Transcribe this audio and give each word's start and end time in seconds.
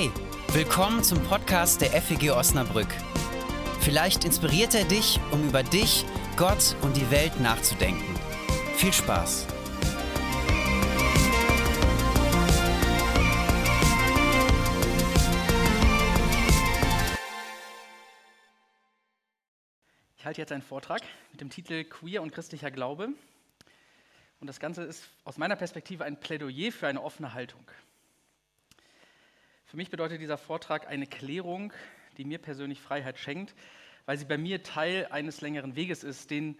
Hey, 0.00 0.10
willkommen 0.54 1.04
zum 1.04 1.22
Podcast 1.24 1.82
der 1.82 1.90
FEG 1.90 2.30
Osnabrück. 2.30 2.88
Vielleicht 3.80 4.24
inspiriert 4.24 4.74
er 4.74 4.86
dich, 4.86 5.20
um 5.30 5.46
über 5.46 5.62
dich, 5.62 6.06
Gott 6.38 6.74
und 6.80 6.96
die 6.96 7.10
Welt 7.10 7.38
nachzudenken. 7.38 8.14
Viel 8.76 8.94
Spaß! 8.94 9.46
Ich 20.16 20.24
halte 20.24 20.40
jetzt 20.40 20.52
einen 20.52 20.62
Vortrag 20.62 21.02
mit 21.32 21.42
dem 21.42 21.50
Titel 21.50 21.84
Queer 21.84 22.22
und 22.22 22.32
christlicher 22.32 22.70
Glaube. 22.70 23.10
Und 24.40 24.46
das 24.46 24.60
Ganze 24.60 24.82
ist 24.84 25.10
aus 25.24 25.36
meiner 25.36 25.56
Perspektive 25.56 26.04
ein 26.04 26.18
Plädoyer 26.18 26.72
für 26.72 26.88
eine 26.88 27.02
offene 27.02 27.34
Haltung. 27.34 27.66
Für 29.70 29.76
mich 29.76 29.88
bedeutet 29.88 30.20
dieser 30.20 30.36
Vortrag 30.36 30.88
eine 30.88 31.06
Klärung, 31.06 31.72
die 32.16 32.24
mir 32.24 32.38
persönlich 32.38 32.80
Freiheit 32.80 33.20
schenkt, 33.20 33.54
weil 34.04 34.18
sie 34.18 34.24
bei 34.24 34.36
mir 34.36 34.64
Teil 34.64 35.06
eines 35.12 35.42
längeren 35.42 35.76
Weges 35.76 36.02
ist, 36.02 36.32
den 36.32 36.58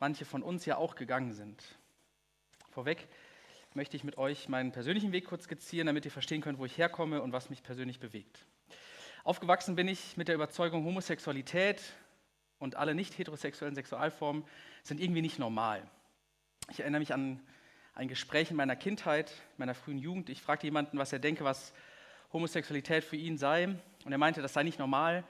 manche 0.00 0.24
von 0.24 0.42
uns 0.42 0.66
ja 0.66 0.76
auch 0.76 0.96
gegangen 0.96 1.32
sind. 1.32 1.62
Vorweg 2.70 3.06
möchte 3.74 3.96
ich 3.96 4.02
mit 4.02 4.18
euch 4.18 4.48
meinen 4.48 4.72
persönlichen 4.72 5.12
Weg 5.12 5.26
kurz 5.26 5.44
skizzieren, 5.44 5.86
damit 5.86 6.04
ihr 6.04 6.10
verstehen 6.10 6.40
könnt, 6.40 6.58
wo 6.58 6.64
ich 6.64 6.76
herkomme 6.76 7.22
und 7.22 7.30
was 7.30 7.48
mich 7.48 7.62
persönlich 7.62 8.00
bewegt. 8.00 8.44
Aufgewachsen 9.22 9.76
bin 9.76 9.86
ich 9.86 10.16
mit 10.16 10.26
der 10.26 10.34
Überzeugung, 10.34 10.84
Homosexualität 10.84 11.80
und 12.58 12.74
alle 12.74 12.96
nicht 12.96 13.16
heterosexuellen 13.18 13.76
Sexualformen 13.76 14.42
sind 14.82 15.00
irgendwie 15.00 15.22
nicht 15.22 15.38
normal. 15.38 15.88
Ich 16.72 16.80
erinnere 16.80 16.98
mich 16.98 17.14
an 17.14 17.40
ein 17.94 18.08
Gespräch 18.08 18.50
in 18.50 18.56
meiner 18.56 18.74
Kindheit, 18.74 19.32
meiner 19.58 19.76
frühen 19.76 19.98
Jugend. 19.98 20.28
Ich 20.28 20.42
fragte 20.42 20.66
jemanden, 20.66 20.98
was 20.98 21.12
er 21.12 21.20
denke, 21.20 21.44
was 21.44 21.72
Homosexualität 22.32 23.04
für 23.04 23.16
ihn 23.16 23.38
sei. 23.38 23.66
Und 24.04 24.12
er 24.12 24.18
meinte, 24.18 24.42
das 24.42 24.52
sei 24.52 24.62
nicht 24.62 24.78
normal, 24.78 25.24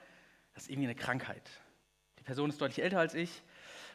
das 0.55 0.64
ist 0.64 0.70
irgendwie 0.70 0.89
eine 0.89 0.95
Krankheit. 0.95 1.50
Die 2.19 2.25
Person 2.25 2.50
ist 2.50 2.61
deutlich 2.61 2.83
älter 2.83 2.98
als 2.98 3.14
ich. 3.14 3.42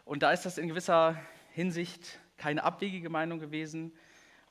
Und 0.06 0.24
da 0.24 0.32
ist 0.32 0.46
das 0.46 0.58
in 0.58 0.68
gewisser 0.68 1.20
Hinsicht 1.52 2.20
keine 2.38 2.64
abwegige 2.64 3.10
Meinung 3.10 3.40
gewesen. 3.40 3.94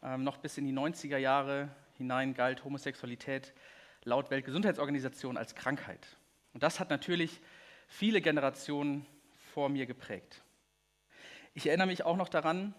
Ähm, 0.02 0.24
noch 0.24 0.38
bis 0.38 0.58
in 0.58 0.64
die 0.64 0.72
90er 0.72 1.18
Jahre 1.18 1.68
hinein 1.96 2.34
galt 2.34 2.64
Homosexualität 2.64 3.52
laut 4.04 4.30
Weltgesundheitsorganisation 4.30 5.36
als 5.36 5.54
Krankheit. 5.54 6.06
Und 6.52 6.62
das 6.62 6.80
hat 6.80 6.90
natürlich 6.90 7.40
viele 7.86 8.20
Generationen 8.20 9.06
vor 9.52 9.68
mir 9.68 9.86
geprägt. 9.86 10.42
Ich 11.54 11.66
erinnere 11.66 11.86
mich 11.86 12.04
auch 12.04 12.16
noch 12.16 12.28
daran, 12.28 12.74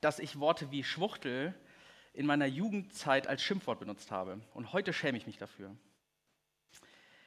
dass 0.00 0.18
ich 0.18 0.40
Worte 0.40 0.70
wie 0.70 0.84
Schwuchtel 0.84 1.54
in 2.12 2.26
meiner 2.26 2.46
Jugendzeit 2.46 3.26
als 3.26 3.42
Schimpfwort 3.42 3.80
benutzt 3.80 4.10
habe. 4.10 4.40
Und 4.54 4.72
heute 4.72 4.92
schäme 4.92 5.18
ich 5.18 5.26
mich 5.26 5.38
dafür. 5.38 5.74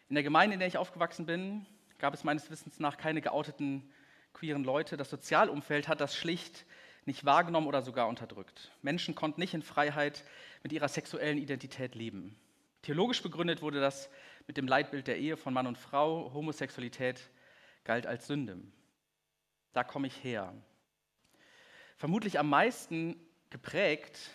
In 0.09 0.16
der 0.16 0.23
Gemeinde, 0.23 0.53
in 0.53 0.59
der 0.59 0.67
ich 0.67 0.78
aufgewachsen 0.78 1.26
bin, 1.26 1.66
gab 1.98 2.14
es 2.14 2.23
meines 2.23 2.50
Wissens 2.52 2.80
nach 2.80 2.98
keine 2.98 3.22
geouteten 3.22 3.89
queeren 4.34 4.64
Leute. 4.64 4.98
Das 4.98 5.09
Sozialumfeld 5.09 5.88
hat 5.88 6.02
das 6.02 6.16
schlicht 6.16 6.66
nicht 7.06 7.26
wahrgenommen 7.26 7.67
oder 7.67 7.81
sogar 7.81 8.08
unterdrückt. 8.08 8.72
Menschen 8.81 9.16
konnten 9.16 9.42
nicht 9.42 9.54
in 9.54 9.61
Freiheit 9.61 10.23
mit 10.64 10.72
ihrer 10.72 10.88
sexuellen 10.88 11.38
Identität 11.38 11.95
leben. 11.95 12.38
Theologisch 12.81 13.22
begründet 13.22 13.61
wurde 13.61 13.80
das 13.80 14.09
mit 14.48 14.58
dem 14.58 14.67
Leitbild 14.67 15.08
der 15.08 15.17
Ehe 15.17 15.38
von 15.38 15.54
Mann 15.54 15.67
und 15.67 15.78
Frau. 15.78 16.34
Homosexualität 16.34 17.30
galt 17.84 18.06
als 18.06 18.28
Sünde. 18.28 18.58
Da 19.73 19.84
komme 19.84 20.08
ich 20.08 20.23
her. 20.23 20.54
Vermutlich 21.98 22.39
am 22.39 22.50
meisten 22.50 23.16
geprägt 23.50 24.31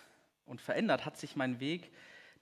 und 0.49 0.61
verändert 0.61 1.05
hat 1.07 1.17
sich 1.17 1.37
mein 1.37 1.61
Weg 1.61 1.91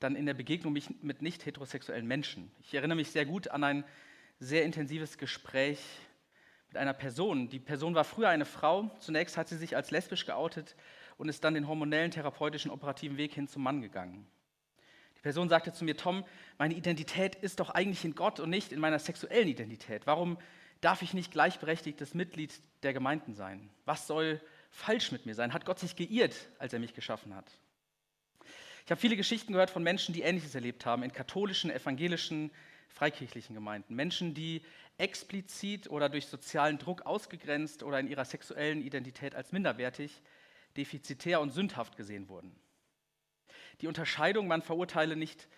dann 0.01 0.17
in 0.17 0.27
der 0.27 0.35
Begegnung 0.35 0.73
mit 0.73 1.23
nicht 1.23 1.47
heterosexuellen 1.47 2.07
Menschen. 2.07 2.51
Ich 2.61 2.75
erinnere 2.75 2.97
mich 2.97 3.11
sehr 3.11 3.25
gut 3.25 3.49
an 3.49 3.65
ein 3.65 3.85
sehr 4.39 4.65
intensives 4.65 5.17
Gespräch 5.17 5.81
mit 6.69 6.77
einer 6.77 6.93
Person. 6.93 7.49
Die 7.49 7.59
Person 7.59 7.95
war 7.95 8.05
früher 8.05 8.29
eine 8.29 8.45
Frau. 8.45 8.91
Zunächst 9.01 9.37
hat 9.37 9.49
sie 9.49 9.57
sich 9.57 9.77
als 9.77 9.91
lesbisch 9.91 10.27
geoutet 10.27 10.77
und 11.17 11.29
ist 11.29 11.43
dann 11.45 11.55
den 11.55 11.69
hormonellen, 11.69 12.11
therapeutischen, 12.11 12.71
operativen 12.71 13.17
Weg 13.17 13.33
hin 13.33 13.49
zum 13.49 13.63
Mann 13.63 13.81
gegangen. 13.81 14.27
Die 15.17 15.23
Person 15.23 15.49
sagte 15.49 15.73
zu 15.73 15.85
mir, 15.85 15.97
Tom, 15.97 16.25
meine 16.59 16.75
Identität 16.75 17.35
ist 17.35 17.61
doch 17.61 17.71
eigentlich 17.71 18.05
in 18.05 18.15
Gott 18.15 18.39
und 18.39 18.51
nicht 18.51 18.73
in 18.73 18.81
meiner 18.81 18.99
sexuellen 18.99 19.49
Identität. 19.49 20.07
Warum 20.07 20.37
darf 20.83 21.03
ich 21.03 21.15
nicht 21.15 21.33
gleichberechtigtes 21.33 22.15
Mitglied 22.15 22.61
der 22.83 22.93
Gemeinden 22.93 23.35
sein? 23.35 23.71
Was 23.87 24.07
soll 24.07 24.41
falsch 24.71 25.11
mit 25.11 25.25
mir 25.25 25.35
sein? 25.35 25.53
Hat 25.55 25.65
Gott 25.65 25.79
sich 25.79 25.97
geirrt, 25.97 26.37
als 26.59 26.75
er 26.75 26.79
mich 26.79 26.95
geschaffen 26.95 27.35
hat? 27.35 27.51
Ich 28.87 28.91
habe 28.93 29.01
viele 29.01 29.17
Geschichten 29.17 29.53
gehört 29.53 29.71
von 29.71 29.83
Menschen, 29.83 30.15
die 30.15 30.23
Ähnliches 30.23 30.55
erlebt 30.55 30.87
haben 30.87 31.03
in 31.03 31.13
katholischen, 31.13 31.73
evangelischen, 31.73 32.53
freikirchlichen 32.89 33.53
Gemeinden. 33.53 33.97
Menschen, 33.97 34.33
die 34.33 34.63
explizit 34.97 35.91
oder 35.91 36.09
durch 36.09 36.29
sozialen 36.29 36.79
Druck 36.79 37.03
ausgegrenzt 37.03 37.83
oder 37.83 37.99
in 37.99 38.07
ihrer 38.07 38.25
sexuellen 38.25 38.81
Identität 38.81 39.35
als 39.35 39.51
minderwertig, 39.51 40.23
defizitär 40.77 41.41
und 41.41 41.51
sündhaft 41.51 41.97
gesehen 41.97 42.29
wurden. 42.29 42.55
Die 43.81 43.89
Unterscheidung, 43.89 44.47
man 44.47 44.63
verurteile 44.63 45.17
nicht 45.17 45.49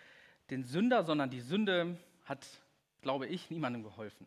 den 0.49 0.63
Sünder, 0.63 1.03
sondern 1.03 1.29
die 1.29 1.41
Sünde, 1.41 1.99
hat, 2.25 2.47
glaube 3.03 3.27
ich, 3.27 3.51
niemandem 3.51 3.83
geholfen. 3.83 4.25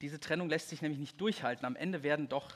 Diese 0.00 0.18
Trennung 0.18 0.48
lässt 0.48 0.70
sich 0.70 0.80
nämlich 0.80 0.98
nicht 0.98 1.20
durchhalten. 1.20 1.66
Am 1.66 1.76
Ende 1.76 2.02
werden 2.02 2.30
doch 2.30 2.54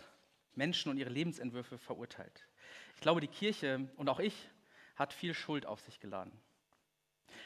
Menschen 0.56 0.90
und 0.90 0.98
ihre 0.98 1.10
Lebensentwürfe 1.10 1.78
verurteilt. 1.78 2.46
Ich 2.94 3.00
glaube, 3.00 3.20
die 3.20 3.28
Kirche 3.28 3.88
und 3.96 4.08
auch 4.08 4.20
ich 4.20 4.34
hat 4.96 5.12
viel 5.12 5.34
Schuld 5.34 5.66
auf 5.66 5.80
sich 5.80 6.00
geladen. 6.00 6.32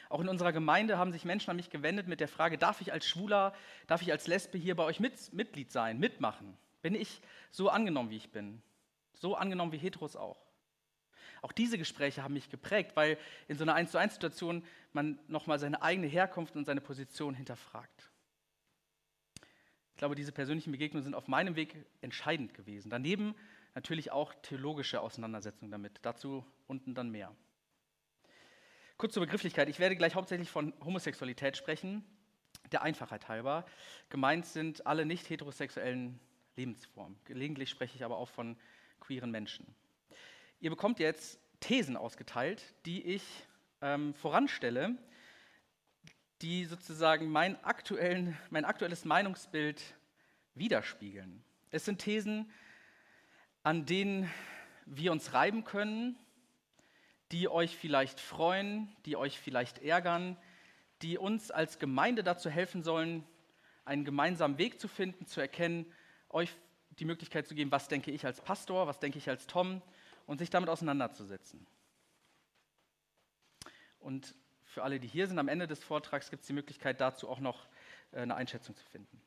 Auch 0.09 0.21
in 0.21 0.29
unserer 0.29 0.51
Gemeinde 0.51 0.97
haben 0.97 1.11
sich 1.11 1.25
Menschen 1.25 1.49
an 1.51 1.55
mich 1.55 1.69
gewendet 1.69 2.07
mit 2.07 2.19
der 2.19 2.27
Frage, 2.27 2.57
darf 2.57 2.81
ich 2.81 2.91
als 2.91 3.05
Schwuler, 3.05 3.53
darf 3.87 4.01
ich 4.01 4.11
als 4.11 4.27
Lesbe 4.27 4.57
hier 4.57 4.75
bei 4.75 4.83
euch 4.83 4.99
mit, 4.99 5.33
Mitglied 5.33 5.71
sein, 5.71 5.99
mitmachen? 5.99 6.57
Bin 6.81 6.95
ich 6.95 7.21
so 7.51 7.69
angenommen, 7.69 8.09
wie 8.09 8.17
ich 8.17 8.31
bin? 8.31 8.61
So 9.13 9.35
angenommen 9.35 9.71
wie 9.71 9.77
Heteros 9.77 10.15
auch? 10.15 10.45
Auch 11.41 11.51
diese 11.51 11.77
Gespräche 11.77 12.23
haben 12.23 12.33
mich 12.33 12.49
geprägt, 12.49 12.91
weil 12.95 13.17
in 13.47 13.57
so 13.57 13.63
einer 13.63 13.73
1 13.73 13.91
zu 13.91 13.97
1 13.97 14.13
Situation 14.13 14.63
man 14.93 15.19
nochmal 15.27 15.59
seine 15.59 15.81
eigene 15.81 16.07
Herkunft 16.07 16.55
und 16.55 16.65
seine 16.65 16.81
Position 16.81 17.33
hinterfragt. 17.33 18.10
Ich 19.91 19.97
glaube, 19.97 20.15
diese 20.15 20.31
persönlichen 20.31 20.71
Begegnungen 20.71 21.03
sind 21.03 21.13
auf 21.13 21.27
meinem 21.27 21.55
Weg 21.55 21.75
entscheidend 22.01 22.53
gewesen. 22.53 22.89
Daneben 22.89 23.35
natürlich 23.75 24.11
auch 24.11 24.33
theologische 24.41 25.01
Auseinandersetzungen 25.01 25.71
damit. 25.71 25.99
Dazu 26.01 26.45
unten 26.67 26.93
dann 26.93 27.09
mehr. 27.09 27.35
Kurz 28.97 29.13
zur 29.13 29.23
Begrifflichkeit. 29.25 29.69
Ich 29.69 29.79
werde 29.79 29.95
gleich 29.95 30.15
hauptsächlich 30.15 30.49
von 30.49 30.73
Homosexualität 30.83 31.57
sprechen, 31.57 32.03
der 32.71 32.83
Einfachheit 32.83 33.27
halber. 33.27 33.65
Gemeint 34.09 34.45
sind 34.45 34.85
alle 34.85 35.05
nicht 35.05 35.29
heterosexuellen 35.29 36.19
Lebensformen. 36.55 37.17
Gelegentlich 37.25 37.69
spreche 37.69 37.95
ich 37.95 38.03
aber 38.03 38.17
auch 38.17 38.29
von 38.29 38.57
queeren 38.99 39.31
Menschen. 39.31 39.65
Ihr 40.59 40.69
bekommt 40.69 40.99
jetzt 40.99 41.39
Thesen 41.59 41.97
ausgeteilt, 41.97 42.75
die 42.85 43.01
ich 43.03 43.23
ähm, 43.81 44.13
voranstelle, 44.13 44.95
die 46.41 46.65
sozusagen 46.65 47.29
mein, 47.29 47.57
mein 48.49 48.65
aktuelles 48.65 49.05
Meinungsbild 49.05 49.81
widerspiegeln. 50.55 51.43
Es 51.69 51.85
sind 51.85 51.99
Thesen, 51.99 52.51
an 53.63 53.85
denen 53.85 54.29
wir 54.85 55.11
uns 55.11 55.33
reiben 55.33 55.63
können, 55.63 56.17
die 57.31 57.47
euch 57.47 57.77
vielleicht 57.77 58.19
freuen, 58.19 58.93
die 59.05 59.15
euch 59.15 59.39
vielleicht 59.39 59.79
ärgern, 59.79 60.35
die 61.01 61.17
uns 61.17 61.51
als 61.51 61.79
Gemeinde 61.79 62.23
dazu 62.23 62.49
helfen 62.49 62.83
sollen, 62.83 63.23
einen 63.85 64.03
gemeinsamen 64.03 64.57
Weg 64.57 64.79
zu 64.79 64.87
finden, 64.87 65.25
zu 65.25 65.39
erkennen, 65.41 65.85
euch 66.29 66.55
die 66.99 67.05
Möglichkeit 67.05 67.47
zu 67.47 67.55
geben, 67.55 67.71
was 67.71 67.87
denke 67.87 68.11
ich 68.11 68.25
als 68.25 68.41
Pastor, 68.41 68.87
was 68.87 68.99
denke 68.99 69.17
ich 69.17 69.29
als 69.29 69.47
Tom 69.47 69.81
und 70.25 70.39
sich 70.39 70.49
damit 70.49 70.69
auseinanderzusetzen. 70.69 71.65
Und 73.99 74.35
für 74.71 74.83
alle, 74.83 75.01
die 75.01 75.07
hier 75.07 75.27
sind, 75.27 75.37
am 75.37 75.49
Ende 75.49 75.67
des 75.67 75.83
Vortrags 75.83 76.29
gibt 76.29 76.43
es 76.43 76.47
die 76.47 76.53
Möglichkeit 76.53 77.01
dazu 77.01 77.27
auch 77.27 77.39
noch 77.39 77.67
äh, 78.13 78.21
eine 78.21 78.35
Einschätzung 78.35 78.73
zu 78.75 78.85
finden. 78.85 79.21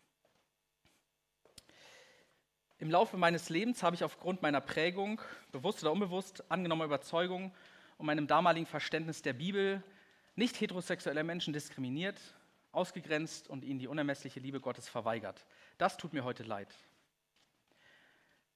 Im 2.78 2.90
Laufe 2.90 3.18
meines 3.18 3.50
Lebens 3.50 3.82
habe 3.82 3.94
ich 3.94 4.04
aufgrund 4.04 4.40
meiner 4.40 4.62
Prägung, 4.62 5.20
bewusst 5.52 5.82
oder 5.82 5.92
unbewusst, 5.92 6.50
angenommener 6.50 6.86
Überzeugung 6.86 7.54
und 7.98 8.06
meinem 8.06 8.26
damaligen 8.26 8.66
Verständnis 8.66 9.20
der 9.20 9.34
Bibel 9.34 9.82
nicht 10.34 10.60
heterosexuelle 10.60 11.22
Menschen 11.22 11.52
diskriminiert, 11.52 12.18
ausgegrenzt 12.72 13.48
und 13.48 13.64
ihnen 13.64 13.78
die 13.78 13.86
unermessliche 13.86 14.40
Liebe 14.40 14.60
Gottes 14.60 14.88
verweigert. 14.88 15.44
Das 15.76 15.98
tut 15.98 16.14
mir 16.14 16.24
heute 16.24 16.42
leid. 16.42 16.74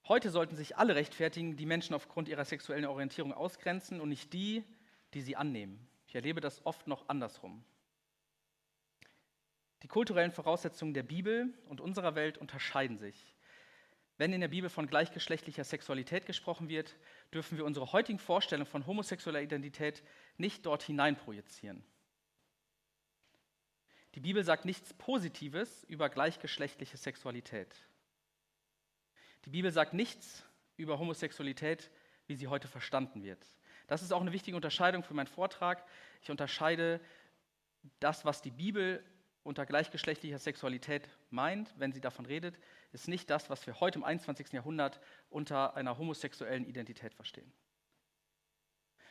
Heute 0.09 0.31
sollten 0.31 0.57
sich 0.57 0.79
alle 0.79 0.95
rechtfertigen, 0.95 1.57
die 1.57 1.67
Menschen 1.67 1.95
aufgrund 1.95 2.29
ihrer 2.29 2.47
sexuellen 2.47 2.87
Orientierung 2.87 3.35
ausgrenzen 3.35 4.01
und 4.01 4.09
nicht 4.09 4.33
die, 4.33 4.65
die 5.13 5.21
sie 5.21 5.37
annehmen. 5.37 5.87
Ich 6.09 6.15
erlebe 6.15 6.41
das 6.41 6.65
oft 6.65 6.87
noch 6.87 7.09
andersrum. 7.09 7.63
Die 9.83 9.89
kulturellen 9.89 10.33
Voraussetzungen 10.33 10.95
der 10.95 11.03
Bibel 11.03 11.53
und 11.67 11.83
unserer 11.83 12.15
Welt 12.15 12.39
unterscheiden 12.39 12.97
sich. 12.97 13.37
Wenn 14.17 14.33
in 14.33 14.41
der 14.41 14.49
Bibel 14.49 14.71
von 14.71 14.89
gleichgeschlechtlicher 14.89 15.65
Sexualität 15.65 16.25
gesprochen 16.25 16.69
wird, 16.69 16.97
dürfen 17.33 17.59
wir 17.59 17.65
unsere 17.65 17.93
heutigen 17.93 18.19
Vorstellungen 18.19 18.67
von 18.67 18.87
homosexueller 18.87 19.43
Identität 19.43 20.03
nicht 20.39 20.65
dort 20.67 20.83
hinein 20.83 21.15
projizieren. 21.15 21.85
Die 24.15 24.21
Bibel 24.21 24.43
sagt 24.43 24.65
nichts 24.65 24.95
Positives 24.95 25.85
über 25.85 26.09
gleichgeschlechtliche 26.09 26.97
Sexualität. 26.97 27.87
Die 29.45 29.51
Bibel 29.51 29.71
sagt 29.71 29.93
nichts 29.93 30.45
über 30.79 30.99
Homosexualität, 30.99 31.91
wie 32.27 32.35
sie 32.35 32.49
heute 32.49 32.67
verstanden 32.67 33.23
wird. 33.23 33.47
Das 33.89 34.03
ist 34.03 34.13
auch 34.13 34.21
eine 34.21 34.33
wichtige 34.33 34.57
Unterscheidung 34.57 35.03
für 35.03 35.15
meinen 35.15 35.27
Vortrag. 35.27 35.85
Ich 36.23 36.31
unterscheide 36.31 37.01
das, 37.99 38.25
was 38.25 38.43
die 38.43 38.51
Bibel 38.51 39.03
unter 39.43 39.67
gleichgeschlechtlicher 39.67 40.39
Sexualität 40.39 41.09
meint, 41.31 41.75
wenn 41.79 41.93
sie 41.93 42.01
davon 42.01 42.27
redet, 42.27 42.59
ist 42.93 43.09
nicht 43.09 43.31
das, 43.31 43.49
was 43.51 43.67
wir 43.67 43.81
heute 43.81 43.99
im 43.99 44.05
21. 44.05 44.53
Jahrhundert 44.53 45.01
unter 45.31 45.75
einer 45.75 45.97
homosexuellen 45.97 46.67
Identität 46.67 47.15
verstehen. 47.15 47.51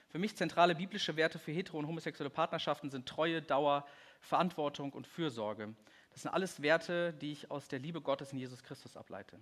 Für 0.09 0.19
mich 0.19 0.38
zentrale 0.38 0.75
biblische 0.75 1.18
Werte 1.18 1.39
für 1.39 1.51
hetero- 1.51 1.80
und 1.80 1.88
homosexuelle 1.88 2.30
Partnerschaften 2.30 2.89
sind 2.89 3.07
Treue, 3.07 3.41
Dauer, 3.41 3.85
Verantwortung 4.21 4.94
und 4.94 5.07
Fürsorge. 5.07 5.75
Das 6.12 6.21
sind 6.21 6.31
alles 6.31 6.62
Werte, 6.62 7.13
die 7.13 7.31
ich 7.31 7.51
aus 7.51 7.68
der 7.68 7.80
Liebe 7.80 8.01
Gottes 8.01 8.31
in 8.31 8.38
Jesus 8.38 8.63
Christus 8.63 8.95
ableite. 8.95 9.39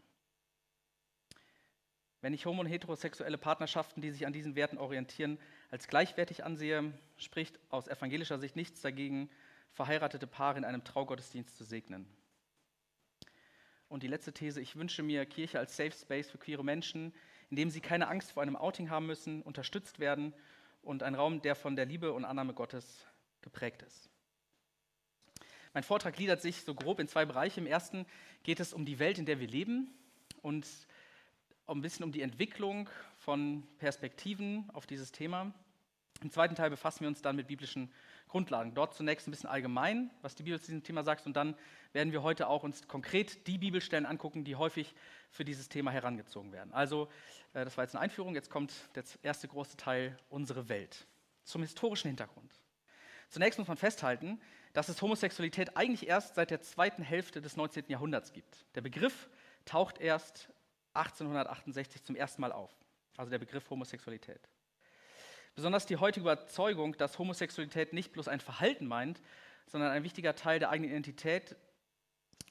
Wenn 2.25 2.33
ich 2.33 2.48
homo- 2.48 2.62
und 2.62 2.66
heterosexuelle 2.66 3.38
Partnerschaften, 3.38 4.01
die 4.01 4.10
sich 4.10 4.25
an 4.25 4.33
diesen 4.33 4.56
Werten 4.56 4.80
orientieren, 4.80 5.38
als 5.69 5.88
gleichwertig 5.88 6.44
ansehe, 6.44 6.92
spricht 7.18 7.60
aus 7.69 7.88
evangelischer 7.88 8.39
Sicht 8.39 8.56
nichts 8.56 8.81
dagegen, 8.81 9.30
verheiratete 9.74 10.25
Paare 10.25 10.57
in 10.57 10.66
einem 10.66 10.83
Traugottesdienst 10.83 11.56
zu 11.56 11.63
segnen. 11.63 12.07
Und 13.89 14.01
die 14.01 14.07
letzte 14.07 14.33
These, 14.33 14.60
ich 14.60 14.75
wünsche 14.75 15.04
mir 15.04 15.24
Kirche 15.27 15.60
als 15.60 15.77
Safe 15.77 15.92
Space 15.92 16.31
für 16.31 16.39
queere 16.39 16.63
Menschen, 16.63 17.13
in 17.51 17.57
dem 17.57 17.69
sie 17.69 17.80
keine 17.80 18.07
Angst 18.07 18.31
vor 18.31 18.42
einem 18.42 18.56
Outing 18.56 18.89
haben 18.89 19.06
müssen, 19.06 19.44
unterstützt 19.44 20.00
werden 20.00 20.33
und 20.81 21.04
ein 21.04 21.13
Raum, 21.13 21.44
der 21.44 21.54
von 21.54 21.75
der 21.75 21.86
Liebe 21.86 22.12
und 22.12 22.25
Annahme 22.25 22.56
Gottes 22.56 23.06
geprägt 23.44 23.83
ist. 23.83 24.10
Mein 25.75 25.83
Vortrag 25.83 26.16
gliedert 26.16 26.42
sich 26.42 26.63
so 26.63 26.74
grob 26.74 27.00
in 27.00 27.07
zwei 27.07 27.25
Bereiche. 27.25 27.60
Im 27.60 27.68
ersten 27.68 28.07
geht 28.42 28.60
es 28.60 28.74
um 28.74 28.83
die 28.83 28.98
Welt, 28.98 29.19
in 29.19 29.28
der 29.28 29.39
wir 29.39 29.48
leben 29.48 29.94
und 30.42 30.66
ein 31.74 31.82
bisschen 31.82 32.06
um 32.06 32.12
die 32.12 32.22
Entwicklung 32.22 32.90
von 33.18 33.64
Perspektiven 33.80 34.70
auf 34.74 34.86
dieses 34.86 35.12
Thema. 35.12 35.54
Im 36.22 36.32
zweiten 36.32 36.56
Teil 36.56 36.70
befassen 36.70 37.02
wir 37.02 37.08
uns 37.08 37.22
dann 37.22 37.36
mit 37.36 37.48
biblischen 37.48 37.92
Grundlagen. 38.28 38.74
Dort 38.74 38.94
zunächst 38.94 39.28
ein 39.28 39.32
bisschen 39.32 39.50
allgemein, 39.50 40.12
was 40.22 40.36
die 40.36 40.44
Bibel 40.44 40.60
zu 40.60 40.68
diesem 40.68 40.84
Thema 40.84 41.04
sagt, 41.04 41.26
und 41.26 41.36
dann 41.36 41.56
werden 41.94 42.14
wir 42.14 42.24
heute 42.24 42.48
auch 42.48 42.64
uns 42.64 42.88
konkret 42.88 43.48
die 43.48 43.58
Bibelstellen 43.58 44.06
angucken, 44.06 44.44
die 44.44 44.56
häufig 44.56 44.94
für 45.30 45.44
dieses 45.44 45.70
Thema 45.70 45.92
herangezogen 45.92 46.52
werden. 46.52 46.74
Also, 46.74 47.10
äh, 47.54 47.66
das 47.66 47.78
war 47.78 47.84
jetzt 47.84 47.96
eine 47.96 48.02
Einführung, 48.04 48.36
jetzt 48.36 48.50
kommt 48.50 48.74
der 48.96 49.04
erste 49.24 49.48
große 49.48 49.78
Teil, 49.78 50.18
unsere 50.30 50.70
Welt. 50.70 51.08
Zum 51.44 51.62
historischen 51.62 52.08
Hintergrund. 52.08 52.60
Zunächst 53.30 53.60
muss 53.60 53.68
man 53.68 53.78
festhalten, 53.78 54.40
dass 54.74 54.90
es 54.90 55.02
Homosexualität 55.02 55.76
eigentlich 55.78 56.08
erst 56.08 56.36
seit 56.36 56.52
der 56.52 56.62
zweiten 56.62 57.04
Hälfte 57.04 57.42
des 57.42 57.56
19. 57.56 57.86
Jahrhunderts 57.88 58.34
gibt. 58.34 58.66
Der 58.76 58.82
Begriff 58.82 59.30
taucht 59.66 60.00
erst 60.00 60.50
1868 60.95 62.03
zum 62.03 62.15
ersten 62.15 62.42
Mal 62.42 62.51
auf, 62.51 62.71
also 63.18 63.30
der 63.30 63.39
Begriff 63.39 63.69
Homosexualität. 63.69 64.50
Besonders 65.56 65.86
die 65.86 65.97
heutige 65.97 66.24
Überzeugung, 66.24 66.97
dass 66.97 67.18
Homosexualität 67.18 67.94
nicht 67.94 68.12
bloß 68.12 68.27
ein 68.27 68.39
Verhalten 68.39 68.88
meint, 68.88 69.21
sondern 69.68 69.92
ein 69.92 70.03
wichtiger 70.03 70.36
Teil 70.36 70.59
der 70.59 70.69
eigenen 70.69 70.92
Identität, 70.92 71.56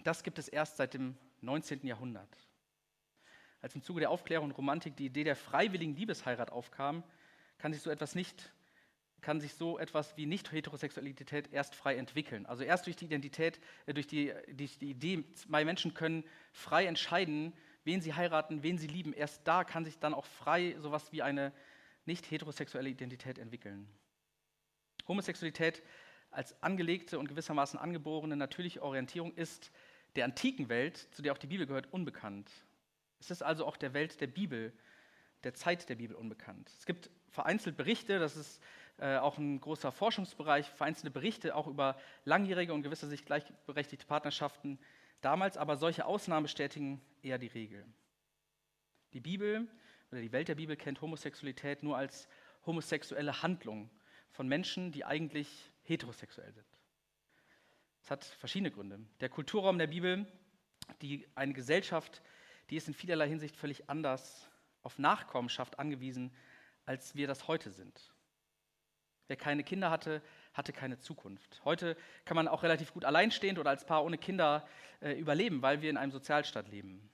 das 0.02 0.22
gibt 0.22 0.38
es 0.38 0.48
erst 0.48 0.76
seit 0.76 0.94
dem 0.94 1.16
19. 1.42 1.86
Jahrhundert. 1.86 2.36
Als 3.60 3.74
im 3.74 3.82
Zuge 3.82 4.00
der 4.00 4.10
Aufklärung 4.10 4.46
und 4.46 4.58
Romantik 4.58 4.96
die 4.96 5.06
Idee 5.06 5.24
der 5.24 5.36
freiwilligen 5.36 5.94
Liebesheirat 5.94 6.50
aufkam, 6.50 7.04
kann 7.58 7.72
sich 7.72 7.82
so 7.82 7.90
etwas 7.90 8.14
nicht 8.14 8.52
kann 9.24 9.40
sich 9.40 9.54
so 9.54 9.78
etwas 9.78 10.16
wie 10.16 10.26
Nicht-Heterosexualität 10.26 11.50
erst 11.50 11.74
frei 11.74 11.96
entwickeln. 11.96 12.46
Also 12.46 12.62
erst 12.62 12.86
durch 12.86 12.96
die 12.96 13.06
Identität, 13.06 13.58
äh, 13.86 13.94
durch 13.94 14.06
die, 14.06 14.32
durch 14.52 14.78
die 14.78 14.90
Idee, 14.90 15.24
zwei 15.32 15.64
Menschen 15.64 15.94
können 15.94 16.24
frei 16.52 16.86
entscheiden, 16.86 17.54
wen 17.84 18.00
sie 18.00 18.14
heiraten, 18.14 18.62
wen 18.62 18.78
sie 18.78 18.86
lieben. 18.86 19.12
Erst 19.12 19.46
da 19.46 19.64
kann 19.64 19.84
sich 19.84 19.98
dann 19.98 20.14
auch 20.14 20.26
frei 20.26 20.76
sowas 20.78 21.12
wie 21.12 21.22
eine 21.22 21.52
nicht 22.06 22.30
heterosexuelle 22.30 22.88
Identität 22.88 23.38
entwickeln. 23.38 23.88
Homosexualität 25.06 25.82
als 26.30 26.60
angelegte 26.62 27.18
und 27.18 27.28
gewissermaßen 27.28 27.78
angeborene 27.78 28.36
natürliche 28.36 28.82
Orientierung 28.82 29.34
ist 29.34 29.70
der 30.16 30.24
antiken 30.24 30.68
Welt, 30.68 30.96
zu 31.12 31.22
der 31.22 31.32
auch 31.32 31.38
die 31.38 31.46
Bibel 31.46 31.66
gehört, 31.66 31.92
unbekannt. 31.92 32.50
Es 33.20 33.30
ist 33.30 33.42
also 33.42 33.66
auch 33.66 33.76
der 33.76 33.94
Welt 33.94 34.20
der 34.20 34.26
Bibel, 34.26 34.72
der 35.44 35.54
Zeit 35.54 35.88
der 35.88 35.96
Bibel 35.96 36.16
unbekannt. 36.16 36.70
Es 36.78 36.86
gibt 36.86 37.10
vereinzelt 37.30 37.76
Berichte, 37.76 38.18
das 38.18 38.36
ist 38.36 38.62
äh, 38.98 39.16
auch 39.16 39.38
ein 39.38 39.60
großer 39.60 39.92
Forschungsbereich, 39.92 40.68
vereinzelte 40.68 41.10
Berichte 41.10 41.54
auch 41.54 41.66
über 41.66 41.96
langjährige 42.24 42.72
und 42.72 42.82
gewisser 42.82 43.08
Sicht 43.08 43.26
gleichberechtigte 43.26 44.06
Partnerschaften 44.06 44.78
damals, 45.24 45.56
aber 45.56 45.76
solche 45.76 46.06
Ausnahmen 46.06 46.44
bestätigen 46.44 47.00
eher 47.22 47.38
die 47.38 47.48
Regel. 47.48 47.84
Die 49.12 49.20
Bibel 49.20 49.68
oder 50.10 50.20
die 50.20 50.32
Welt 50.32 50.48
der 50.48 50.54
Bibel 50.54 50.76
kennt 50.76 51.00
Homosexualität 51.00 51.82
nur 51.82 51.96
als 51.96 52.28
homosexuelle 52.66 53.42
Handlung 53.42 53.90
von 54.30 54.48
Menschen, 54.48 54.92
die 54.92 55.04
eigentlich 55.04 55.72
heterosexuell 55.82 56.52
sind. 56.52 56.66
Das 58.00 58.10
hat 58.10 58.24
verschiedene 58.24 58.70
Gründe. 58.70 59.00
Der 59.20 59.28
Kulturraum 59.28 59.78
der 59.78 59.86
Bibel, 59.86 60.26
die, 61.00 61.26
eine 61.34 61.54
Gesellschaft, 61.54 62.22
die 62.70 62.76
ist 62.76 62.88
in 62.88 62.94
vielerlei 62.94 63.28
Hinsicht 63.28 63.56
völlig 63.56 63.88
anders 63.88 64.50
auf 64.82 64.98
Nachkommenschaft 64.98 65.78
angewiesen, 65.78 66.34
als 66.84 67.14
wir 67.14 67.26
das 67.26 67.48
heute 67.48 67.70
sind. 67.70 68.12
Wer 69.26 69.36
keine 69.36 69.64
Kinder 69.64 69.90
hatte, 69.90 70.22
hatte 70.54 70.72
keine 70.72 70.98
Zukunft. 70.98 71.60
Heute 71.64 71.96
kann 72.24 72.36
man 72.36 72.48
auch 72.48 72.62
relativ 72.62 72.92
gut 72.94 73.04
alleinstehend 73.04 73.58
oder 73.58 73.70
als 73.70 73.84
Paar 73.84 74.04
ohne 74.04 74.16
Kinder 74.16 74.66
äh, 75.00 75.12
überleben, 75.12 75.60
weil 75.60 75.82
wir 75.82 75.90
in 75.90 75.96
einem 75.96 76.12
Sozialstaat 76.12 76.68
leben. 76.68 77.10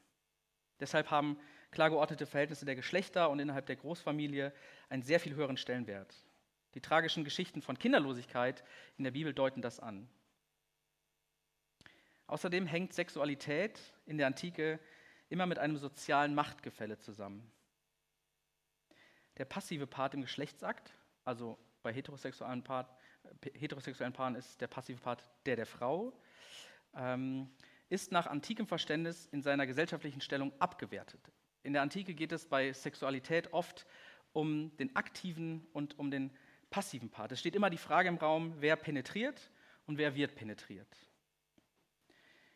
Deshalb 0.78 1.10
haben 1.10 1.38
klar 1.70 1.90
geordnete 1.90 2.26
Verhältnisse 2.26 2.64
der 2.64 2.76
Geschlechter 2.76 3.30
und 3.30 3.38
innerhalb 3.38 3.66
der 3.66 3.76
Großfamilie 3.76 4.52
einen 4.88 5.02
sehr 5.02 5.20
viel 5.20 5.34
höheren 5.34 5.56
Stellenwert. 5.56 6.14
Die 6.74 6.80
tragischen 6.80 7.24
Geschichten 7.24 7.62
von 7.62 7.78
Kinderlosigkeit 7.78 8.62
in 8.96 9.04
der 9.04 9.10
Bibel 9.10 9.34
deuten 9.34 9.62
das 9.62 9.80
an. 9.80 10.08
Außerdem 12.26 12.66
hängt 12.66 12.92
Sexualität 12.92 13.80
in 14.06 14.18
der 14.18 14.28
Antike 14.28 14.78
immer 15.30 15.46
mit 15.46 15.58
einem 15.58 15.76
sozialen 15.76 16.34
Machtgefälle 16.34 16.98
zusammen. 16.98 17.50
Der 19.38 19.44
passive 19.46 19.86
Part 19.86 20.14
im 20.14 20.20
Geschlechtsakt, 20.20 20.92
also 21.24 21.58
bei 21.82 21.92
heterosexuellen, 21.92 22.62
Part, 22.62 22.94
heterosexuellen 23.54 24.12
Paaren 24.12 24.34
ist 24.34 24.60
der 24.60 24.66
passive 24.66 25.00
Part 25.00 25.24
der 25.46 25.56
der 25.56 25.66
Frau, 25.66 26.12
ähm, 26.94 27.50
ist 27.88 28.12
nach 28.12 28.26
antikem 28.26 28.66
Verständnis 28.66 29.26
in 29.26 29.42
seiner 29.42 29.66
gesellschaftlichen 29.66 30.20
Stellung 30.20 30.52
abgewertet. 30.58 31.20
In 31.62 31.72
der 31.72 31.82
Antike 31.82 32.14
geht 32.14 32.32
es 32.32 32.46
bei 32.46 32.72
Sexualität 32.72 33.52
oft 33.52 33.86
um 34.32 34.76
den 34.78 34.94
aktiven 34.96 35.66
und 35.72 35.98
um 35.98 36.10
den 36.10 36.30
passiven 36.70 37.10
Part. 37.10 37.32
Es 37.32 37.40
steht 37.40 37.56
immer 37.56 37.68
die 37.68 37.76
Frage 37.76 38.08
im 38.08 38.16
Raum, 38.16 38.54
wer 38.60 38.76
penetriert 38.76 39.50
und 39.86 39.98
wer 39.98 40.14
wird 40.14 40.36
penetriert. 40.36 40.88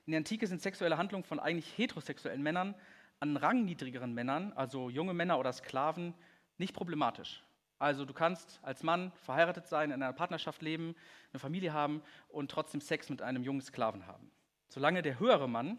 In 0.06 0.12
der 0.12 0.18
Antike 0.18 0.46
sind 0.46 0.62
sexuelle 0.62 0.98
Handlungen 0.98 1.24
von 1.24 1.40
eigentlich 1.40 1.76
heterosexuellen 1.76 2.42
Männern 2.42 2.74
an 3.20 3.36
rangniedrigeren 3.36 4.12
Männern, 4.12 4.52
also 4.52 4.90
junge 4.90 5.14
Männer 5.14 5.38
oder 5.38 5.52
Sklaven, 5.52 6.14
nicht 6.58 6.74
problematisch. 6.74 7.43
Also 7.84 8.06
du 8.06 8.14
kannst 8.14 8.60
als 8.62 8.82
Mann 8.82 9.12
verheiratet 9.12 9.66
sein, 9.66 9.90
in 9.90 10.02
einer 10.02 10.14
Partnerschaft 10.14 10.62
leben, 10.62 10.96
eine 11.34 11.38
Familie 11.38 11.74
haben 11.74 12.02
und 12.28 12.50
trotzdem 12.50 12.80
Sex 12.80 13.10
mit 13.10 13.20
einem 13.20 13.44
jungen 13.44 13.60
Sklaven 13.60 14.06
haben. 14.06 14.30
Solange 14.68 15.02
der 15.02 15.18
höhere 15.18 15.50
Mann 15.50 15.78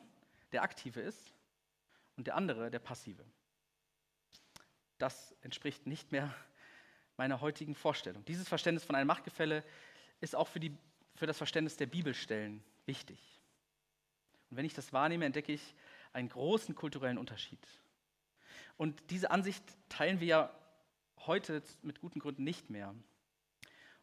der 0.52 0.62
aktive 0.62 1.02
ist 1.02 1.34
und 2.16 2.28
der 2.28 2.36
andere 2.36 2.70
der 2.70 2.78
passive. 2.78 3.26
Das 5.00 5.36
entspricht 5.42 5.88
nicht 5.88 6.12
mehr 6.12 6.32
meiner 7.18 7.42
heutigen 7.42 7.74
Vorstellung. 7.74 8.24
Dieses 8.26 8.48
Verständnis 8.48 8.84
von 8.84 8.96
einem 8.96 9.08
Machtgefälle 9.08 9.64
ist 10.22 10.36
auch 10.36 10.48
für, 10.48 10.60
die, 10.60 10.78
für 11.16 11.26
das 11.26 11.40
Verständnis 11.40 11.76
der 11.76 11.88
Bibelstellen 11.88 12.64
wichtig. 12.86 13.42
Und 14.52 14.58
wenn 14.58 14.66
ich 14.66 14.76
das 14.76 14.94
wahrnehme, 14.94 15.26
entdecke 15.26 15.54
ich 15.54 15.74
einen 16.14 16.30
großen 16.30 16.76
kulturellen 16.76 17.18
Unterschied. 17.18 17.66
Und 18.78 19.10
diese 19.10 19.32
Ansicht 19.32 19.64
teilen 19.90 20.20
wir 20.20 20.28
ja 20.28 20.65
heute 21.28 21.62
mit 21.82 22.00
guten 22.00 22.20
Gründen 22.20 22.44
nicht 22.44 22.70
mehr. 22.70 22.94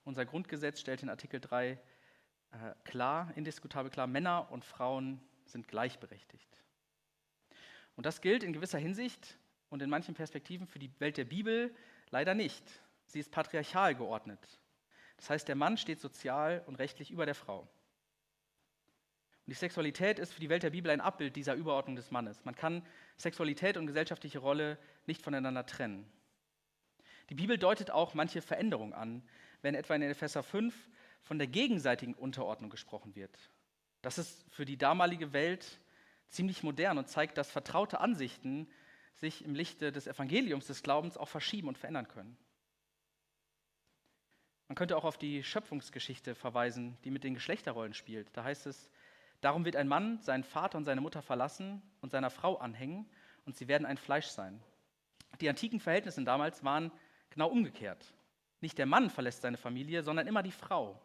Unser 0.04 0.24
Grundgesetz 0.24 0.80
stellt 0.80 1.02
in 1.02 1.08
Artikel 1.08 1.40
3 1.40 1.70
äh, 2.52 2.74
klar, 2.84 3.32
indiskutabel 3.36 3.90
klar, 3.90 4.06
Männer 4.06 4.50
und 4.50 4.64
Frauen 4.64 5.20
sind 5.46 5.68
gleichberechtigt. 5.68 6.62
Und 7.96 8.06
das 8.06 8.20
gilt 8.20 8.42
in 8.42 8.52
gewisser 8.52 8.78
Hinsicht 8.78 9.38
und 9.68 9.82
in 9.82 9.90
manchen 9.90 10.14
Perspektiven 10.14 10.66
für 10.66 10.78
die 10.78 10.90
Welt 11.00 11.16
der 11.16 11.24
Bibel 11.24 11.74
leider 12.10 12.34
nicht. 12.34 12.64
Sie 13.06 13.20
ist 13.20 13.30
patriarchal 13.30 13.94
geordnet. 13.94 14.60
Das 15.16 15.30
heißt, 15.30 15.48
der 15.48 15.56
Mann 15.56 15.76
steht 15.76 16.00
sozial 16.00 16.62
und 16.66 16.76
rechtlich 16.76 17.10
über 17.10 17.26
der 17.26 17.34
Frau. 17.34 17.60
Und 17.60 19.50
die 19.50 19.54
Sexualität 19.54 20.18
ist 20.18 20.32
für 20.32 20.40
die 20.40 20.48
Welt 20.48 20.62
der 20.62 20.70
Bibel 20.70 20.90
ein 20.90 21.00
Abbild 21.00 21.36
dieser 21.36 21.54
Überordnung 21.54 21.96
des 21.96 22.10
Mannes. 22.10 22.44
Man 22.44 22.54
kann 22.54 22.86
Sexualität 23.16 23.76
und 23.76 23.86
gesellschaftliche 23.86 24.38
Rolle 24.38 24.78
nicht 25.06 25.22
voneinander 25.22 25.66
trennen. 25.66 26.10
Die 27.32 27.36
Bibel 27.36 27.56
deutet 27.56 27.90
auch 27.90 28.12
manche 28.12 28.42
Veränderungen 28.42 28.92
an. 28.92 29.22
Wenn 29.62 29.74
etwa 29.74 29.94
in 29.94 30.02
Epheser 30.02 30.42
5 30.42 30.74
von 31.22 31.38
der 31.38 31.46
gegenseitigen 31.46 32.12
Unterordnung 32.12 32.68
gesprochen 32.68 33.16
wird. 33.16 33.34
Das 34.02 34.18
ist 34.18 34.44
für 34.50 34.66
die 34.66 34.76
damalige 34.76 35.32
Welt 35.32 35.80
ziemlich 36.28 36.62
modern 36.62 36.98
und 36.98 37.08
zeigt, 37.08 37.38
dass 37.38 37.50
vertraute 37.50 38.00
Ansichten 38.00 38.68
sich 39.14 39.46
im 39.46 39.54
Lichte 39.54 39.92
des 39.92 40.06
Evangeliums 40.06 40.66
des 40.66 40.82
Glaubens 40.82 41.16
auch 41.16 41.28
verschieben 41.30 41.68
und 41.68 41.78
verändern 41.78 42.06
können. 42.06 42.36
Man 44.68 44.76
könnte 44.76 44.98
auch 44.98 45.04
auf 45.04 45.16
die 45.16 45.42
Schöpfungsgeschichte 45.42 46.34
verweisen, 46.34 46.98
die 47.04 47.10
mit 47.10 47.24
den 47.24 47.32
Geschlechterrollen 47.32 47.94
spielt. 47.94 48.28
Da 48.36 48.44
heißt 48.44 48.66
es, 48.66 48.90
darum 49.40 49.64
wird 49.64 49.76
ein 49.76 49.88
Mann 49.88 50.20
seinen 50.20 50.44
Vater 50.44 50.76
und 50.76 50.84
seine 50.84 51.00
Mutter 51.00 51.22
verlassen 51.22 51.80
und 52.02 52.10
seiner 52.10 52.28
Frau 52.28 52.58
anhängen 52.58 53.08
und 53.46 53.56
sie 53.56 53.68
werden 53.68 53.86
ein 53.86 53.96
Fleisch 53.96 54.26
sein. 54.26 54.62
Die 55.40 55.48
antiken 55.48 55.80
Verhältnisse 55.80 56.22
damals 56.24 56.62
waren 56.62 56.92
genau 57.32 57.48
umgekehrt. 57.48 58.14
Nicht 58.60 58.78
der 58.78 58.86
Mann 58.86 59.10
verlässt 59.10 59.42
seine 59.42 59.56
Familie, 59.56 60.02
sondern 60.02 60.26
immer 60.26 60.42
die 60.42 60.52
Frau. 60.52 61.00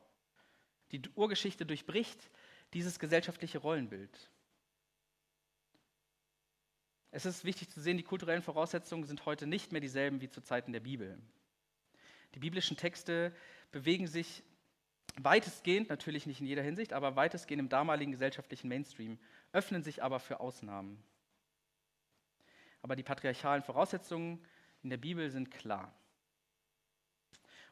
Die 0.92 1.02
Urgeschichte 1.16 1.66
durchbricht 1.66 2.30
dieses 2.74 3.00
gesellschaftliche 3.00 3.58
Rollenbild. 3.58 4.30
Es 7.12 7.26
ist 7.26 7.46
wichtig 7.46 7.70
zu 7.70 7.82
sehen, 7.82 7.98
die 7.98 8.04
kulturellen 8.04 8.44
Voraussetzungen 8.44 9.06
sind 9.06 9.26
heute 9.26 9.48
nicht 9.48 9.72
mehr 9.72 9.82
dieselben 9.82 10.22
wie 10.22 10.30
zu 10.30 10.42
Zeiten 10.42 10.74
der 10.74 10.82
Bibel. 10.82 11.18
Die 12.36 12.40
biblischen 12.40 12.78
Texte 12.78 13.34
bewegen 13.72 14.08
sich 14.08 14.44
weitestgehend, 15.16 15.90
natürlich 15.90 16.28
nicht 16.28 16.42
in 16.42 16.48
jeder 16.48 16.62
Hinsicht, 16.62 16.94
aber 16.94 17.16
weitestgehend 17.16 17.62
im 17.62 17.70
damaligen 17.70 18.12
gesellschaftlichen 18.12 18.68
Mainstream, 18.68 19.18
öffnen 19.52 19.82
sich 19.82 20.04
aber 20.04 20.20
für 20.20 20.40
Ausnahmen. 20.40 21.02
Aber 22.82 22.96
die 22.96 23.04
patriarchalen 23.04 23.64
Voraussetzungen 23.64 24.46
in 24.84 24.90
der 24.90 24.98
Bibel 24.98 25.32
sind 25.32 25.50
klar. 25.50 25.94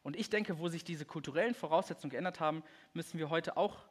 Und 0.05 0.15
ich 0.15 0.29
denke, 0.29 0.59
wo 0.59 0.67
sich 0.67 0.83
diese 0.83 1.03
kulturellen 1.03 1.55
Voraussetzungen 1.55 2.11
geändert 2.11 2.39
haben, 2.39 2.61
müssen 2.93 3.17
wir 3.17 3.31
heute 3.31 3.57
auch 3.57 3.87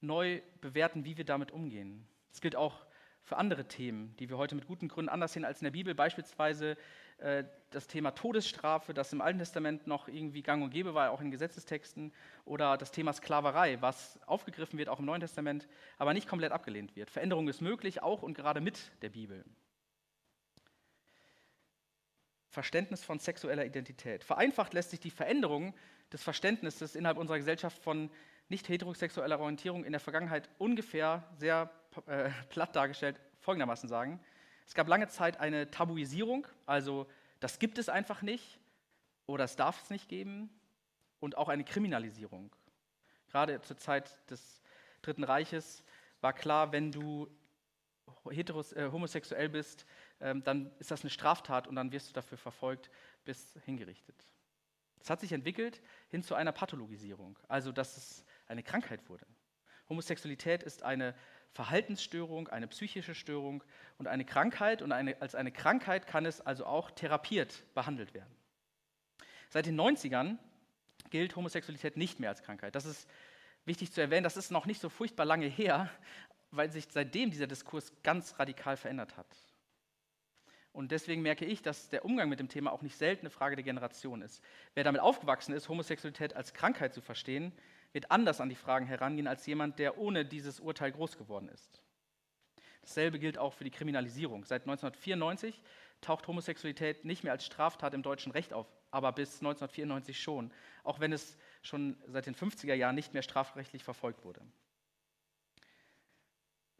neu 0.00 0.40
bewerten, 0.62 1.04
wie 1.04 1.18
wir 1.18 1.26
damit 1.26 1.50
umgehen. 1.50 2.08
Das 2.30 2.40
gilt 2.40 2.56
auch 2.56 2.86
für 3.22 3.36
andere 3.36 3.68
Themen, 3.68 4.16
die 4.16 4.30
wir 4.30 4.38
heute 4.38 4.54
mit 4.54 4.66
guten 4.66 4.88
Gründen 4.88 5.10
anders 5.10 5.34
sehen 5.34 5.44
als 5.44 5.60
in 5.60 5.66
der 5.66 5.72
Bibel, 5.72 5.94
beispielsweise 5.94 6.78
äh, 7.18 7.44
das 7.68 7.86
Thema 7.86 8.12
Todesstrafe, 8.12 8.94
das 8.94 9.12
im 9.12 9.20
Alten 9.20 9.40
Testament 9.40 9.86
noch 9.86 10.08
irgendwie 10.08 10.40
gang 10.40 10.64
und 10.64 10.70
gäbe 10.70 10.94
war, 10.94 11.10
auch 11.10 11.20
in 11.20 11.30
Gesetzestexten, 11.30 12.14
oder 12.46 12.78
das 12.78 12.90
Thema 12.90 13.12
Sklaverei, 13.12 13.82
was 13.82 14.18
aufgegriffen 14.24 14.78
wird, 14.78 14.88
auch 14.88 15.00
im 15.00 15.04
Neuen 15.04 15.20
Testament, 15.20 15.68
aber 15.98 16.14
nicht 16.14 16.28
komplett 16.28 16.52
abgelehnt 16.52 16.96
wird. 16.96 17.10
Veränderung 17.10 17.46
ist 17.46 17.60
möglich, 17.60 18.02
auch 18.02 18.22
und 18.22 18.32
gerade 18.32 18.62
mit 18.62 18.90
der 19.02 19.10
Bibel. 19.10 19.44
Verständnis 22.48 23.04
von 23.04 23.18
sexueller 23.18 23.64
Identität. 23.64 24.24
Vereinfacht 24.24 24.72
lässt 24.74 24.90
sich 24.90 25.00
die 25.00 25.10
Veränderung 25.10 25.74
des 26.12 26.22
Verständnisses 26.22 26.94
innerhalb 26.96 27.18
unserer 27.18 27.38
Gesellschaft 27.38 27.78
von 27.82 28.10
nicht 28.48 28.68
heterosexueller 28.68 29.38
Orientierung 29.38 29.84
in 29.84 29.92
der 29.92 30.00
Vergangenheit 30.00 30.48
ungefähr 30.58 31.24
sehr 31.36 31.70
äh, 32.06 32.30
platt 32.48 32.74
dargestellt 32.74 33.20
folgendermaßen 33.40 33.88
sagen. 33.88 34.20
Es 34.66 34.74
gab 34.74 34.88
lange 34.88 35.08
Zeit 35.08 35.40
eine 35.40 35.70
Tabuisierung, 35.70 36.46
also 36.66 37.06
das 37.40 37.58
gibt 37.58 37.78
es 37.78 37.88
einfach 37.88 38.22
nicht 38.22 38.58
oder 39.26 39.44
es 39.44 39.56
darf 39.56 39.82
es 39.82 39.90
nicht 39.90 40.08
geben 40.08 40.50
und 41.20 41.36
auch 41.36 41.48
eine 41.48 41.64
Kriminalisierung. 41.64 42.50
Gerade 43.30 43.60
zur 43.60 43.76
Zeit 43.76 44.30
des 44.30 44.62
Dritten 45.02 45.24
Reiches 45.24 45.84
war 46.20 46.32
klar, 46.32 46.72
wenn 46.72 46.90
du 46.90 47.28
heteros, 48.30 48.72
äh, 48.72 48.88
homosexuell 48.90 49.48
bist, 49.48 49.86
dann 50.18 50.70
ist 50.78 50.90
das 50.90 51.02
eine 51.02 51.10
Straftat 51.10 51.66
und 51.66 51.76
dann 51.76 51.92
wirst 51.92 52.08
du 52.08 52.12
dafür 52.12 52.38
verfolgt 52.38 52.90
bis 53.24 53.54
hingerichtet. 53.64 54.16
Es 55.00 55.10
hat 55.10 55.20
sich 55.20 55.32
entwickelt 55.32 55.80
hin 56.08 56.22
zu 56.22 56.34
einer 56.34 56.52
Pathologisierung, 56.52 57.38
also 57.48 57.72
dass 57.72 57.96
es 57.96 58.24
eine 58.46 58.62
Krankheit 58.62 59.08
wurde. 59.08 59.26
Homosexualität 59.88 60.62
ist 60.62 60.82
eine 60.82 61.14
Verhaltensstörung, 61.52 62.48
eine 62.48 62.68
psychische 62.68 63.14
Störung 63.14 63.64
und 63.96 64.06
eine 64.06 64.24
Krankheit 64.24 64.82
und 64.82 64.92
eine, 64.92 65.20
als 65.22 65.34
eine 65.34 65.52
Krankheit 65.52 66.06
kann 66.06 66.26
es 66.26 66.40
also 66.40 66.66
auch 66.66 66.90
therapiert 66.90 67.64
behandelt 67.74 68.14
werden. 68.14 68.34
Seit 69.50 69.66
den 69.66 69.80
90ern 69.80 70.36
gilt 71.10 71.36
Homosexualität 71.36 71.96
nicht 71.96 72.20
mehr 72.20 72.30
als 72.30 72.42
Krankheit. 72.42 72.74
Das 72.74 72.84
ist 72.84 73.08
wichtig 73.64 73.92
zu 73.92 74.00
erwähnen, 74.00 74.24
das 74.24 74.36
ist 74.36 74.50
noch 74.50 74.66
nicht 74.66 74.80
so 74.80 74.88
furchtbar 74.88 75.24
lange 75.24 75.46
her, 75.46 75.90
weil 76.50 76.70
sich 76.70 76.86
seitdem 76.90 77.30
dieser 77.30 77.46
Diskurs 77.46 77.92
ganz 78.02 78.38
radikal 78.38 78.76
verändert 78.76 79.16
hat. 79.16 79.26
Und 80.78 80.92
deswegen 80.92 81.22
merke 81.22 81.44
ich, 81.44 81.60
dass 81.60 81.88
der 81.88 82.04
Umgang 82.04 82.28
mit 82.28 82.38
dem 82.38 82.48
Thema 82.48 82.70
auch 82.70 82.82
nicht 82.82 82.96
selten 82.96 83.22
eine 83.22 83.30
Frage 83.30 83.56
der 83.56 83.64
Generation 83.64 84.22
ist. 84.22 84.40
Wer 84.74 84.84
damit 84.84 85.00
aufgewachsen 85.00 85.52
ist, 85.52 85.68
Homosexualität 85.68 86.36
als 86.36 86.54
Krankheit 86.54 86.94
zu 86.94 87.00
verstehen, 87.00 87.50
wird 87.92 88.12
anders 88.12 88.40
an 88.40 88.48
die 88.48 88.54
Fragen 88.54 88.86
herangehen 88.86 89.26
als 89.26 89.44
jemand, 89.46 89.80
der 89.80 89.98
ohne 89.98 90.24
dieses 90.24 90.60
Urteil 90.60 90.92
groß 90.92 91.18
geworden 91.18 91.48
ist. 91.48 91.82
Dasselbe 92.82 93.18
gilt 93.18 93.38
auch 93.38 93.54
für 93.54 93.64
die 93.64 93.72
Kriminalisierung. 93.72 94.44
Seit 94.44 94.68
1994 94.68 95.60
taucht 96.00 96.28
Homosexualität 96.28 97.04
nicht 97.04 97.24
mehr 97.24 97.32
als 97.32 97.44
Straftat 97.44 97.92
im 97.92 98.04
deutschen 98.04 98.30
Recht 98.30 98.52
auf, 98.52 98.68
aber 98.92 99.10
bis 99.10 99.40
1994 99.40 100.22
schon, 100.22 100.52
auch 100.84 101.00
wenn 101.00 101.12
es 101.12 101.36
schon 101.60 101.96
seit 102.06 102.26
den 102.26 102.36
50er 102.36 102.74
Jahren 102.74 102.94
nicht 102.94 103.14
mehr 103.14 103.22
strafrechtlich 103.22 103.82
verfolgt 103.82 104.24
wurde. 104.24 104.42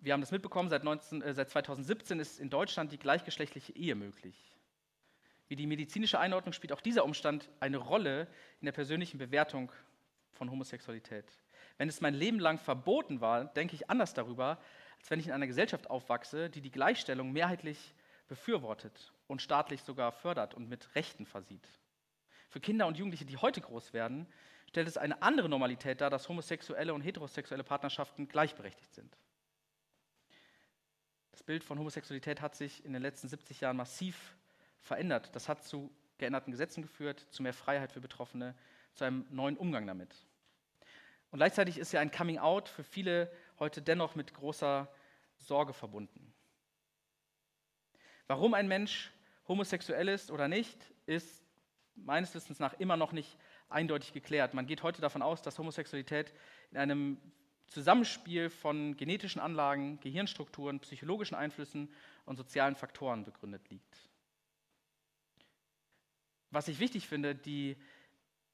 Wir 0.00 0.12
haben 0.12 0.20
das 0.20 0.30
mitbekommen, 0.30 0.68
seit, 0.68 0.84
19, 0.84 1.22
äh, 1.22 1.34
seit 1.34 1.50
2017 1.50 2.20
ist 2.20 2.38
in 2.38 2.50
Deutschland 2.50 2.92
die 2.92 2.98
gleichgeschlechtliche 2.98 3.74
Ehe 3.74 3.94
möglich. 3.94 4.36
Wie 5.48 5.56
die 5.56 5.66
medizinische 5.66 6.20
Einordnung 6.20 6.52
spielt 6.52 6.72
auch 6.72 6.80
dieser 6.80 7.04
Umstand 7.04 7.48
eine 7.58 7.78
Rolle 7.78 8.28
in 8.60 8.66
der 8.66 8.72
persönlichen 8.72 9.18
Bewertung 9.18 9.72
von 10.32 10.50
Homosexualität. 10.50 11.24
Wenn 11.78 11.88
es 11.88 12.00
mein 12.00 12.14
Leben 12.14 12.38
lang 12.38 12.58
verboten 12.58 13.20
war, 13.20 13.46
denke 13.46 13.74
ich 13.74 13.90
anders 13.90 14.14
darüber, 14.14 14.58
als 14.98 15.10
wenn 15.10 15.20
ich 15.20 15.26
in 15.26 15.32
einer 15.32 15.46
Gesellschaft 15.46 15.90
aufwachse, 15.90 16.50
die 16.50 16.60
die 16.60 16.70
Gleichstellung 16.70 17.32
mehrheitlich 17.32 17.94
befürwortet 18.28 19.12
und 19.26 19.42
staatlich 19.42 19.82
sogar 19.82 20.12
fördert 20.12 20.54
und 20.54 20.68
mit 20.68 20.94
Rechten 20.94 21.26
versieht. 21.26 21.66
Für 22.50 22.60
Kinder 22.60 22.86
und 22.86 22.98
Jugendliche, 22.98 23.24
die 23.24 23.36
heute 23.36 23.60
groß 23.60 23.92
werden, 23.92 24.26
stellt 24.68 24.86
es 24.86 24.96
eine 24.96 25.22
andere 25.22 25.48
Normalität 25.48 26.00
dar, 26.00 26.10
dass 26.10 26.28
homosexuelle 26.28 26.94
und 26.94 27.00
heterosexuelle 27.00 27.64
Partnerschaften 27.64 28.28
gleichberechtigt 28.28 28.94
sind. 28.94 29.16
Das 31.38 31.44
Bild 31.44 31.62
von 31.62 31.78
Homosexualität 31.78 32.40
hat 32.40 32.56
sich 32.56 32.84
in 32.84 32.92
den 32.92 33.00
letzten 33.00 33.28
70 33.28 33.60
Jahren 33.60 33.76
massiv 33.76 34.34
verändert. 34.80 35.30
Das 35.36 35.48
hat 35.48 35.62
zu 35.62 35.88
geänderten 36.18 36.50
Gesetzen 36.50 36.82
geführt, 36.82 37.28
zu 37.30 37.44
mehr 37.44 37.54
Freiheit 37.54 37.92
für 37.92 38.00
Betroffene, 38.00 38.56
zu 38.94 39.04
einem 39.04 39.24
neuen 39.30 39.56
Umgang 39.56 39.86
damit. 39.86 40.12
Und 41.30 41.38
gleichzeitig 41.38 41.78
ist 41.78 41.92
ja 41.92 42.00
ein 42.00 42.10
Coming 42.10 42.38
Out 42.38 42.68
für 42.68 42.82
viele 42.82 43.30
heute 43.60 43.80
dennoch 43.80 44.16
mit 44.16 44.34
großer 44.34 44.92
Sorge 45.36 45.74
verbunden. 45.74 46.34
Warum 48.26 48.52
ein 48.52 48.66
Mensch 48.66 49.12
homosexuell 49.46 50.08
ist 50.08 50.32
oder 50.32 50.48
nicht, 50.48 50.92
ist 51.06 51.44
meines 51.94 52.34
Wissens 52.34 52.58
nach 52.58 52.74
immer 52.80 52.96
noch 52.96 53.12
nicht 53.12 53.38
eindeutig 53.68 54.12
geklärt. 54.12 54.54
Man 54.54 54.66
geht 54.66 54.82
heute 54.82 55.00
davon 55.00 55.22
aus, 55.22 55.40
dass 55.40 55.56
Homosexualität 55.56 56.34
in 56.72 56.78
einem 56.78 57.20
Zusammenspiel 57.68 58.50
von 58.50 58.96
genetischen 58.96 59.40
Anlagen, 59.40 60.00
Gehirnstrukturen, 60.00 60.80
psychologischen 60.80 61.34
Einflüssen 61.34 61.92
und 62.24 62.36
sozialen 62.36 62.74
Faktoren 62.74 63.24
begründet 63.24 63.68
liegt. 63.70 64.08
Was 66.50 66.68
ich 66.68 66.80
wichtig 66.80 67.06
finde, 67.06 67.34
die 67.34 67.76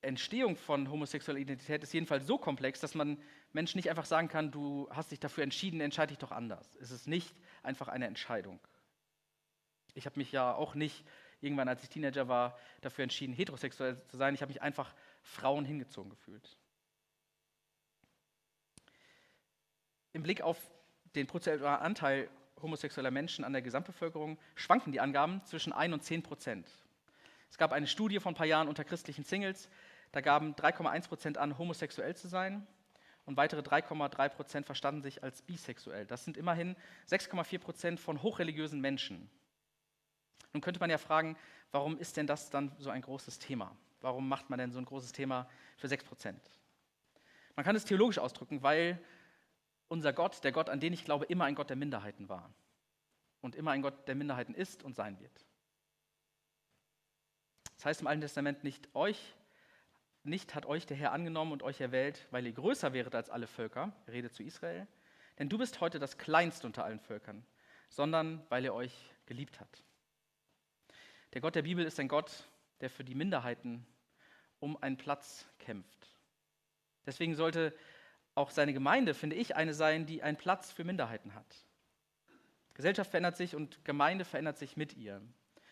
Entstehung 0.00 0.56
von 0.56 0.90
homosexueller 0.90 1.40
Identität 1.40 1.82
ist 1.82 1.94
jedenfalls 1.94 2.26
so 2.26 2.38
komplex, 2.38 2.80
dass 2.80 2.94
man 2.94 3.20
Menschen 3.52 3.78
nicht 3.78 3.88
einfach 3.88 4.04
sagen 4.04 4.28
kann, 4.28 4.50
du 4.50 4.88
hast 4.90 5.12
dich 5.12 5.20
dafür 5.20 5.44
entschieden, 5.44 5.80
entscheide 5.80 6.08
dich 6.08 6.18
doch 6.18 6.32
anders. 6.32 6.76
Es 6.76 6.90
ist 6.90 7.06
nicht 7.06 7.34
einfach 7.62 7.88
eine 7.88 8.06
Entscheidung. 8.06 8.60
Ich 9.94 10.06
habe 10.06 10.18
mich 10.18 10.32
ja 10.32 10.52
auch 10.52 10.74
nicht 10.74 11.04
irgendwann, 11.40 11.68
als 11.68 11.82
ich 11.82 11.88
Teenager 11.88 12.28
war, 12.28 12.58
dafür 12.80 13.04
entschieden, 13.04 13.32
heterosexuell 13.32 14.02
zu 14.06 14.16
sein. 14.16 14.34
Ich 14.34 14.42
habe 14.42 14.50
mich 14.50 14.60
einfach 14.60 14.94
Frauen 15.22 15.64
hingezogen 15.64 16.10
gefühlt. 16.10 16.58
Im 20.14 20.22
Blick 20.22 20.42
auf 20.42 20.58
den 21.16 21.26
prozentualen 21.26 21.82
Anteil 21.82 22.30
homosexueller 22.62 23.10
Menschen 23.10 23.44
an 23.44 23.52
der 23.52 23.62
Gesamtbevölkerung 23.62 24.38
schwanken 24.54 24.92
die 24.92 25.00
Angaben 25.00 25.44
zwischen 25.44 25.72
1 25.72 25.92
und 25.92 26.04
10 26.04 26.22
Prozent. 26.22 26.70
Es 27.50 27.58
gab 27.58 27.72
eine 27.72 27.88
Studie 27.88 28.20
von 28.20 28.32
ein 28.32 28.36
paar 28.36 28.46
Jahren 28.46 28.68
unter 28.68 28.84
christlichen 28.84 29.24
Singles, 29.24 29.68
da 30.12 30.20
gaben 30.20 30.54
3,1 30.54 31.08
Prozent 31.08 31.36
an, 31.36 31.58
homosexuell 31.58 32.14
zu 32.14 32.28
sein 32.28 32.64
und 33.26 33.36
weitere 33.36 33.62
3,3 33.62 34.28
Prozent 34.28 34.66
verstanden 34.66 35.02
sich 35.02 35.24
als 35.24 35.42
bisexuell. 35.42 36.06
Das 36.06 36.24
sind 36.24 36.36
immerhin 36.36 36.76
6,4 37.10 37.58
Prozent 37.58 38.00
von 38.00 38.22
hochreligiösen 38.22 38.80
Menschen. 38.80 39.28
Nun 40.52 40.60
könnte 40.60 40.78
man 40.78 40.90
ja 40.90 40.98
fragen, 40.98 41.36
warum 41.72 41.98
ist 41.98 42.16
denn 42.16 42.28
das 42.28 42.50
dann 42.50 42.70
so 42.78 42.90
ein 42.90 43.02
großes 43.02 43.40
Thema? 43.40 43.76
Warum 44.00 44.28
macht 44.28 44.48
man 44.48 44.60
denn 44.60 44.70
so 44.70 44.78
ein 44.78 44.84
großes 44.84 45.10
Thema 45.10 45.48
für 45.76 45.88
6 45.88 46.04
Prozent? 46.04 46.40
Man 47.56 47.64
kann 47.64 47.74
es 47.74 47.84
theologisch 47.84 48.18
ausdrücken, 48.18 48.62
weil 48.62 49.00
unser 49.88 50.12
Gott, 50.12 50.42
der 50.44 50.52
Gott, 50.52 50.68
an 50.68 50.80
den 50.80 50.92
ich 50.92 51.04
glaube, 51.04 51.26
immer 51.26 51.44
ein 51.44 51.54
Gott 51.54 51.70
der 51.70 51.76
Minderheiten 51.76 52.28
war 52.28 52.52
und 53.40 53.54
immer 53.54 53.72
ein 53.72 53.82
Gott 53.82 54.08
der 54.08 54.14
Minderheiten 54.14 54.54
ist 54.54 54.82
und 54.82 54.94
sein 54.96 55.18
wird. 55.20 55.44
Das 57.76 57.86
heißt 57.86 58.00
im 58.00 58.06
Alten 58.06 58.22
Testament 58.22 58.64
nicht 58.64 58.94
euch 58.94 59.34
nicht 60.24 60.54
hat 60.54 60.66
euch 60.66 60.86
der 60.86 60.96
Herr 60.96 61.12
angenommen 61.12 61.52
und 61.52 61.62
euch 61.62 61.80
erwählt, 61.80 62.26
weil 62.30 62.46
ihr 62.46 62.52
größer 62.52 62.92
wäret 62.92 63.14
als 63.14 63.30
alle 63.30 63.46
Völker, 63.46 63.92
er 64.06 64.12
redet 64.14 64.34
zu 64.34 64.42
Israel, 64.42 64.86
denn 65.38 65.48
du 65.48 65.58
bist 65.58 65.80
heute 65.80 65.98
das 65.98 66.16
kleinste 66.16 66.66
unter 66.66 66.84
allen 66.84 67.00
Völkern, 67.00 67.44
sondern 67.90 68.42
weil 68.48 68.64
er 68.64 68.74
euch 68.74 69.12
geliebt 69.26 69.60
hat. 69.60 69.84
Der 71.34 71.40
Gott 71.40 71.54
der 71.54 71.62
Bibel 71.62 71.84
ist 71.84 72.00
ein 72.00 72.08
Gott, 72.08 72.48
der 72.80 72.88
für 72.88 73.04
die 73.04 73.14
Minderheiten 73.14 73.86
um 74.60 74.82
einen 74.82 74.96
Platz 74.96 75.46
kämpft. 75.58 76.08
Deswegen 77.04 77.34
sollte 77.34 77.76
auch 78.34 78.50
seine 78.50 78.72
Gemeinde, 78.72 79.14
finde 79.14 79.36
ich, 79.36 79.56
eine 79.56 79.74
sein, 79.74 80.06
die 80.06 80.22
einen 80.22 80.36
Platz 80.36 80.72
für 80.72 80.84
Minderheiten 80.84 81.34
hat. 81.34 81.46
Gesellschaft 82.74 83.10
verändert 83.10 83.36
sich 83.36 83.54
und 83.54 83.84
Gemeinde 83.84 84.24
verändert 84.24 84.58
sich 84.58 84.76
mit 84.76 84.94
ihr. 84.94 85.22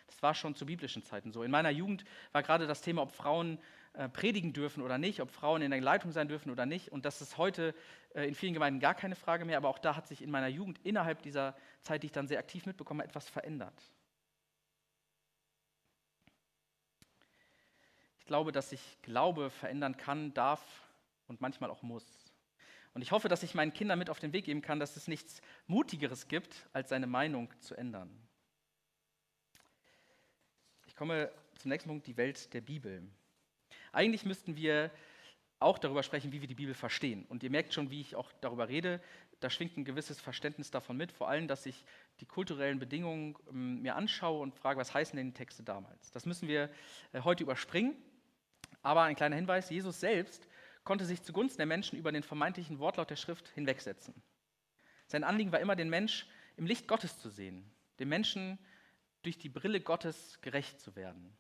Das 0.07 0.23
war 0.23 0.35
schon 0.35 0.55
zu 0.55 0.67
biblischen 0.67 1.03
Zeiten 1.03 1.33
so. 1.33 1.43
In 1.43 1.51
meiner 1.51 1.71
Jugend 1.71 2.05
war 2.33 2.43
gerade 2.43 2.67
das 2.67 2.83
Thema, 2.83 3.03
ob 3.03 3.13
Frauen 3.13 3.59
äh, 3.95 4.09
predigen 4.09 4.53
dürfen 4.53 4.83
oder 4.83 4.99
nicht, 4.99 5.21
ob 5.21 5.31
Frauen 5.31 5.63
in 5.63 5.71
der 5.71 5.81
Leitung 5.81 6.13
sein 6.13 6.29
dürfen 6.29 6.51
oder 6.51 6.67
nicht. 6.67 6.93
Und 6.93 7.05
das 7.05 7.21
ist 7.21 7.39
heute 7.39 7.75
äh, 8.15 8.27
in 8.29 8.35
vielen 8.35 8.53
Gemeinden 8.53 8.79
gar 8.79 8.95
keine 8.95 9.17
Frage 9.17 9.45
mehr. 9.45 9.57
Aber 9.57 9.69
auch 9.69 9.79
da 9.79 9.97
hat 9.97 10.07
sich 10.07 10.23
in 10.23 10.31
meiner 10.31 10.49
Jugend 10.49 10.79
innerhalb 10.85 11.23
dieser 11.23 11.57
Zeit, 11.81 12.03
die 12.03 12.07
ich 12.07 12.13
dann 12.13 12.29
sehr 12.29 12.39
aktiv 12.39 12.67
mitbekomme, 12.67 13.03
etwas 13.03 13.29
verändert. 13.29 13.75
Ich 18.21 18.27
glaube, 18.27 18.53
dass 18.53 18.71
sich 18.71 18.99
Glaube 19.03 19.51
verändern 19.51 19.97
kann, 19.97 20.33
darf 20.33 20.63
und 21.27 21.41
manchmal 21.41 21.71
auch 21.71 21.83
muss. 21.83 22.22
Und 22.95 23.03
ich 23.03 23.13
hoffe, 23.13 23.29
dass 23.29 23.43
ich 23.43 23.55
meinen 23.55 23.73
Kindern 23.73 23.99
mit 23.99 24.11
auf 24.11 24.21
den 24.21 24.33
Weg 24.33 24.45
geben 24.45 24.63
kann, 24.63 24.79
dass 24.79 24.97
es 24.97 25.09
nichts 25.09 25.41
Mutigeres 25.67 26.29
gibt, 26.29 26.67
als 26.73 26.91
seine 26.91 27.07
Meinung 27.07 27.49
zu 27.61 27.75
ändern. 27.75 28.11
Ich 30.87 30.95
komme 30.95 31.33
zum 31.57 31.71
nächsten 31.71 31.89
Punkt, 31.89 32.07
die 32.07 32.17
Welt 32.17 32.53
der 32.53 32.61
Bibel. 32.61 33.03
Eigentlich 33.93 34.25
müssten 34.25 34.57
wir 34.57 34.91
auch 35.59 35.79
darüber 35.79 36.03
sprechen, 36.03 36.33
wie 36.33 36.41
wir 36.41 36.49
die 36.49 36.55
Bibel 36.55 36.75
verstehen. 36.75 37.25
Und 37.29 37.43
ihr 37.43 37.51
merkt 37.51 37.73
schon, 37.73 37.91
wie 37.91 38.01
ich 38.01 38.17
auch 38.17 38.31
darüber 38.41 38.69
rede, 38.69 39.01
da 39.41 39.49
schwingt 39.49 39.77
ein 39.77 39.85
gewisses 39.85 40.21
Verständnis 40.21 40.71
davon 40.71 40.97
mit, 40.97 41.13
vor 41.13 41.29
allem, 41.29 41.49
dass 41.49 41.67
ich 41.67 41.85
die 42.21 42.27
kulturellen 42.27 42.79
Bedingungen 42.79 43.37
ähm, 43.49 43.83
mir 43.83 43.97
anschaue 43.97 44.41
und 44.41 44.55
frage, 44.55 44.79
was 44.79 44.93
heißen 44.93 45.17
denn 45.17 45.29
die 45.29 45.35
Texte 45.35 45.63
damals. 45.63 46.11
Das 46.11 46.27
müssen 46.27 46.49
wir 46.49 46.71
äh, 47.13 47.21
heute 47.23 47.43
überspringen. 47.43 47.97
Aber 48.83 49.03
ein 49.03 49.17
kleiner 49.17 49.37
Hinweis, 49.37 49.71
Jesus 49.71 50.01
selbst 50.01 50.49
konnte 50.85 51.05
sich 51.05 51.23
zugunsten 51.23 51.59
der 51.59 51.67
Menschen 51.67 51.99
über 51.99 52.13
den 52.13 52.23
vermeintlichen 52.23 52.79
Wortlaut 52.79 53.11
der 53.11 53.17
Schrift 53.17 53.49
hinwegsetzen. 53.49 54.15
Sein 55.07 55.25
Anliegen 55.25 55.53
war 55.53 55.61
immer, 55.61 55.77
den 55.77 55.91
Mensch 55.91 56.27
im 56.57 56.67
Licht 56.67 56.89
Gottes 56.89 57.19
zu 57.19 57.29
sehen, 57.29 57.71
dem 57.99 58.09
Menschen 58.09 58.59
durch 59.23 59.39
die 59.39 59.49
Brille 59.49 59.81
Gottes 59.81 60.41
gerecht 60.41 60.81
zu 60.81 60.97
werden. 60.97 61.37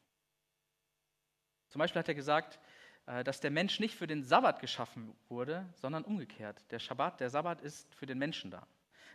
Zum 1.68 1.78
Beispiel 1.78 2.00
hat 2.00 2.08
er 2.08 2.14
gesagt, 2.14 2.60
äh, 3.06 3.24
dass 3.24 3.40
der 3.40 3.50
Mensch 3.50 3.80
nicht 3.80 3.96
für 3.96 4.06
den 4.06 4.22
Sabbat 4.22 4.60
geschaffen 4.60 5.16
wurde, 5.28 5.66
sondern 5.74 6.04
umgekehrt. 6.04 6.62
Der 6.70 6.78
Schabbat, 6.78 7.20
der 7.20 7.30
Sabbat 7.30 7.60
ist 7.62 7.92
für 7.94 8.06
den 8.06 8.18
Menschen 8.18 8.50
da. 8.50 8.66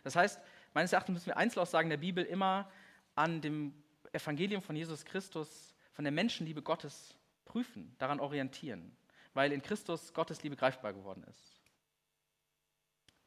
Das 0.04 0.16
heißt, 0.16 0.40
meines 0.74 0.92
Erachtens 0.92 1.14
müssen 1.14 1.26
wir 1.26 1.36
Einzelaussagen 1.36 1.88
der 1.88 1.96
Bibel 1.96 2.24
immer 2.24 2.70
an 3.14 3.40
dem 3.40 3.72
Evangelium 4.12 4.62
von 4.62 4.76
Jesus 4.76 5.04
Christus, 5.04 5.74
von 5.92 6.04
der 6.04 6.12
Menschenliebe 6.12 6.62
Gottes 6.62 7.16
prüfen, 7.44 7.94
daran 7.98 8.20
orientieren, 8.20 8.96
weil 9.34 9.52
in 9.52 9.62
Christus 9.62 10.12
Gottes 10.12 10.42
Liebe 10.42 10.56
greifbar 10.56 10.92
geworden 10.92 11.24
ist. 11.28 11.60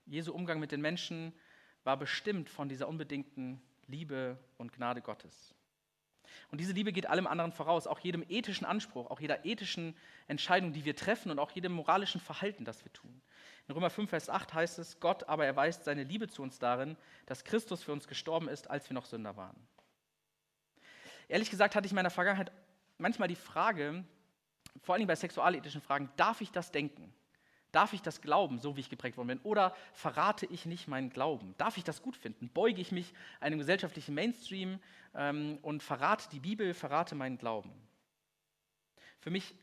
Jesu 0.06 0.34
Umgang 0.34 0.60
mit 0.60 0.72
den 0.72 0.82
Menschen 0.82 1.34
war 1.84 1.98
bestimmt 1.98 2.50
von 2.50 2.70
dieser 2.70 2.88
unbedingten 2.88 3.62
Liebe 3.88 4.38
und 4.58 4.74
Gnade 4.74 5.02
Gottes. 5.02 5.56
Und 6.50 6.60
diese 6.60 6.74
Liebe 6.74 6.92
geht 6.92 7.08
allem 7.08 7.28
anderen 7.28 7.52
voraus, 7.52 7.88
auch 7.88 8.00
jedem 8.00 8.24
ethischen 8.28 8.66
Anspruch, 8.66 9.10
auch 9.10 9.20
jeder 9.20 9.46
ethischen 9.46 9.96
Entscheidung, 10.28 10.74
die 10.74 10.86
wir 10.86 10.96
treffen 10.96 11.32
und 11.32 11.40
auch 11.40 11.52
jedem 11.52 11.74
moralischen 11.74 12.22
Verhalten, 12.22 12.66
das 12.66 12.84
wir 12.84 12.92
tun. 12.94 13.22
In 13.68 13.74
Römer 13.74 13.90
5, 13.90 14.10
Vers 14.10 14.30
8 14.30 14.54
heißt 14.54 14.80
es, 14.80 15.00
Gott 15.00 15.28
aber 15.30 15.46
erweist 15.46 15.84
seine 15.84 16.04
Liebe 16.04 16.28
zu 16.28 16.42
uns 16.42 16.60
darin, 16.60 16.98
dass 17.26 17.44
Christus 17.44 17.84
für 17.84 17.94
uns 17.94 18.08
gestorben 18.08 18.50
ist, 18.50 18.70
als 18.70 18.90
wir 18.90 18.94
noch 18.94 19.06
Sünder 19.06 19.38
waren. 19.38 19.56
Ehrlich 21.28 21.50
gesagt 21.50 21.76
hatte 21.76 21.86
ich 21.86 21.92
in 21.92 21.96
meiner 21.96 22.10
Vergangenheit 22.10 22.52
manchmal 22.98 23.30
die 23.30 23.36
Frage, 23.36 24.04
vor 24.80 24.96
allem 24.96 25.08
bei 25.08 25.16
sexualethischen 25.16 25.82
Fragen, 25.82 26.10
darf 26.16 26.42
ich 26.42 26.52
das 26.52 26.72
denken? 26.72 27.14
Darf 27.72 27.94
ich 27.94 28.02
das 28.02 28.22
glauben, 28.22 28.60
so 28.60 28.76
wie 28.76 28.82
ich 28.82 28.90
geprägt 28.90 29.18
worden 29.18 29.30
bin? 29.30 29.40
Oder 29.44 29.74
verrate 29.94 30.46
ich 30.46 30.66
nicht 30.66 30.88
meinen 30.88 31.10
Glauben? 31.10 31.56
Darf 31.58 31.78
ich 31.78 31.86
das 31.86 32.02
gut 32.02 32.18
finden? 32.18 32.50
Beuge 32.50 32.82
ich 32.82 32.92
mich 32.92 33.14
einem 33.40 33.60
gesellschaftlichen 33.60 34.14
Mainstream 34.14 34.80
ähm, 35.16 35.58
und 35.62 35.82
verrate 35.82 36.30
die 36.32 36.42
Bibel, 36.42 36.74
verrate 36.74 37.16
meinen 37.16 37.38
Glauben? 37.38 37.72
Für 39.20 39.30
mich, 39.30 39.56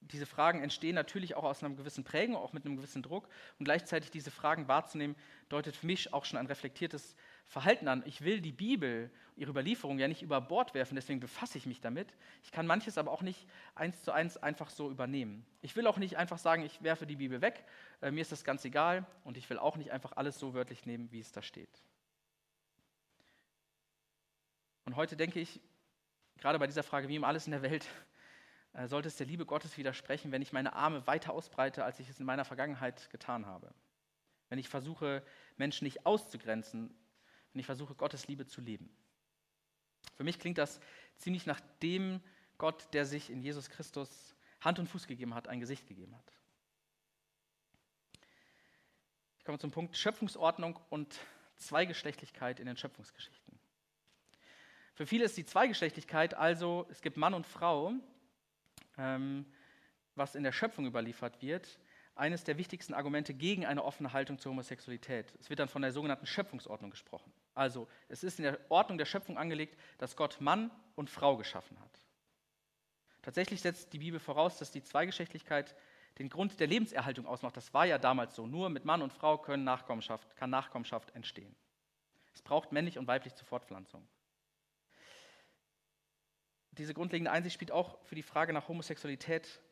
diese 0.00 0.24
Fragen 0.24 0.62
entstehen 0.62 0.94
natürlich 0.94 1.34
auch 1.34 1.44
aus 1.44 1.62
einer 1.62 1.74
gewissen 1.74 2.04
Prägung, 2.04 2.36
auch 2.36 2.54
mit 2.54 2.64
einem 2.64 2.76
gewissen 2.76 3.02
Druck. 3.02 3.28
Und 3.58 3.64
gleichzeitig 3.64 4.10
diese 4.10 4.30
Fragen 4.30 4.68
wahrzunehmen, 4.68 5.16
deutet 5.48 5.76
für 5.76 5.86
mich 5.86 6.14
auch 6.14 6.24
schon 6.24 6.38
ein 6.38 6.46
reflektiertes 6.46 7.16
Verhalten 7.46 7.86
an. 7.86 8.02
Ich 8.06 8.22
will 8.22 8.40
die 8.40 8.52
Bibel, 8.52 9.10
ihre 9.36 9.50
Überlieferung 9.50 9.98
ja 9.98 10.08
nicht 10.08 10.22
über 10.22 10.40
Bord 10.40 10.74
werfen, 10.74 10.96
deswegen 10.96 11.20
befasse 11.20 11.58
ich 11.58 11.66
mich 11.66 11.80
damit. 11.80 12.12
Ich 12.42 12.50
kann 12.50 12.66
manches 12.66 12.98
aber 12.98 13.12
auch 13.12 13.22
nicht 13.22 13.46
eins 13.74 14.02
zu 14.02 14.12
eins 14.12 14.36
einfach 14.36 14.68
so 14.68 14.90
übernehmen. 14.90 15.46
Ich 15.62 15.76
will 15.76 15.86
auch 15.86 15.98
nicht 15.98 16.16
einfach 16.16 16.38
sagen, 16.38 16.64
ich 16.64 16.82
werfe 16.82 17.06
die 17.06 17.16
Bibel 17.16 17.40
weg, 17.40 17.64
äh, 18.02 18.10
mir 18.10 18.22
ist 18.22 18.32
das 18.32 18.42
ganz 18.42 18.64
egal 18.64 19.06
und 19.22 19.36
ich 19.36 19.48
will 19.48 19.58
auch 19.58 19.76
nicht 19.76 19.92
einfach 19.92 20.12
alles 20.16 20.38
so 20.38 20.54
wörtlich 20.54 20.86
nehmen, 20.86 21.12
wie 21.12 21.20
es 21.20 21.30
da 21.30 21.40
steht. 21.40 21.82
Und 24.84 24.96
heute 24.96 25.16
denke 25.16 25.40
ich, 25.40 25.60
gerade 26.38 26.58
bei 26.58 26.66
dieser 26.66 26.82
Frage, 26.82 27.08
wie 27.08 27.18
um 27.18 27.24
alles 27.24 27.46
in 27.46 27.52
der 27.52 27.62
Welt, 27.62 27.86
äh, 28.72 28.88
sollte 28.88 29.08
es 29.08 29.16
der 29.16 29.26
Liebe 29.26 29.46
Gottes 29.46 29.76
widersprechen, 29.78 30.32
wenn 30.32 30.42
ich 30.42 30.52
meine 30.52 30.72
Arme 30.72 31.06
weiter 31.06 31.32
ausbreite, 31.32 31.84
als 31.84 32.00
ich 32.00 32.08
es 32.08 32.18
in 32.18 32.26
meiner 32.26 32.44
Vergangenheit 32.44 33.08
getan 33.10 33.46
habe. 33.46 33.72
Wenn 34.48 34.58
ich 34.58 34.68
versuche, 34.68 35.24
Menschen 35.56 35.84
nicht 35.84 36.06
auszugrenzen, 36.06 36.94
und 37.56 37.60
ich 37.60 37.66
versuche, 37.66 37.94
Gottes 37.94 38.28
Liebe 38.28 38.44
zu 38.44 38.60
leben. 38.60 38.94
Für 40.14 40.24
mich 40.24 40.38
klingt 40.38 40.58
das 40.58 40.78
ziemlich 41.16 41.46
nach 41.46 41.58
dem 41.82 42.20
Gott, 42.58 42.92
der 42.92 43.06
sich 43.06 43.30
in 43.30 43.40
Jesus 43.40 43.70
Christus 43.70 44.36
Hand 44.60 44.78
und 44.78 44.88
Fuß 44.88 45.06
gegeben 45.06 45.34
hat, 45.34 45.48
ein 45.48 45.58
Gesicht 45.58 45.86
gegeben 45.86 46.14
hat. 46.14 46.32
Ich 49.38 49.44
komme 49.46 49.58
zum 49.58 49.70
Punkt 49.70 49.96
Schöpfungsordnung 49.96 50.78
und 50.90 51.18
Zweigeschlechtlichkeit 51.56 52.60
in 52.60 52.66
den 52.66 52.76
Schöpfungsgeschichten. 52.76 53.58
Für 54.92 55.06
viele 55.06 55.24
ist 55.24 55.38
die 55.38 55.46
Zweigeschlechtlichkeit 55.46 56.34
also, 56.34 56.86
es 56.90 57.00
gibt 57.00 57.16
Mann 57.16 57.32
und 57.32 57.46
Frau, 57.46 57.94
ähm, 58.98 59.46
was 60.14 60.34
in 60.34 60.42
der 60.42 60.52
Schöpfung 60.52 60.84
überliefert 60.84 61.40
wird, 61.40 61.78
eines 62.16 62.44
der 62.44 62.56
wichtigsten 62.58 62.94
Argumente 62.94 63.34
gegen 63.34 63.66
eine 63.66 63.84
offene 63.84 64.12
Haltung 64.12 64.38
zur 64.38 64.50
Homosexualität. 64.50 65.34
Es 65.38 65.50
wird 65.50 65.60
dann 65.60 65.68
von 65.68 65.82
der 65.82 65.92
sogenannten 65.92 66.26
Schöpfungsordnung 66.26 66.90
gesprochen. 66.90 67.32
Also 67.56 67.88
es 68.08 68.22
ist 68.22 68.38
in 68.38 68.44
der 68.44 68.60
Ordnung 68.68 68.98
der 68.98 69.06
Schöpfung 69.06 69.38
angelegt, 69.38 69.78
dass 69.96 70.14
Gott 70.14 70.40
Mann 70.40 70.70
und 70.94 71.08
Frau 71.08 71.38
geschaffen 71.38 71.80
hat. 71.80 72.00
Tatsächlich 73.22 73.62
setzt 73.62 73.92
die 73.94 73.98
Bibel 73.98 74.20
voraus, 74.20 74.58
dass 74.58 74.70
die 74.70 74.82
Zweigeschlechtlichkeit 74.82 75.74
den 76.18 76.28
Grund 76.28 76.60
der 76.60 76.66
Lebenserhaltung 76.66 77.26
ausmacht. 77.26 77.56
Das 77.56 77.72
war 77.72 77.86
ja 77.86 77.96
damals 77.98 78.34
so. 78.34 78.46
Nur 78.46 78.68
mit 78.68 78.84
Mann 78.84 79.00
und 79.00 79.12
Frau 79.12 79.38
können 79.38 79.64
Nachkommenschaft, 79.64 80.36
kann 80.36 80.50
Nachkommenschaft 80.50 81.14
entstehen. 81.14 81.56
Es 82.34 82.42
braucht 82.42 82.72
männlich 82.72 82.98
und 82.98 83.08
weiblich 83.08 83.34
zur 83.34 83.46
Fortpflanzung. 83.46 84.06
Diese 86.72 86.92
grundlegende 86.92 87.30
Einsicht 87.30 87.54
spielt 87.54 87.72
auch 87.72 87.98
für 88.04 88.14
die 88.14 88.22
Frage 88.22 88.52
nach 88.52 88.68
Homosexualität 88.68 89.62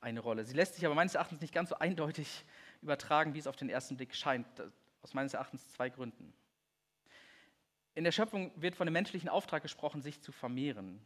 eine 0.00 0.20
Rolle. 0.20 0.44
Sie 0.44 0.54
lässt 0.54 0.76
sich 0.76 0.86
aber 0.86 0.94
meines 0.94 1.14
Erachtens 1.14 1.42
nicht 1.42 1.52
ganz 1.52 1.68
so 1.68 1.76
eindeutig 1.76 2.46
übertragen, 2.80 3.34
wie 3.34 3.38
es 3.38 3.46
auf 3.46 3.56
den 3.56 3.68
ersten 3.68 3.98
Blick 3.98 4.14
scheint. 4.14 4.46
Aus 5.02 5.12
meines 5.12 5.34
Erachtens 5.34 5.70
zwei 5.70 5.90
Gründen. 5.90 6.32
In 7.94 8.04
der 8.04 8.12
Schöpfung 8.12 8.50
wird 8.56 8.74
von 8.74 8.86
dem 8.86 8.92
menschlichen 8.92 9.28
Auftrag 9.28 9.62
gesprochen, 9.62 10.02
sich 10.02 10.20
zu 10.20 10.32
vermehren. 10.32 11.00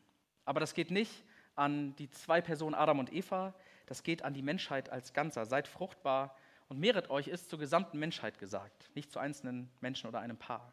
Aber 0.44 0.60
das 0.60 0.72
geht 0.72 0.90
nicht 0.90 1.12
an 1.54 1.94
die 1.96 2.08
zwei 2.10 2.40
Personen 2.40 2.74
Adam 2.74 2.98
und 2.98 3.12
Eva, 3.12 3.54
das 3.86 4.02
geht 4.02 4.22
an 4.22 4.32
die 4.32 4.42
Menschheit 4.42 4.88
als 4.90 5.12
Ganzer. 5.12 5.44
Seid 5.44 5.68
fruchtbar 5.68 6.34
und 6.68 6.78
mehret 6.78 7.10
euch, 7.10 7.28
ist 7.28 7.50
zur 7.50 7.58
gesamten 7.58 7.98
Menschheit 7.98 8.38
gesagt, 8.38 8.90
nicht 8.94 9.10
zu 9.10 9.18
einzelnen 9.18 9.70
Menschen 9.80 10.08
oder 10.08 10.20
einem 10.20 10.38
Paar. 10.38 10.72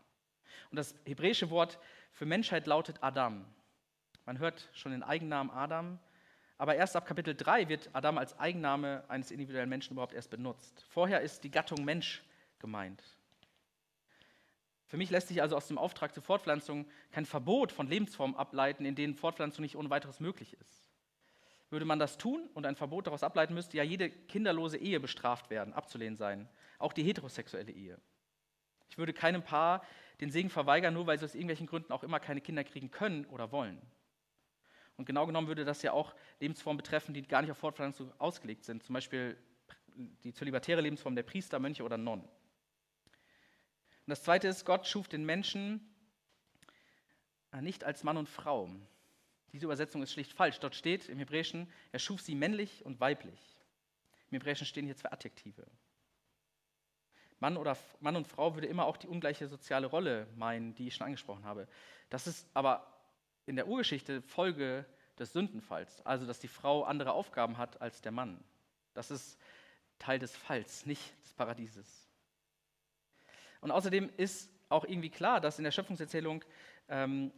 Und 0.71 0.77
das 0.77 0.95
hebräische 1.05 1.49
Wort 1.49 1.79
für 2.11 2.25
Menschheit 2.25 2.65
lautet 2.67 2.97
Adam. 3.01 3.45
Man 4.25 4.39
hört 4.39 4.69
schon 4.73 4.91
den 4.91 5.03
Eigennamen 5.03 5.51
Adam, 5.51 5.99
aber 6.57 6.75
erst 6.75 6.95
ab 6.95 7.05
Kapitel 7.05 7.35
3 7.35 7.67
wird 7.67 7.89
Adam 7.93 8.17
als 8.17 8.39
Eigenname 8.39 9.03
eines 9.09 9.31
individuellen 9.31 9.69
Menschen 9.69 9.93
überhaupt 9.93 10.13
erst 10.13 10.29
benutzt. 10.29 10.85
Vorher 10.89 11.21
ist 11.21 11.43
die 11.43 11.51
Gattung 11.51 11.83
Mensch 11.83 12.23
gemeint. 12.59 13.03
Für 14.87 14.97
mich 14.97 15.09
lässt 15.09 15.29
sich 15.29 15.41
also 15.41 15.55
aus 15.55 15.67
dem 15.67 15.77
Auftrag 15.77 16.13
zur 16.13 16.23
Fortpflanzung 16.23 16.85
kein 17.11 17.25
Verbot 17.25 17.71
von 17.71 17.87
Lebensformen 17.87 18.35
ableiten, 18.35 18.85
in 18.85 18.95
denen 18.95 19.15
Fortpflanzung 19.15 19.63
nicht 19.63 19.75
ohne 19.75 19.89
weiteres 19.89 20.19
möglich 20.19 20.53
ist. 20.59 20.89
Würde 21.69 21.85
man 21.85 21.97
das 21.97 22.17
tun 22.17 22.47
und 22.53 22.65
ein 22.65 22.75
Verbot 22.75 23.07
daraus 23.07 23.23
ableiten, 23.23 23.55
müsste 23.55 23.77
ja 23.77 23.83
jede 23.83 24.09
kinderlose 24.09 24.77
Ehe 24.77 24.99
bestraft 24.99 25.49
werden, 25.49 25.73
abzulehnen 25.73 26.15
sein, 26.15 26.47
auch 26.77 26.93
die 26.93 27.03
heterosexuelle 27.03 27.71
Ehe. 27.71 27.99
Ich 28.89 28.97
würde 28.99 29.13
keinem 29.13 29.43
Paar 29.43 29.83
den 30.21 30.29
Segen 30.29 30.49
verweigern, 30.49 30.93
nur 30.93 31.07
weil 31.07 31.17
sie 31.17 31.25
aus 31.25 31.33
irgendwelchen 31.33 31.65
Gründen 31.65 31.91
auch 31.91 32.03
immer 32.03 32.19
keine 32.19 32.39
Kinder 32.39 32.63
kriegen 32.63 32.91
können 32.91 33.25
oder 33.25 33.51
wollen. 33.51 33.81
Und 34.97 35.05
genau 35.05 35.25
genommen 35.25 35.47
würde 35.47 35.65
das 35.65 35.81
ja 35.81 35.91
auch 35.91 36.15
Lebensformen 36.39 36.77
betreffen, 36.77 37.13
die 37.13 37.27
gar 37.27 37.41
nicht 37.41 37.51
auf 37.51 37.57
Fortpflanzung 37.57 38.13
ausgelegt 38.19 38.63
sind. 38.63 38.83
Zum 38.83 38.93
Beispiel 38.93 39.35
die 40.23 40.33
zölibatäre 40.33 40.81
Lebensform 40.81 41.15
der 41.15 41.23
Priester, 41.23 41.59
Mönche 41.59 41.83
oder 41.83 41.97
Nonnen. 41.97 42.27
Und 44.05 44.11
das 44.11 44.23
Zweite 44.23 44.47
ist, 44.47 44.65
Gott 44.65 44.85
schuf 44.85 45.07
den 45.07 45.25
Menschen 45.25 45.81
äh, 47.51 47.61
nicht 47.61 47.83
als 47.83 48.03
Mann 48.03 48.17
und 48.17 48.29
Frau. 48.29 48.69
Diese 49.51 49.65
Übersetzung 49.65 50.03
ist 50.03 50.11
schlicht 50.11 50.33
falsch. 50.33 50.59
Dort 50.59 50.75
steht 50.75 51.09
im 51.09 51.17
Hebräischen, 51.17 51.71
er 51.91 51.99
schuf 51.99 52.21
sie 52.21 52.35
männlich 52.35 52.85
und 52.85 52.99
weiblich. 52.99 53.39
Im 54.29 54.35
Hebräischen 54.35 54.67
stehen 54.67 54.85
hier 54.85 54.95
zwei 54.95 55.11
Adjektive. 55.11 55.65
Mann, 57.39 57.57
oder, 57.57 57.77
Mann 57.99 58.15
und 58.15 58.27
Frau 58.27 58.55
würde 58.55 58.67
immer 58.67 58.85
auch 58.85 58.97
die 58.97 59.07
ungleiche 59.07 59.47
soziale 59.47 59.87
Rolle 59.87 60.27
meinen, 60.35 60.75
die 60.75 60.87
ich 60.87 60.95
schon 60.95 61.05
angesprochen 61.05 61.45
habe. 61.45 61.67
Das 62.09 62.27
ist 62.27 62.47
aber 62.53 62.91
in 63.45 63.55
der 63.55 63.67
Urgeschichte 63.67 64.21
Folge 64.21 64.85
des 65.17 65.33
Sündenfalls, 65.33 66.05
also 66.05 66.25
dass 66.25 66.39
die 66.39 66.47
Frau 66.47 66.83
andere 66.83 67.13
Aufgaben 67.13 67.57
hat 67.57 67.81
als 67.81 68.01
der 68.01 68.11
Mann. 68.11 68.43
Das 68.93 69.11
ist 69.11 69.39
Teil 69.99 70.19
des 70.19 70.35
Falls, 70.35 70.85
nicht 70.85 71.01
des 71.23 71.33
Paradieses. 71.33 72.04
Und 73.65 73.71
außerdem 73.71 74.11
ist 74.17 74.51
auch 74.69 74.83
irgendwie 74.83 75.09
klar, 75.09 75.41
dass 75.41 75.57
in 75.57 75.63
der 75.63 75.71
Schöpfungserzählung 75.71 76.45
ähm, 76.87 77.31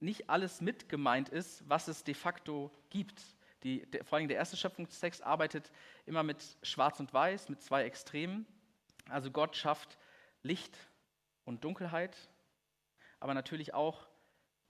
nicht 0.00 0.28
alles 0.28 0.60
mit 0.60 0.90
gemeint 0.90 1.30
ist, 1.30 1.66
was 1.66 1.88
es 1.88 2.04
de 2.04 2.12
facto 2.12 2.70
gibt. 2.90 3.22
Die, 3.62 3.90
der, 3.90 4.04
vor 4.04 4.18
allem 4.18 4.28
der 4.28 4.36
erste 4.36 4.58
Schöpfungstext 4.58 5.22
arbeitet 5.22 5.72
immer 6.04 6.24
mit 6.24 6.44
Schwarz 6.60 7.00
und 7.00 7.14
Weiß, 7.14 7.48
mit 7.48 7.62
zwei 7.62 7.84
Extremen. 7.84 8.44
Also 9.08 9.30
Gott 9.30 9.56
schafft 9.56 9.96
Licht 10.42 10.76
und 11.46 11.64
Dunkelheit, 11.64 12.18
aber 13.18 13.32
natürlich 13.32 13.72
auch 13.72 14.06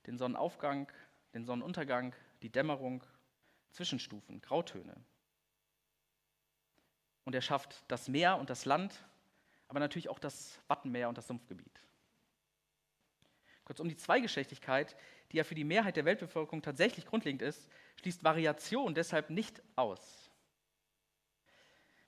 den 0.06 0.18
Sonnenaufgang, 0.18 0.86
den 1.34 1.44
Sonnenuntergang, 1.44 2.14
die 2.42 2.48
Dämmerung, 2.52 3.02
Zwischenstufen, 3.72 4.40
Grautöne. 4.40 4.94
Und 7.24 7.34
er 7.34 7.42
schafft 7.42 7.82
das 7.88 8.06
Meer 8.06 8.38
und 8.38 8.50
das 8.50 8.66
Land, 8.66 9.04
aber 9.72 9.80
natürlich 9.80 10.10
auch 10.10 10.18
das 10.18 10.60
Wattenmeer 10.68 11.08
und 11.08 11.16
das 11.16 11.26
Sumpfgebiet. 11.26 11.80
Kurzum, 13.64 13.88
die 13.88 13.96
Zweigeschlechtigkeit, 13.96 14.94
die 15.30 15.38
ja 15.38 15.44
für 15.44 15.54
die 15.54 15.64
Mehrheit 15.64 15.96
der 15.96 16.04
Weltbevölkerung 16.04 16.60
tatsächlich 16.60 17.06
grundlegend 17.06 17.40
ist, 17.40 17.70
schließt 17.96 18.22
Variation 18.22 18.92
deshalb 18.94 19.30
nicht 19.30 19.62
aus. 19.74 20.30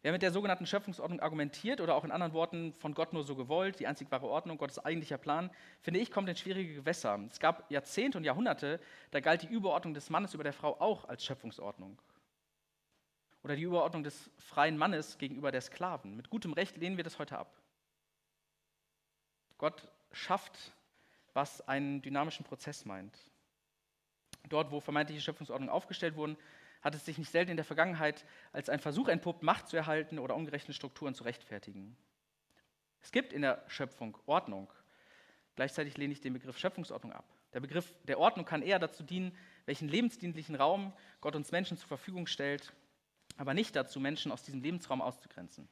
Wer 0.03 0.13
mit 0.13 0.21
der 0.21 0.31
sogenannten 0.31 0.67
Schöpfungsordnung 0.67 1.21
argumentiert 1.21 1.81
oder 1.81 1.95
auch 1.95 2.05
in 2.05 2.11
anderen 2.11 2.35
Worten 2.35 2.75
von 2.75 2.93
Gott 2.93 3.15
nur 3.15 3.25
so 3.25 3.35
gewollt, 3.35 3.81
die 3.81 3.87
einzig 3.87 4.11
wahre 4.11 4.27
Ordnung, 4.27 4.59
Gottes 4.59 4.79
eigentlicher 4.79 5.17
Plan, 5.17 5.51
finde 5.81 6.01
ich, 6.01 6.11
kommt 6.11 6.29
in 6.29 6.37
schwierige 6.37 6.75
Gewässer. 6.75 7.19
Es 7.31 7.41
gab 7.41 7.71
Jahrzehnte 7.71 8.19
und 8.19 8.25
Jahrhunderte, 8.25 8.79
da 9.11 9.21
galt 9.21 9.41
die 9.41 9.47
Überordnung 9.47 9.95
des 9.95 10.11
Mannes 10.11 10.35
über 10.35 10.45
der 10.45 10.53
Frau 10.53 10.79
auch 10.83 11.09
als 11.09 11.25
Schöpfungsordnung. 11.25 11.99
Oder 13.45 13.57
die 13.57 13.63
Überordnung 13.63 14.03
des 14.03 14.31
freien 14.39 14.79
Mannes 14.79 15.19
gegenüber 15.19 15.53
der 15.53 15.61
Sklaven. 15.61 16.17
Mit 16.17 16.31
gutem 16.31 16.55
Recht 16.55 16.79
lehnen 16.79 16.97
wir 16.97 17.05
das 17.05 17.19
heute 17.19 17.37
ab. 17.37 17.61
Gott 19.59 19.87
schafft, 20.13 20.73
was 21.35 21.61
einen 21.69 22.01
dynamischen 22.01 22.47
Prozess 22.47 22.87
meint. 22.87 23.17
Dort, 24.49 24.71
wo 24.71 24.81
vermeintliche 24.81 25.21
Schöpfungsordnungen 25.21 25.73
aufgestellt 25.73 26.17
wurden, 26.17 26.39
hat 26.81 26.95
es 26.95 27.05
sich 27.05 27.19
nicht 27.19 27.31
selten 27.31 27.51
in 27.51 27.57
der 27.57 27.65
Vergangenheit 27.65 28.25
als 28.53 28.71
ein 28.71 28.81
Versuch 28.81 29.09
entpuppt, 29.09 29.43
Macht 29.43 29.69
zu 29.69 29.77
erhalten 29.77 30.19
oder 30.19 30.35
ungerechte 30.35 30.73
Strukturen 30.73 31.15
zu 31.15 31.25
rechtfertigen. 31.25 31.97
Es 33.03 33.13
gibt 33.13 33.35
in 33.35 33.43
der 33.43 33.63
Schöpfung 33.69 34.17
Ordnung. 34.25 34.73
Gleichzeitig 35.55 35.99
lehne 35.99 36.15
ich 36.15 36.21
den 36.23 36.33
Begriff 36.33 36.59
Schöpfungsordnung 36.59 37.13
ab. 37.13 37.27
Der 37.53 37.61
Begriff 37.61 37.95
der 38.05 38.19
Ordnung 38.19 38.47
kann 38.47 38.63
eher 38.63 38.79
dazu 38.79 39.03
dienen, 39.03 39.37
welchen 39.67 39.89
lebensdienlichen 39.89 40.55
Raum 40.55 40.95
Gott 41.21 41.37
uns 41.37 41.53
Menschen 41.53 41.77
zur 41.77 41.89
Verfügung 41.89 42.27
stellt, 42.27 42.73
aber 43.37 43.55
nicht 43.55 43.75
dazu, 43.77 44.01
Menschen 44.01 44.33
aus 44.33 44.43
diesem 44.43 44.63
Lebensraum 44.63 45.03
auszugrenzen. 45.03 45.69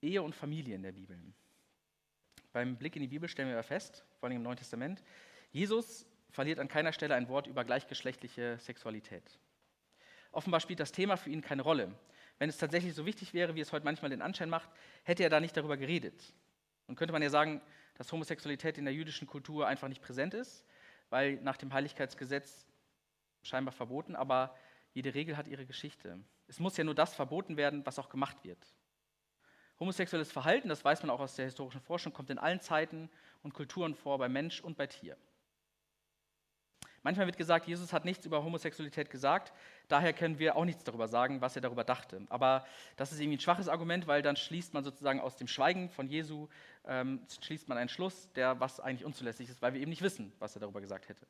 Ehe 0.00 0.22
und 0.22 0.34
Familie 0.34 0.76
in 0.76 0.82
der 0.82 0.92
Bibel. 0.92 1.18
Beim 2.52 2.76
Blick 2.76 2.96
in 2.96 3.02
die 3.02 3.08
Bibel 3.08 3.28
stellen 3.28 3.48
wir 3.48 3.62
fest, 3.62 4.04
vor 4.18 4.28
allem 4.28 4.36
im 4.36 4.42
Neuen 4.42 4.56
Testament, 4.56 5.02
Jesus 5.50 6.06
verliert 6.30 6.60
an 6.60 6.68
keiner 6.68 6.92
Stelle 6.92 7.14
ein 7.14 7.28
Wort 7.28 7.46
über 7.46 7.64
gleichgeschlechtliche 7.64 8.58
Sexualität. 8.58 9.38
Offenbar 10.30 10.60
spielt 10.60 10.80
das 10.80 10.92
Thema 10.92 11.16
für 11.16 11.30
ihn 11.30 11.40
keine 11.40 11.62
Rolle. 11.62 11.92
Wenn 12.38 12.48
es 12.48 12.58
tatsächlich 12.58 12.94
so 12.94 13.06
wichtig 13.06 13.34
wäre, 13.34 13.54
wie 13.54 13.60
es 13.60 13.72
heute 13.72 13.84
manchmal 13.84 14.10
den 14.10 14.22
Anschein 14.22 14.50
macht, 14.50 14.70
hätte 15.02 15.24
er 15.24 15.30
da 15.30 15.40
nicht 15.40 15.56
darüber 15.56 15.76
geredet. 15.76 16.32
Und 16.86 16.96
könnte 16.96 17.12
man 17.12 17.22
ja 17.22 17.30
sagen, 17.30 17.60
dass 17.96 18.12
Homosexualität 18.12 18.78
in 18.78 18.84
der 18.84 18.94
jüdischen 18.94 19.26
Kultur 19.26 19.66
einfach 19.66 19.88
nicht 19.88 20.02
präsent 20.02 20.34
ist, 20.34 20.64
weil 21.10 21.36
nach 21.42 21.56
dem 21.56 21.72
Heiligkeitsgesetz 21.72 22.67
scheinbar 23.48 23.72
verboten, 23.72 24.14
aber 24.14 24.54
jede 24.92 25.14
Regel 25.14 25.36
hat 25.36 25.48
ihre 25.48 25.66
Geschichte. 25.66 26.18
Es 26.46 26.60
muss 26.60 26.76
ja 26.76 26.84
nur 26.84 26.94
das 26.94 27.14
verboten 27.14 27.56
werden, 27.56 27.84
was 27.84 27.98
auch 27.98 28.08
gemacht 28.08 28.44
wird. 28.44 28.58
Homosexuelles 29.80 30.32
Verhalten, 30.32 30.68
das 30.68 30.84
weiß 30.84 31.02
man 31.02 31.10
auch 31.10 31.20
aus 31.20 31.36
der 31.36 31.44
historischen 31.44 31.80
Forschung, 31.80 32.12
kommt 32.12 32.30
in 32.30 32.38
allen 32.38 32.60
Zeiten 32.60 33.10
und 33.42 33.54
Kulturen 33.54 33.94
vor, 33.94 34.18
bei 34.18 34.28
Mensch 34.28 34.60
und 34.60 34.76
bei 34.76 34.86
Tier. 34.86 35.16
Manchmal 37.02 37.26
wird 37.26 37.38
gesagt, 37.38 37.68
Jesus 37.68 37.92
hat 37.92 38.04
nichts 38.04 38.26
über 38.26 38.42
Homosexualität 38.42 39.08
gesagt, 39.08 39.52
daher 39.86 40.12
können 40.12 40.38
wir 40.38 40.56
auch 40.56 40.64
nichts 40.64 40.82
darüber 40.82 41.06
sagen, 41.06 41.40
was 41.40 41.54
er 41.54 41.62
darüber 41.62 41.84
dachte. 41.84 42.26
Aber 42.28 42.66
das 42.96 43.12
ist 43.12 43.20
irgendwie 43.20 43.36
ein 43.36 43.40
schwaches 43.40 43.68
Argument, 43.68 44.06
weil 44.08 44.20
dann 44.20 44.36
schließt 44.36 44.74
man 44.74 44.82
sozusagen 44.82 45.20
aus 45.20 45.36
dem 45.36 45.46
Schweigen 45.46 45.88
von 45.90 46.08
Jesu, 46.08 46.48
ähm, 46.84 47.20
schließt 47.40 47.68
man 47.68 47.78
einen 47.78 47.88
Schluss, 47.88 48.32
der 48.32 48.58
was 48.58 48.80
eigentlich 48.80 49.04
unzulässig 49.04 49.48
ist, 49.48 49.62
weil 49.62 49.74
wir 49.74 49.80
eben 49.80 49.90
nicht 49.90 50.02
wissen, 50.02 50.32
was 50.40 50.56
er 50.56 50.60
darüber 50.60 50.80
gesagt 50.80 51.08
hätte. 51.08 51.26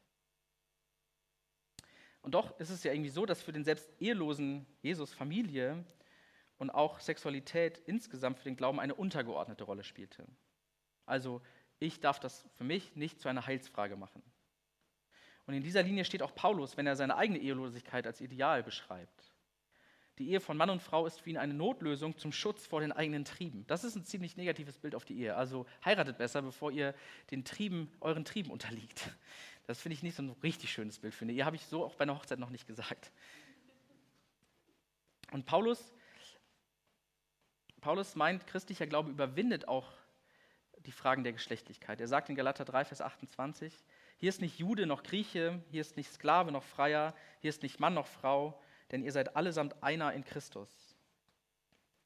Und 2.22 2.34
doch 2.34 2.58
ist 2.58 2.70
es 2.70 2.84
ja 2.84 2.92
irgendwie 2.92 3.10
so, 3.10 3.26
dass 3.26 3.42
für 3.42 3.52
den 3.52 3.64
selbst 3.64 3.88
ehelosen 4.00 4.66
Jesus 4.82 5.12
Familie 5.12 5.84
und 6.58 6.70
auch 6.70 7.00
Sexualität 7.00 7.78
insgesamt 7.86 8.38
für 8.38 8.44
den 8.44 8.56
Glauben 8.56 8.80
eine 8.80 8.94
untergeordnete 8.94 9.64
Rolle 9.64 9.84
spielte. 9.84 10.26
Also 11.06 11.40
ich 11.78 12.00
darf 12.00 12.18
das 12.20 12.46
für 12.56 12.64
mich 12.64 12.96
nicht 12.96 13.20
zu 13.20 13.28
einer 13.28 13.46
Heilsfrage 13.46 13.96
machen. 13.96 14.22
Und 15.46 15.54
in 15.54 15.62
dieser 15.62 15.82
Linie 15.82 16.04
steht 16.04 16.22
auch 16.22 16.34
Paulus, 16.34 16.76
wenn 16.76 16.86
er 16.86 16.96
seine 16.96 17.16
eigene 17.16 17.38
Ehelosigkeit 17.38 18.06
als 18.06 18.20
Ideal 18.20 18.62
beschreibt. 18.62 19.32
Die 20.18 20.30
Ehe 20.30 20.40
von 20.40 20.56
Mann 20.56 20.68
und 20.68 20.82
Frau 20.82 21.06
ist 21.06 21.20
für 21.20 21.30
ihn 21.30 21.36
eine 21.36 21.54
Notlösung 21.54 22.18
zum 22.18 22.32
Schutz 22.32 22.66
vor 22.66 22.80
den 22.80 22.90
eigenen 22.90 23.24
Trieben. 23.24 23.64
Das 23.68 23.84
ist 23.84 23.94
ein 23.94 24.04
ziemlich 24.04 24.36
negatives 24.36 24.76
Bild 24.76 24.96
auf 24.96 25.04
die 25.04 25.18
Ehe. 25.18 25.36
Also 25.36 25.64
heiratet 25.84 26.18
besser, 26.18 26.42
bevor 26.42 26.72
ihr 26.72 26.94
den 27.30 27.44
Trieben, 27.44 27.90
euren 28.00 28.24
Trieben 28.24 28.50
unterliegt. 28.50 29.10
Das 29.68 29.82
finde 29.82 29.92
ich 29.92 30.02
nicht 30.02 30.16
so 30.16 30.22
ein 30.22 30.34
richtig 30.42 30.72
schönes 30.72 30.98
Bild 30.98 31.14
für 31.14 31.26
eine 31.26 31.32
Ehe. 31.32 31.44
Habe 31.44 31.56
ich 31.56 31.66
so 31.66 31.84
auch 31.84 31.94
bei 31.94 32.04
einer 32.04 32.16
Hochzeit 32.16 32.38
noch 32.38 32.48
nicht 32.48 32.66
gesagt. 32.66 33.12
Und 35.30 35.44
Paulus, 35.44 35.92
Paulus 37.82 38.16
meint, 38.16 38.46
christlicher 38.46 38.86
Glaube 38.86 39.10
überwindet 39.10 39.68
auch 39.68 39.92
die 40.86 40.90
Fragen 40.90 41.22
der 41.22 41.34
Geschlechtlichkeit. 41.34 42.00
Er 42.00 42.08
sagt 42.08 42.30
in 42.30 42.34
Galater 42.34 42.64
3, 42.64 42.86
Vers 42.86 43.02
28, 43.02 43.74
hier 44.16 44.30
ist 44.30 44.40
nicht 44.40 44.58
Jude 44.58 44.86
noch 44.86 45.02
Grieche, 45.02 45.62
hier 45.70 45.82
ist 45.82 45.98
nicht 45.98 46.10
Sklave 46.10 46.50
noch 46.50 46.64
Freier, 46.64 47.14
hier 47.40 47.50
ist 47.50 47.62
nicht 47.62 47.78
Mann 47.78 47.92
noch 47.92 48.06
Frau, 48.06 48.58
denn 48.90 49.02
ihr 49.02 49.12
seid 49.12 49.36
allesamt 49.36 49.82
einer 49.82 50.14
in 50.14 50.24
Christus. 50.24 50.96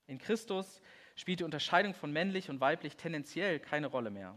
In 0.09 0.19
Christus 0.19 0.81
spielt 1.15 1.39
die 1.39 1.45
Unterscheidung 1.45 1.95
von 1.95 2.11
männlich 2.11 2.51
und 2.51 2.61
weiblich 2.61 2.97
tendenziell 2.97 3.61
keine 3.61 3.87
Rolle 3.87 4.11
mehr. 4.11 4.37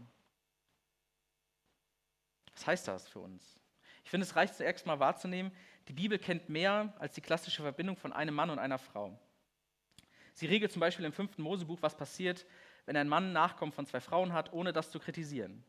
Was 2.56 2.66
heißt 2.66 2.88
das 2.88 3.06
für 3.06 3.20
uns? 3.20 3.60
Ich 4.02 4.10
finde, 4.10 4.24
es 4.24 4.34
reicht 4.34 4.54
zuerst 4.54 4.86
mal 4.86 4.98
wahrzunehmen, 4.98 5.52
die 5.88 5.92
Bibel 5.92 6.18
kennt 6.18 6.48
mehr 6.48 6.94
als 6.98 7.14
die 7.14 7.20
klassische 7.20 7.62
Verbindung 7.62 7.96
von 7.96 8.12
einem 8.12 8.34
Mann 8.34 8.50
und 8.50 8.58
einer 8.58 8.78
Frau. 8.78 9.18
Sie 10.32 10.46
regelt 10.46 10.72
zum 10.72 10.80
Beispiel 10.80 11.04
im 11.04 11.12
fünften 11.12 11.42
Mosebuch, 11.42 11.82
was 11.82 11.96
passiert, 11.96 12.46
wenn 12.86 12.96
ein 12.96 13.08
Mann 13.08 13.32
Nachkommen 13.32 13.72
von 13.72 13.86
zwei 13.86 14.00
Frauen 14.00 14.32
hat, 14.32 14.52
ohne 14.52 14.72
das 14.72 14.90
zu 14.90 14.98
kritisieren. 14.98 15.64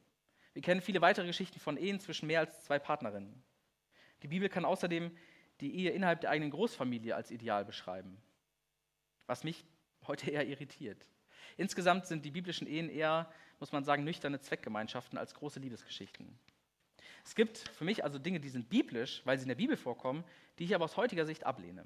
Wir 0.53 0.61
kennen 0.61 0.81
viele 0.81 1.01
weitere 1.01 1.27
Geschichten 1.27 1.59
von 1.59 1.77
Ehen 1.77 1.99
zwischen 1.99 2.27
mehr 2.27 2.39
als 2.39 2.63
zwei 2.63 2.79
Partnerinnen. 2.79 3.43
Die 4.23 4.27
Bibel 4.27 4.49
kann 4.49 4.65
außerdem 4.65 5.15
die 5.59 5.75
Ehe 5.75 5.91
innerhalb 5.91 6.21
der 6.21 6.29
eigenen 6.29 6.51
Großfamilie 6.51 7.15
als 7.15 7.31
Ideal 7.31 7.65
beschreiben, 7.65 8.17
was 9.25 9.43
mich 9.43 9.65
heute 10.07 10.31
eher 10.31 10.47
irritiert. 10.47 11.07
Insgesamt 11.57 12.05
sind 12.05 12.23
die 12.25 12.31
biblischen 12.31 12.67
Ehen 12.67 12.89
eher, 12.89 13.31
muss 13.59 13.71
man 13.71 13.83
sagen, 13.83 14.03
nüchterne 14.03 14.39
Zweckgemeinschaften 14.39 15.17
als 15.17 15.33
große 15.33 15.59
Liebesgeschichten. 15.59 16.37
Es 17.27 17.35
gibt 17.35 17.57
für 17.57 17.83
mich 17.83 18.05
also 18.05 18.19
Dinge, 18.19 18.39
die 18.39 18.47
sind 18.47 18.69
biblisch, 18.69 19.21
weil 19.25 19.37
sie 19.37 19.43
in 19.43 19.49
der 19.49 19.55
Bibel 19.55 19.75
vorkommen, 19.75 20.23
die 20.57 20.63
ich 20.63 20.73
aber 20.73 20.85
aus 20.85 20.95
heutiger 20.95 21.25
Sicht 21.25 21.45
ablehne. 21.45 21.85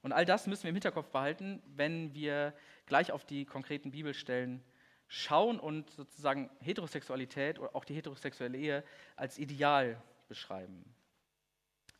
Und 0.00 0.12
all 0.12 0.24
das 0.24 0.46
müssen 0.46 0.62
wir 0.62 0.68
im 0.68 0.76
Hinterkopf 0.76 1.10
behalten, 1.10 1.60
wenn 1.74 2.14
wir 2.14 2.54
gleich 2.86 3.10
auf 3.10 3.24
die 3.24 3.44
konkreten 3.44 3.90
Bibelstellen 3.90 4.62
schauen 5.08 5.58
und 5.58 5.90
sozusagen 5.90 6.50
Heterosexualität 6.60 7.58
oder 7.58 7.74
auch 7.74 7.84
die 7.84 7.96
heterosexuelle 7.96 8.56
Ehe 8.56 8.84
als 9.16 9.38
Ideal 9.38 10.00
beschreiben. 10.28 10.84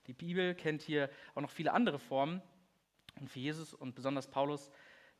Die 0.06 0.14
Bibel 0.14 0.54
kennt 0.54 0.80
hier 0.80 1.10
auch 1.34 1.40
noch 1.40 1.50
viele 1.50 1.72
andere 1.72 1.98
Formen 1.98 2.40
und 3.18 3.28
für 3.28 3.40
Jesus 3.40 3.74
und 3.74 3.96
besonders 3.96 4.30
Paulus 4.30 4.70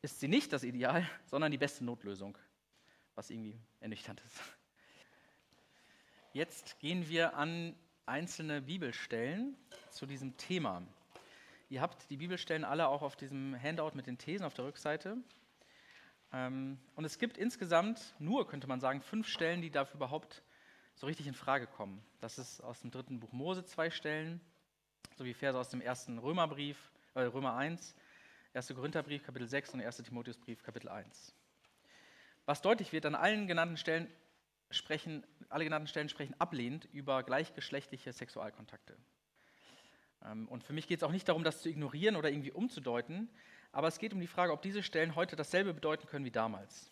ist 0.02 0.20
sie 0.20 0.28
nicht 0.28 0.52
das 0.52 0.62
Ideal, 0.62 1.04
sondern 1.26 1.50
die 1.50 1.58
beste 1.58 1.84
Notlösung, 1.84 2.38
was 3.16 3.30
irgendwie 3.30 3.58
ernüchternd 3.80 4.22
ist. 4.24 4.40
Jetzt 6.34 6.80
gehen 6.80 7.08
wir 7.08 7.36
an 7.36 7.76
einzelne 8.06 8.60
Bibelstellen 8.60 9.56
zu 9.92 10.04
diesem 10.04 10.36
Thema. 10.36 10.82
Ihr 11.70 11.80
habt 11.80 12.10
die 12.10 12.16
Bibelstellen 12.16 12.64
alle 12.64 12.88
auch 12.88 13.02
auf 13.02 13.14
diesem 13.14 13.54
Handout 13.54 13.92
mit 13.94 14.08
den 14.08 14.18
Thesen 14.18 14.44
auf 14.44 14.52
der 14.52 14.64
Rückseite. 14.64 15.16
Ähm, 16.32 16.80
und 16.96 17.04
es 17.04 17.20
gibt 17.20 17.38
insgesamt 17.38 18.16
nur, 18.18 18.48
könnte 18.48 18.66
man 18.66 18.80
sagen, 18.80 19.00
fünf 19.00 19.28
Stellen, 19.28 19.62
die 19.62 19.70
dafür 19.70 19.94
überhaupt 19.94 20.42
so 20.96 21.06
richtig 21.06 21.28
in 21.28 21.34
Frage 21.34 21.68
kommen. 21.68 22.04
Das 22.18 22.36
ist 22.36 22.60
aus 22.62 22.80
dem 22.80 22.90
dritten 22.90 23.20
Buch 23.20 23.30
Mose 23.30 23.64
zwei 23.64 23.88
Stellen, 23.88 24.40
sowie 25.14 25.34
Verse 25.34 25.56
aus 25.56 25.68
dem 25.68 25.80
ersten 25.80 26.18
Römerbrief, 26.18 26.90
äh, 27.14 27.20
Römer 27.20 27.54
1, 27.54 27.94
1. 28.54 28.74
Korintherbrief, 28.74 29.22
Kapitel 29.22 29.46
6 29.46 29.74
und 29.74 29.82
1. 29.82 29.98
Timotheusbrief, 29.98 30.64
Kapitel 30.64 30.88
1. 30.88 31.32
Was 32.44 32.60
deutlich 32.60 32.92
wird, 32.92 33.06
an 33.06 33.14
allen 33.14 33.46
genannten 33.46 33.76
Stellen 33.76 34.08
sprechen, 34.70 35.26
alle 35.48 35.64
genannten 35.64 35.88
Stellen 35.88 36.08
sprechen 36.08 36.34
ablehnend 36.38 36.86
über 36.92 37.22
gleichgeschlechtliche 37.22 38.12
Sexualkontakte. 38.12 38.96
Ähm, 40.24 40.48
und 40.48 40.64
für 40.64 40.72
mich 40.72 40.86
geht 40.86 40.98
es 40.98 41.02
auch 41.02 41.12
nicht 41.12 41.28
darum, 41.28 41.44
das 41.44 41.62
zu 41.62 41.68
ignorieren 41.68 42.16
oder 42.16 42.30
irgendwie 42.30 42.52
umzudeuten, 42.52 43.28
aber 43.72 43.88
es 43.88 43.98
geht 43.98 44.12
um 44.12 44.20
die 44.20 44.26
Frage, 44.26 44.52
ob 44.52 44.62
diese 44.62 44.82
Stellen 44.82 45.14
heute 45.14 45.36
dasselbe 45.36 45.74
bedeuten 45.74 46.06
können 46.06 46.24
wie 46.24 46.30
damals. 46.30 46.90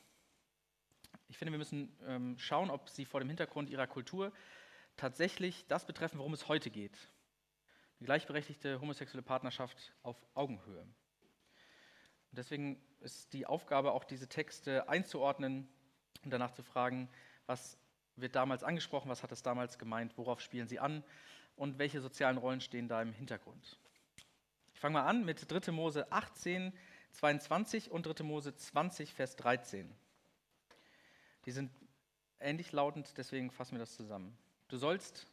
Ich 1.28 1.38
finde, 1.38 1.52
wir 1.52 1.58
müssen 1.58 1.96
ähm, 2.06 2.38
schauen, 2.38 2.70
ob 2.70 2.88
sie 2.88 3.04
vor 3.04 3.20
dem 3.20 3.28
Hintergrund 3.28 3.70
ihrer 3.70 3.87
Kultur 3.87 4.32
tatsächlich 4.96 5.66
das 5.68 5.87
betreffen, 5.87 6.18
worum 6.18 6.35
es 6.35 6.48
heute 6.48 6.70
geht. 6.70 6.96
Die 8.00 8.04
gleichberechtigte 8.04 8.80
homosexuelle 8.80 9.22
Partnerschaft 9.22 9.94
auf 10.02 10.16
Augenhöhe. 10.35 10.82
Und 10.82 12.38
deswegen 12.38 12.82
ist 13.00 13.32
die 13.32 13.46
Aufgabe, 13.46 13.92
auch 13.92 14.04
diese 14.04 14.28
Texte 14.28 14.88
einzuordnen 14.88 15.68
und 16.24 16.30
danach 16.30 16.50
zu 16.50 16.62
fragen, 16.62 17.08
was 17.46 17.78
wird 18.16 18.37
damals 18.37 18.62
angesprochen, 18.62 19.09
was 19.09 19.22
hat 19.22 19.33
es 19.33 19.42
damals 19.42 19.78
gemeint, 19.78 20.16
worauf 20.16 20.40
spielen 20.40 20.68
sie 20.68 20.78
an 20.78 21.02
und 21.57 21.78
welche 21.78 22.00
sozialen 22.00 22.38
Rollen 22.38 22.61
stehen 22.61 22.88
da 22.88 23.00
im 23.00 23.12
Hintergrund. 23.12 23.78
Ich 24.74 24.81
fange 24.81 24.94
mal 24.94 25.07
an 25.07 25.24
mit 25.24 25.50
3. 25.50 25.72
Mose 25.72 26.11
18, 26.11 26.72
22 27.12 27.90
und 27.90 28.07
3. 28.07 28.24
Mose 28.24 28.55
20, 28.55 29.14
Vers 29.14 29.37
13. 29.37 29.92
Die 31.44 31.52
sind 31.52 31.70
ähnlich 32.40 32.72
lautend, 32.72 33.16
deswegen 33.16 33.50
fassen 33.50 33.72
wir 33.72 33.81
das 33.81 33.94
zusammen. 33.94 34.37
Du 34.68 34.76
sollst 34.76 35.26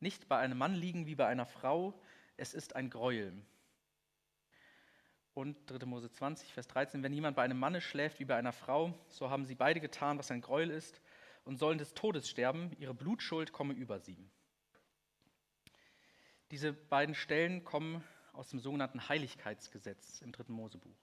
nicht 0.00 0.28
bei 0.28 0.38
einem 0.38 0.58
Mann 0.58 0.74
liegen 0.74 1.06
wie 1.06 1.14
bei 1.14 1.26
einer 1.26 1.46
Frau, 1.46 1.94
es 2.36 2.54
ist 2.54 2.76
ein 2.76 2.90
Gräuel. 2.90 3.32
Und 5.34 5.56
3. 5.66 5.84
Mose 5.84 6.10
20, 6.10 6.52
Vers 6.52 6.68
13, 6.68 7.02
wenn 7.02 7.12
jemand 7.12 7.36
bei 7.36 7.42
einem 7.42 7.58
Manne 7.58 7.80
schläft 7.80 8.20
wie 8.20 8.24
bei 8.24 8.36
einer 8.36 8.52
Frau, 8.52 8.94
so 9.08 9.28
haben 9.28 9.44
sie 9.44 9.54
beide 9.54 9.80
getan, 9.80 10.18
was 10.18 10.30
ein 10.30 10.40
Gräuel 10.40 10.70
ist, 10.70 11.00
und 11.46 11.56
sollen 11.56 11.78
des 11.78 11.94
Todes 11.94 12.28
sterben, 12.28 12.72
ihre 12.78 12.92
Blutschuld 12.92 13.52
komme 13.52 13.72
über 13.72 14.00
sie. 14.00 14.28
Diese 16.50 16.72
beiden 16.72 17.14
Stellen 17.14 17.64
kommen 17.64 18.04
aus 18.32 18.50
dem 18.50 18.60
sogenannten 18.60 19.08
Heiligkeitsgesetz 19.08 20.20
im 20.20 20.32
dritten 20.32 20.52
Mosebuch. 20.52 20.96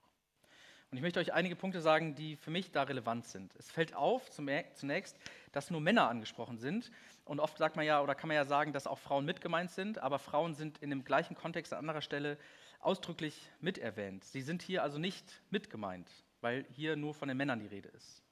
Und 0.90 0.98
ich 0.98 1.02
möchte 1.02 1.18
euch 1.18 1.32
einige 1.32 1.56
Punkte 1.56 1.80
sagen, 1.80 2.14
die 2.14 2.36
für 2.36 2.50
mich 2.50 2.70
da 2.70 2.84
relevant 2.84 3.26
sind. 3.26 3.54
Es 3.56 3.70
fällt 3.70 3.94
auf 3.94 4.30
zunächst, 4.30 5.18
dass 5.50 5.70
nur 5.70 5.80
Männer 5.80 6.08
angesprochen 6.08 6.58
sind. 6.58 6.92
Und 7.24 7.40
oft 7.40 7.58
sagt 7.58 7.74
man 7.74 7.84
ja 7.84 8.00
oder 8.02 8.14
kann 8.14 8.28
man 8.28 8.36
ja 8.36 8.44
sagen, 8.44 8.72
dass 8.72 8.86
auch 8.86 8.98
Frauen 8.98 9.24
mit 9.24 9.40
gemeint 9.40 9.70
sind, 9.70 9.98
aber 9.98 10.18
Frauen 10.18 10.54
sind 10.54 10.78
in 10.78 10.90
dem 10.90 11.04
gleichen 11.04 11.34
Kontext 11.34 11.72
an 11.72 11.80
anderer 11.80 12.02
Stelle 12.02 12.38
ausdrücklich 12.80 13.50
mit 13.60 13.78
erwähnt. 13.78 14.24
Sie 14.24 14.42
sind 14.42 14.62
hier 14.62 14.82
also 14.82 14.98
nicht 14.98 15.42
mit 15.50 15.70
gemeint, 15.70 16.08
weil 16.42 16.66
hier 16.70 16.96
nur 16.96 17.14
von 17.14 17.28
den 17.28 17.38
Männern 17.38 17.60
die 17.60 17.66
Rede 17.66 17.88
ist. 17.88 18.22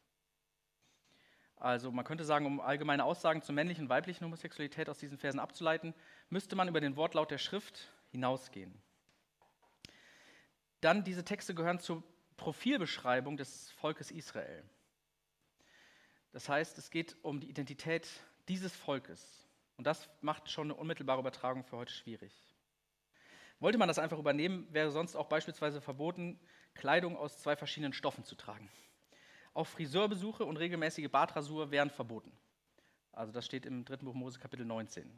Also 1.62 1.92
man 1.92 2.04
könnte 2.04 2.24
sagen, 2.24 2.44
um 2.44 2.60
allgemeine 2.60 3.04
Aussagen 3.04 3.40
zur 3.40 3.54
männlichen 3.54 3.84
und 3.84 3.88
weiblichen 3.88 4.24
Homosexualität 4.24 4.88
aus 4.88 4.98
diesen 4.98 5.16
Versen 5.16 5.38
abzuleiten, 5.38 5.94
müsste 6.28 6.56
man 6.56 6.66
über 6.66 6.80
den 6.80 6.96
Wortlaut 6.96 7.30
der 7.30 7.38
Schrift 7.38 7.88
hinausgehen. 8.10 8.74
Dann 10.80 11.04
diese 11.04 11.24
Texte 11.24 11.54
gehören 11.54 11.78
zur 11.78 12.02
Profilbeschreibung 12.36 13.36
des 13.36 13.70
Volkes 13.70 14.10
Israel. 14.10 14.64
Das 16.32 16.48
heißt, 16.48 16.78
es 16.78 16.90
geht 16.90 17.16
um 17.22 17.38
die 17.38 17.48
Identität 17.48 18.08
dieses 18.48 18.74
Volkes. 18.74 19.46
Und 19.76 19.86
das 19.86 20.08
macht 20.20 20.50
schon 20.50 20.66
eine 20.66 20.74
unmittelbare 20.74 21.20
Übertragung 21.20 21.62
für 21.62 21.76
heute 21.76 21.92
schwierig. 21.92 22.32
Wollte 23.60 23.78
man 23.78 23.86
das 23.86 24.00
einfach 24.00 24.18
übernehmen, 24.18 24.66
wäre 24.72 24.90
sonst 24.90 25.14
auch 25.14 25.28
beispielsweise 25.28 25.80
verboten, 25.80 26.40
Kleidung 26.74 27.16
aus 27.16 27.38
zwei 27.38 27.54
verschiedenen 27.54 27.92
Stoffen 27.92 28.24
zu 28.24 28.34
tragen. 28.34 28.68
Auch 29.54 29.66
Friseurbesuche 29.66 30.44
und 30.44 30.56
regelmäßige 30.56 31.10
Bartrasur 31.10 31.70
wären 31.70 31.90
verboten. 31.90 32.32
Also 33.12 33.32
das 33.32 33.44
steht 33.44 33.66
im 33.66 33.84
dritten 33.84 34.06
Buch 34.06 34.14
Mose 34.14 34.38
Kapitel 34.38 34.64
19. 34.64 35.10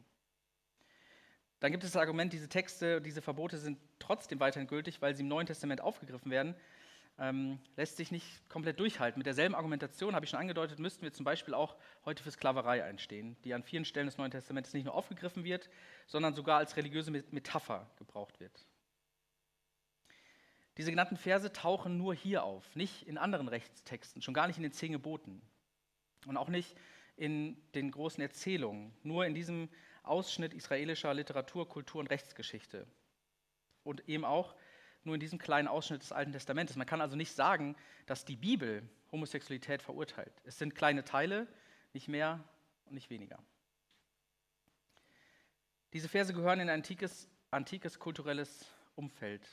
Dann 1.61 1.71
gibt 1.71 1.83
es 1.83 1.93
das 1.93 2.01
Argument, 2.01 2.33
diese 2.33 2.49
Texte, 2.49 3.01
diese 3.01 3.21
Verbote 3.21 3.57
sind 3.57 3.79
trotzdem 3.99 4.39
weiterhin 4.39 4.67
gültig, 4.67 5.01
weil 5.01 5.15
sie 5.15 5.23
im 5.23 5.29
Neuen 5.29 5.47
Testament 5.47 5.79
aufgegriffen 5.79 6.29
werden. 6.29 6.55
Ähm, 7.17 7.59
lässt 7.77 7.95
sich 7.95 8.11
nicht 8.11 8.49
komplett 8.49 8.77
durchhalten. 8.77 9.17
Mit 9.17 9.25
derselben 9.25 9.55
Argumentation, 9.55 10.15
habe 10.15 10.25
ich 10.25 10.29
schon 10.29 10.39
angedeutet, 10.39 10.79
müssten 10.79 11.03
wir 11.03 11.13
zum 11.13 11.23
Beispiel 11.23 11.53
auch 11.53 11.77
heute 12.03 12.21
für 12.21 12.29
Sklaverei 12.29 12.83
einstehen, 12.83 13.37
die 13.45 13.53
an 13.53 13.63
vielen 13.63 13.85
Stellen 13.85 14.07
des 14.07 14.17
Neuen 14.17 14.31
Testaments 14.31 14.73
nicht 14.73 14.83
nur 14.83 14.93
aufgegriffen 14.93 15.45
wird, 15.45 15.69
sondern 16.07 16.33
sogar 16.33 16.57
als 16.57 16.75
religiöse 16.75 17.11
Metapher 17.11 17.89
gebraucht 17.95 18.41
wird. 18.41 18.67
Diese 20.77 20.91
genannten 20.91 21.17
Verse 21.17 21.51
tauchen 21.53 21.97
nur 21.97 22.13
hier 22.13 22.43
auf, 22.43 22.75
nicht 22.75 23.07
in 23.07 23.17
anderen 23.17 23.47
Rechtstexten, 23.47 24.21
schon 24.21 24.33
gar 24.33 24.47
nicht 24.47 24.57
in 24.57 24.63
den 24.63 24.73
zehn 24.73 24.91
Geboten 24.91 25.41
und 26.25 26.37
auch 26.37 26.49
nicht 26.49 26.75
in 27.15 27.57
den 27.73 27.91
großen 27.91 28.21
Erzählungen, 28.21 28.93
nur 29.03 29.25
in 29.25 29.33
diesem 29.33 29.69
Ausschnitt 30.03 30.53
israelischer 30.53 31.13
Literatur, 31.13 31.67
Kultur 31.69 32.01
und 32.01 32.07
Rechtsgeschichte 32.07 32.85
und 33.83 34.07
eben 34.09 34.25
auch 34.25 34.55
nur 35.03 35.15
in 35.15 35.21
diesem 35.21 35.39
kleinen 35.39 35.67
Ausschnitt 35.67 36.01
des 36.01 36.11
Alten 36.11 36.33
Testamentes. 36.33 36.75
Man 36.75 36.87
kann 36.87 36.99
also 36.99 37.15
nicht 37.15 37.31
sagen, 37.31 37.75
dass 38.05 38.25
die 38.25 38.35
Bibel 38.35 38.87
Homosexualität 39.11 39.81
verurteilt. 39.81 40.33
Es 40.43 40.57
sind 40.57 40.75
kleine 40.75 41.05
Teile, 41.05 41.47
nicht 41.93 42.07
mehr 42.07 42.43
und 42.85 42.95
nicht 42.95 43.09
weniger. 43.09 43.39
Diese 45.93 46.09
Verse 46.09 46.33
gehören 46.33 46.59
in 46.59 46.69
ein 46.69 46.79
antikes, 46.79 47.29
antikes 47.51 47.99
kulturelles 47.99 48.65
Umfeld. 48.95 49.47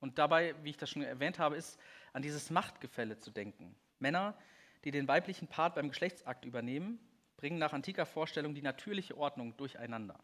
Und 0.00 0.18
dabei, 0.18 0.54
wie 0.62 0.70
ich 0.70 0.76
das 0.76 0.90
schon 0.90 1.02
erwähnt 1.02 1.38
habe, 1.38 1.56
ist 1.56 1.78
an 2.12 2.22
dieses 2.22 2.50
Machtgefälle 2.50 3.18
zu 3.18 3.30
denken. 3.30 3.74
Männer, 3.98 4.36
die 4.84 4.90
den 4.90 5.08
weiblichen 5.08 5.48
Part 5.48 5.74
beim 5.74 5.88
Geschlechtsakt 5.88 6.44
übernehmen, 6.44 7.00
bringen 7.36 7.58
nach 7.58 7.72
antiker 7.72 8.06
Vorstellung 8.06 8.54
die 8.54 8.62
natürliche 8.62 9.16
Ordnung 9.16 9.56
durcheinander. 9.56 10.18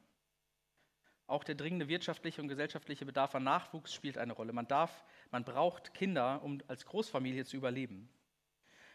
Auch 1.26 1.42
der 1.42 1.54
dringende 1.54 1.88
wirtschaftliche 1.88 2.42
und 2.42 2.48
gesellschaftliche 2.48 3.06
Bedarf 3.06 3.34
an 3.34 3.44
Nachwuchs 3.44 3.94
spielt 3.94 4.18
eine 4.18 4.34
Rolle. 4.34 4.52
Man 4.52 4.68
darf, 4.68 5.04
man 5.30 5.44
braucht 5.44 5.94
Kinder, 5.94 6.42
um 6.42 6.60
als 6.68 6.84
Großfamilie 6.84 7.44
zu 7.44 7.56
überleben. 7.56 8.10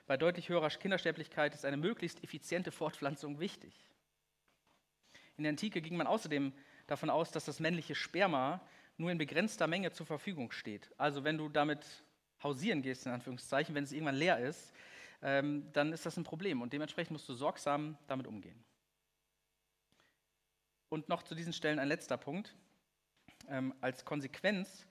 Bei 0.06 0.16
deutlich 0.16 0.50
höherer 0.50 0.70
Kindersterblichkeit 0.70 1.54
ist 1.54 1.66
eine 1.66 1.78
möglichst 1.78 2.24
effiziente 2.24 2.72
Fortpflanzung 2.72 3.40
wichtig. 3.40 3.74
In 5.38 5.44
der 5.44 5.52
Antike 5.52 5.82
ging 5.82 5.98
man 5.98 6.08
außerdem 6.08 6.54
davon 6.88 7.10
aus, 7.10 7.32
dass 7.32 7.46
das 7.46 7.60
männliche 7.60 7.96
Sperma 7.96 8.62
nur 9.00 9.12
in 9.12 9.18
begrenzter 9.18 9.68
Menge 9.68 9.92
zur 9.92 10.06
Verfügung 10.06 10.52
steht. 10.52 10.92
Also 10.98 11.24
wenn 11.24 11.38
du 11.38 11.50
damit 11.50 11.86
hausieren 12.44 12.82
gehst, 12.82 13.06
in 13.06 13.12
Anführungszeichen, 13.14 13.74
wenn 13.74 13.84
es 13.84 13.92
irgendwann 13.92 14.16
leer 14.16 14.40
ist, 14.40 14.74
ähm, 15.22 15.72
dann 15.74 15.94
ist 15.94 16.06
das 16.06 16.18
ein 16.18 16.24
Problem 16.24 16.62
und 16.62 16.74
dementsprechend 16.74 17.12
musst 17.12 17.28
du 17.28 17.34
sorgsam 17.34 17.98
damit 18.08 18.28
umgehen. 18.28 18.64
Und 20.90 21.08
noch 21.08 21.24
zu 21.24 21.36
diesen 21.36 21.54
Stellen 21.54 21.80
ein 21.80 21.88
letzter 21.88 22.18
Punkt. 22.18 22.56
Ähm, 23.48 23.74
als 23.80 24.06
Konsequenz 24.06 24.86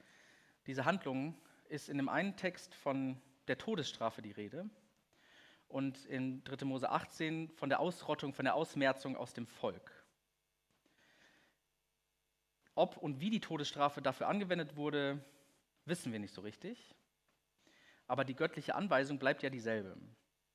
dieser 0.67 0.85
Handlungen 0.85 1.37
ist 1.69 1.89
in 1.89 1.99
dem 1.99 2.09
einen 2.09 2.37
Text 2.37 2.75
von 2.75 3.21
der 3.47 3.59
Todesstrafe 3.59 4.23
die 4.23 4.33
Rede 4.33 4.69
und 5.69 6.07
in 6.07 6.43
3. 6.45 6.65
Mose 6.65 6.91
18 6.91 7.51
von 7.51 7.69
der 7.69 7.81
Ausrottung, 7.81 8.33
von 8.33 8.45
der 8.45 8.55
Ausmerzung 8.55 9.17
aus 9.17 9.35
dem 9.35 9.47
Volk. 9.47 9.98
Ob 12.79 12.97
und 12.97 13.19
wie 13.19 13.29
die 13.29 13.41
Todesstrafe 13.41 14.01
dafür 14.01 14.29
angewendet 14.29 14.77
wurde, 14.77 15.21
wissen 15.85 16.13
wir 16.13 16.21
nicht 16.21 16.33
so 16.33 16.43
richtig. 16.43 16.95
Aber 18.07 18.25
die 18.25 18.37
göttliche 18.37 18.77
Anweisung 18.77 19.19
bleibt 19.19 19.43
ja 19.43 19.51
dieselbe. 19.51 19.97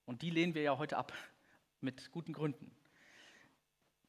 Und 0.06 0.22
die 0.22 0.30
lehnen 0.30 0.56
wir 0.56 0.62
ja 0.62 0.78
heute 0.78 0.96
ab, 0.96 1.12
mit 1.82 2.12
guten 2.12 2.32
Gründen. 2.32 2.74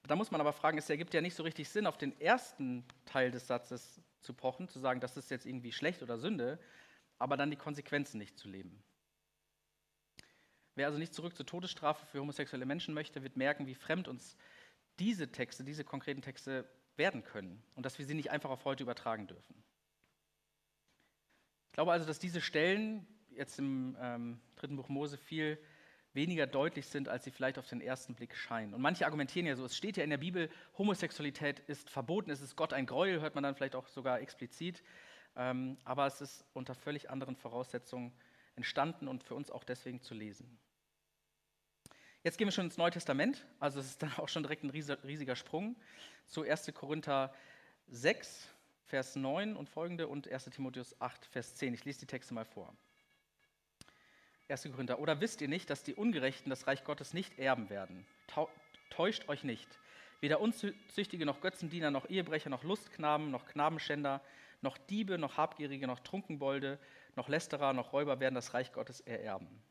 Da 0.04 0.14
muss 0.14 0.30
man 0.30 0.40
aber 0.40 0.52
fragen, 0.52 0.78
es 0.78 0.88
ergibt 0.88 1.12
ja 1.12 1.20
nicht 1.20 1.34
so 1.34 1.42
richtig 1.42 1.68
Sinn, 1.68 1.88
auf 1.88 1.98
den 1.98 2.20
ersten 2.20 2.84
Teil 3.04 3.32
des 3.32 3.48
Satzes 3.48 4.00
zu 4.20 4.32
pochen, 4.32 4.68
zu 4.68 4.78
sagen, 4.78 5.00
das 5.00 5.16
ist 5.16 5.28
jetzt 5.32 5.44
irgendwie 5.44 5.72
schlecht 5.72 6.00
oder 6.00 6.16
Sünde, 6.16 6.60
aber 7.18 7.36
dann 7.36 7.50
die 7.50 7.56
Konsequenzen 7.56 8.18
nicht 8.18 8.38
zu 8.38 8.48
leben. 8.48 8.80
Wer 10.76 10.86
also 10.86 11.00
nicht 11.00 11.14
zurück 11.14 11.34
zur 11.34 11.46
Todesstrafe 11.46 12.06
für 12.06 12.20
homosexuelle 12.20 12.64
Menschen 12.64 12.94
möchte, 12.94 13.24
wird 13.24 13.36
merken, 13.36 13.66
wie 13.66 13.74
fremd 13.74 14.06
uns 14.06 14.36
diese 15.00 15.32
Texte, 15.32 15.64
diese 15.64 15.82
konkreten 15.82 16.22
Texte 16.22 16.64
werden 16.96 17.24
können 17.24 17.62
und 17.74 17.84
dass 17.84 17.98
wir 17.98 18.06
sie 18.06 18.14
nicht 18.14 18.30
einfach 18.30 18.50
auf 18.50 18.64
heute 18.64 18.82
übertragen 18.82 19.26
dürfen. 19.26 19.62
Ich 21.68 21.72
glaube 21.72 21.92
also, 21.92 22.06
dass 22.06 22.18
diese 22.18 22.40
Stellen 22.40 23.06
jetzt 23.30 23.58
im 23.58 23.96
ähm, 24.00 24.40
dritten 24.56 24.76
Buch 24.76 24.88
Mose 24.88 25.18
viel 25.18 25.58
weniger 26.12 26.46
deutlich 26.46 26.86
sind, 26.86 27.08
als 27.08 27.24
sie 27.24 27.32
vielleicht 27.32 27.58
auf 27.58 27.66
den 27.66 27.80
ersten 27.80 28.14
Blick 28.14 28.36
scheinen. 28.36 28.72
Und 28.72 28.80
manche 28.80 29.04
argumentieren 29.04 29.46
ja 29.46 29.56
so, 29.56 29.64
es 29.64 29.76
steht 29.76 29.96
ja 29.96 30.04
in 30.04 30.10
der 30.10 30.18
Bibel, 30.18 30.48
Homosexualität 30.78 31.58
ist 31.60 31.90
verboten, 31.90 32.30
es 32.30 32.40
ist 32.40 32.54
Gott 32.54 32.72
ein 32.72 32.86
Gräuel, 32.86 33.20
hört 33.20 33.34
man 33.34 33.42
dann 33.42 33.56
vielleicht 33.56 33.74
auch 33.74 33.88
sogar 33.88 34.20
explizit, 34.20 34.82
ähm, 35.36 35.76
aber 35.84 36.06
es 36.06 36.20
ist 36.20 36.44
unter 36.52 36.76
völlig 36.76 37.10
anderen 37.10 37.34
Voraussetzungen 37.34 38.12
entstanden 38.54 39.08
und 39.08 39.24
für 39.24 39.34
uns 39.34 39.50
auch 39.50 39.64
deswegen 39.64 40.00
zu 40.00 40.14
lesen. 40.14 40.58
Jetzt 42.24 42.38
gehen 42.38 42.46
wir 42.46 42.52
schon 42.52 42.64
ins 42.64 42.78
Neue 42.78 42.90
Testament, 42.90 43.44
also 43.60 43.80
es 43.80 43.86
ist 43.86 44.02
dann 44.02 44.10
auch 44.16 44.30
schon 44.30 44.42
direkt 44.42 44.64
ein 44.64 44.70
riesiger 44.70 45.36
Sprung 45.36 45.76
zu 46.26 46.40
1. 46.40 46.72
Korinther 46.72 47.34
6, 47.88 48.48
Vers 48.86 49.14
9 49.14 49.54
und 49.54 49.68
folgende 49.68 50.08
und 50.08 50.26
1. 50.26 50.46
Timotheus 50.46 50.98
8, 51.02 51.26
Vers 51.26 51.54
10. 51.56 51.74
Ich 51.74 51.84
lese 51.84 52.00
die 52.00 52.06
Texte 52.06 52.32
mal 52.32 52.46
vor. 52.46 52.74
1. 54.48 54.62
Korinther. 54.72 55.00
Oder 55.00 55.20
wisst 55.20 55.42
ihr 55.42 55.48
nicht, 55.48 55.68
dass 55.68 55.82
die 55.82 55.92
Ungerechten 55.92 56.48
das 56.48 56.66
Reich 56.66 56.82
Gottes 56.84 57.12
nicht 57.12 57.38
erben 57.38 57.68
werden? 57.68 58.06
Täuscht 58.88 59.28
euch 59.28 59.44
nicht. 59.44 59.68
Weder 60.20 60.40
Unzüchtige 60.40 61.26
noch 61.26 61.42
Götzendiener 61.42 61.90
noch 61.90 62.08
Ehebrecher 62.08 62.48
noch 62.48 62.64
Lustknaben 62.64 63.30
noch 63.30 63.44
Knabenschänder 63.44 64.22
noch 64.62 64.78
Diebe 64.78 65.18
noch 65.18 65.36
Habgierige 65.36 65.86
noch 65.86 66.00
Trunkenbolde 66.00 66.78
noch 67.16 67.28
Lästerer 67.28 67.74
noch 67.74 67.92
Räuber 67.92 68.18
werden 68.18 68.34
das 68.34 68.54
Reich 68.54 68.72
Gottes 68.72 69.02
ererben. 69.02 69.62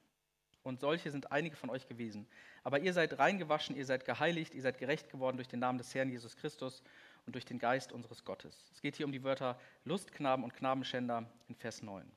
Und 0.63 0.79
solche 0.79 1.11
sind 1.11 1.31
einige 1.31 1.55
von 1.57 1.69
euch 1.69 1.87
gewesen. 1.87 2.25
Aber 2.63 2.79
ihr 2.79 2.93
seid 2.93 3.19
reingewaschen, 3.19 3.75
ihr 3.75 3.85
seid 3.85 4.05
geheiligt, 4.05 4.55
ihr 4.55 4.61
seid 4.61 4.77
gerecht 4.77 5.09
geworden 5.09 5.37
durch 5.37 5.49
den 5.49 5.59
Namen 5.59 5.77
des 5.77 5.93
Herrn 5.93 6.09
Jesus 6.09 6.37
Christus 6.37 6.81
und 7.25 7.35
durch 7.35 7.45
den 7.45 7.59
Geist 7.59 7.91
unseres 7.91 8.23
Gottes. 8.23 8.65
Es 8.71 8.81
geht 8.81 8.95
hier 8.95 9.05
um 9.05 9.11
die 9.11 9.23
Wörter 9.23 9.59
Lustknaben 9.83 10.43
und 10.43 10.53
Knabenschänder 10.53 11.29
in 11.49 11.55
Vers 11.55 11.83
9. 11.83 12.09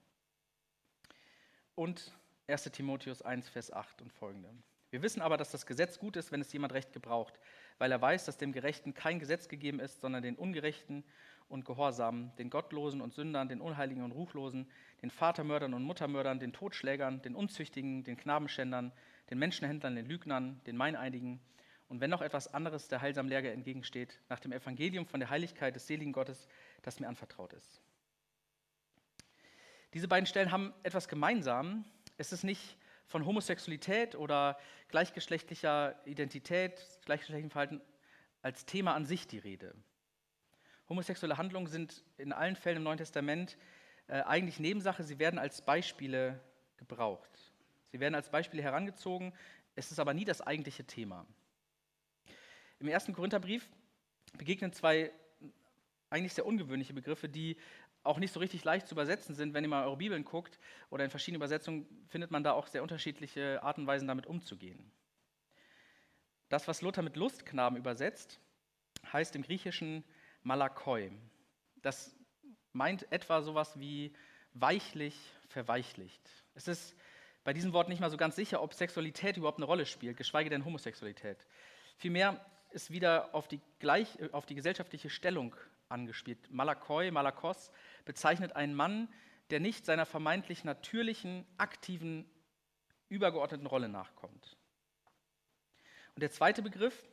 Und 1.75 2.13
1 2.47 2.63
Timotheus 2.71 3.23
1, 3.23 3.49
Vers 3.49 3.73
8 3.73 4.01
und 4.03 4.13
folgende. 4.13 4.51
Wir 4.91 5.03
wissen 5.03 5.21
aber, 5.21 5.37
dass 5.37 5.51
das 5.51 5.67
Gesetz 5.67 5.99
gut 5.99 6.17
ist, 6.17 6.31
wenn 6.31 6.41
es 6.41 6.53
jemand 6.53 6.73
recht 6.73 6.93
gebraucht, 6.93 7.39
weil 7.79 7.91
er 7.91 8.01
weiß, 8.01 8.25
dass 8.25 8.39
dem 8.39 8.53
Gerechten 8.53 8.95
kein 8.95 9.19
Gesetz 9.19 9.49
gegeben 9.49 9.81
ist, 9.81 10.01
sondern 10.01 10.23
den 10.23 10.37
Ungerechten 10.37 11.05
und 11.49 11.65
Gehorsamen, 11.65 12.33
den 12.37 12.51
Gottlosen 12.51 13.01
und 13.01 13.15
Sündern, 13.15 13.49
den 13.49 13.61
Unheiligen 13.61 14.03
und 14.03 14.13
Ruchlosen, 14.13 14.69
den 15.03 15.11
Vatermördern 15.11 15.75
und 15.75 15.83
Muttermördern, 15.83 16.41
den 16.41 16.53
Totschlägern, 16.53 17.23
den 17.23 17.35
Unzüchtigen, 17.35 18.05
den 18.05 18.17
Knabenschändern, 18.17 18.93
den 19.31 19.39
Menschenhändlern, 19.39 19.95
den 19.95 20.07
Lügnern, 20.07 20.61
den 20.67 20.77
Meineinigen 20.77 21.41
und 21.89 22.01
wenn 22.01 22.11
noch 22.11 22.23
etwas 22.23 22.53
anderes 22.53 22.89
der 22.89 23.01
heilsamen 23.01 23.31
Lehre 23.31 23.51
entgegensteht, 23.51 24.19
nach 24.29 24.41
dem 24.41 24.53
Evangelium 24.53 25.07
von 25.07 25.21
der 25.21 25.31
Heiligkeit 25.31 25.77
des 25.77 25.87
seligen 25.87 26.13
Gottes, 26.13 26.49
das 26.83 26.99
mir 26.99 27.09
anvertraut 27.09 27.53
ist. 27.53 27.81
Diese 29.95 30.09
beiden 30.09 30.27
Stellen 30.27 30.51
haben 30.51 30.75
etwas 30.83 31.09
gemeinsam, 31.09 31.85
es 32.19 32.33
ist 32.33 32.43
nicht 32.43 32.77
von 33.07 33.25
Homosexualität 33.25 34.17
oder 34.17 34.59
gleichgeschlechtlicher 34.89 36.01
Identität, 36.07 36.83
gleichgeschlechtlichem 37.05 37.51
Verhalten 37.51 37.81
als 38.43 38.67
Thema 38.67 38.95
an 38.95 39.07
sich 39.07 39.29
die 39.29 39.39
Rede. 39.39 39.75
Homosexuelle 40.89 41.37
Handlungen 41.37 41.67
sind 41.67 42.05
in 42.17 42.33
allen 42.33 42.57
Fällen 42.57 42.79
im 42.79 42.83
Neuen 42.85 42.99
Testament 42.99 43.57
äh, 44.09 44.21
eigentlich 44.23 44.61
Nebensache, 44.61 45.03
sie 45.03 45.19
werden 45.19 45.39
als 45.39 45.63
Beispiele 45.63 46.41
gebraucht. 46.77 47.31
Sie 47.93 48.01
werden 48.01 48.15
als 48.15 48.31
Beispiele 48.31 48.63
herangezogen, 48.63 49.33
es 49.75 49.91
ist 49.91 49.99
aber 49.99 50.15
nie 50.15 50.25
das 50.25 50.41
eigentliche 50.41 50.85
Thema. 50.85 51.27
Im 52.79 52.89
ersten 52.89 53.13
Korintherbrief 53.13 53.69
begegnen 54.37 54.73
zwei 54.73 55.13
eigentlich 56.11 56.35
sehr 56.35 56.47
ungewöhnliche 56.47 56.95
Begriffe, 56.95 57.29
die 57.29 57.57
auch 58.05 58.19
nicht 58.19 58.33
so 58.33 58.41
richtig 58.41 58.65
leicht 58.65 58.87
zu 58.87 58.95
übersetzen 58.95 59.35
sind. 59.35 59.55
Wenn 59.55 59.65
ihr 59.65 59.69
mal 59.69 59.85
eure 59.85 59.97
Bibeln 59.97 60.25
guckt 60.25 60.59
oder 60.91 61.05
in 61.05 61.11
verschiedenen 61.11 61.41
Übersetzungen, 61.41 61.87
findet 62.09 62.31
man 62.31 62.45
da 62.45 62.53
auch 62.53 62.69
sehr 62.69 62.83
unterschiedliche 62.83 63.63
Arten 63.63 63.83
und 63.83 63.87
Weisen, 63.87 64.07
damit 64.07 64.27
umzugehen. 64.27 64.93
Das, 66.49 66.69
was 66.69 66.83
Luther 66.83 67.03
mit 67.03 67.17
Lustknaben 67.17 67.77
übersetzt, 67.77 68.41
heißt 69.13 69.35
im 69.35 69.43
Griechischen 69.43 70.05
Malakoi. 70.47 71.11
Das 71.83 72.17
meint 72.73 73.11
etwa 73.11 73.43
sowas 73.43 73.79
wie 73.81 74.15
weichlich, 74.55 75.19
verweichlicht. 75.49 76.23
Es 76.55 76.69
ist 76.69 76.95
bei 77.43 77.53
diesem 77.53 77.73
Wort 77.73 77.89
nicht 77.89 78.01
mal 78.01 78.11
so 78.11 78.17
ganz 78.17 78.37
sicher, 78.37 78.63
ob 78.63 78.73
Sexualität 78.73 79.37
überhaupt 79.37 79.59
eine 79.59 79.67
Rolle 79.67 79.87
spielt, 79.87 80.17
geschweige 80.17 80.49
denn 80.49 80.65
Homosexualität. 80.65 81.45
Vielmehr 81.97 82.41
ist 82.71 82.93
wieder 82.93 83.35
auf 83.35 83.49
die, 83.49 83.61
gleich, 83.81 84.09
auf 84.33 84.47
die 84.47 84.55
gesellschaftliche 84.55 85.11
Stellung 85.11 85.57
angespielt. 85.89 86.39
Malakoi, 86.49 87.11
Malakos 87.11 87.73
bezeichnet 88.05 88.55
einen 88.55 88.75
Mann, 88.75 89.09
der 89.51 89.59
nicht 89.59 89.85
seiner 89.85 90.07
vermeintlich 90.07 90.63
natürlichen, 90.63 91.45
aktiven, 91.57 92.25
übergeordneten 93.09 93.67
Rolle 93.67 93.89
nachkommt. 93.89 94.57
Und 96.15 96.23
der 96.23 96.31
zweite 96.31 96.63
Begriff, 96.63 97.05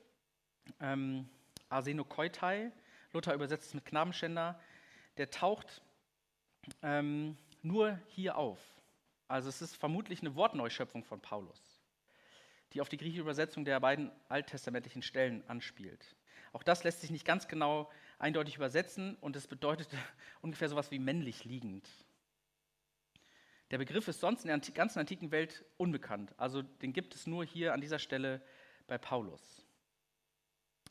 ähm, 0.79 1.27
Arsenokoitai, 1.69 2.71
Luther 3.13 3.33
übersetzt 3.33 3.67
es 3.67 3.73
mit 3.73 3.85
Knabenschänder, 3.85 4.59
der 5.17 5.29
taucht 5.29 5.81
ähm, 6.81 7.37
nur 7.61 7.99
hier 8.07 8.37
auf. 8.37 8.59
Also 9.27 9.49
es 9.49 9.61
ist 9.61 9.75
vermutlich 9.75 10.21
eine 10.21 10.35
Wortneuschöpfung 10.35 11.03
von 11.03 11.21
Paulus, 11.21 11.79
die 12.73 12.81
auf 12.81 12.89
die 12.89 12.97
griechische 12.97 13.21
Übersetzung 13.21 13.65
der 13.65 13.79
beiden 13.79 14.11
alttestamentlichen 14.29 15.01
Stellen 15.01 15.47
anspielt. 15.47 16.15
Auch 16.51 16.63
das 16.63 16.83
lässt 16.83 17.01
sich 17.01 17.09
nicht 17.09 17.25
ganz 17.25 17.47
genau 17.47 17.89
eindeutig 18.19 18.55
übersetzen 18.55 19.15
und 19.21 19.35
es 19.35 19.47
bedeutet 19.47 19.89
ungefähr 20.41 20.69
so 20.69 20.75
etwas 20.75 20.91
wie 20.91 20.99
männlich 20.99 21.45
liegend. 21.45 21.87
Der 23.71 23.79
Begriff 23.79 24.07
ist 24.07 24.19
sonst 24.19 24.45
in 24.45 24.49
der 24.49 24.59
ganzen 24.73 24.99
antiken 24.99 25.31
Welt 25.31 25.65
unbekannt. 25.77 26.33
Also 26.37 26.61
den 26.61 26.93
gibt 26.93 27.15
es 27.15 27.25
nur 27.25 27.43
hier 27.43 27.73
an 27.73 27.81
dieser 27.81 27.97
Stelle 27.97 28.41
bei 28.85 28.97
Paulus. 28.99 29.65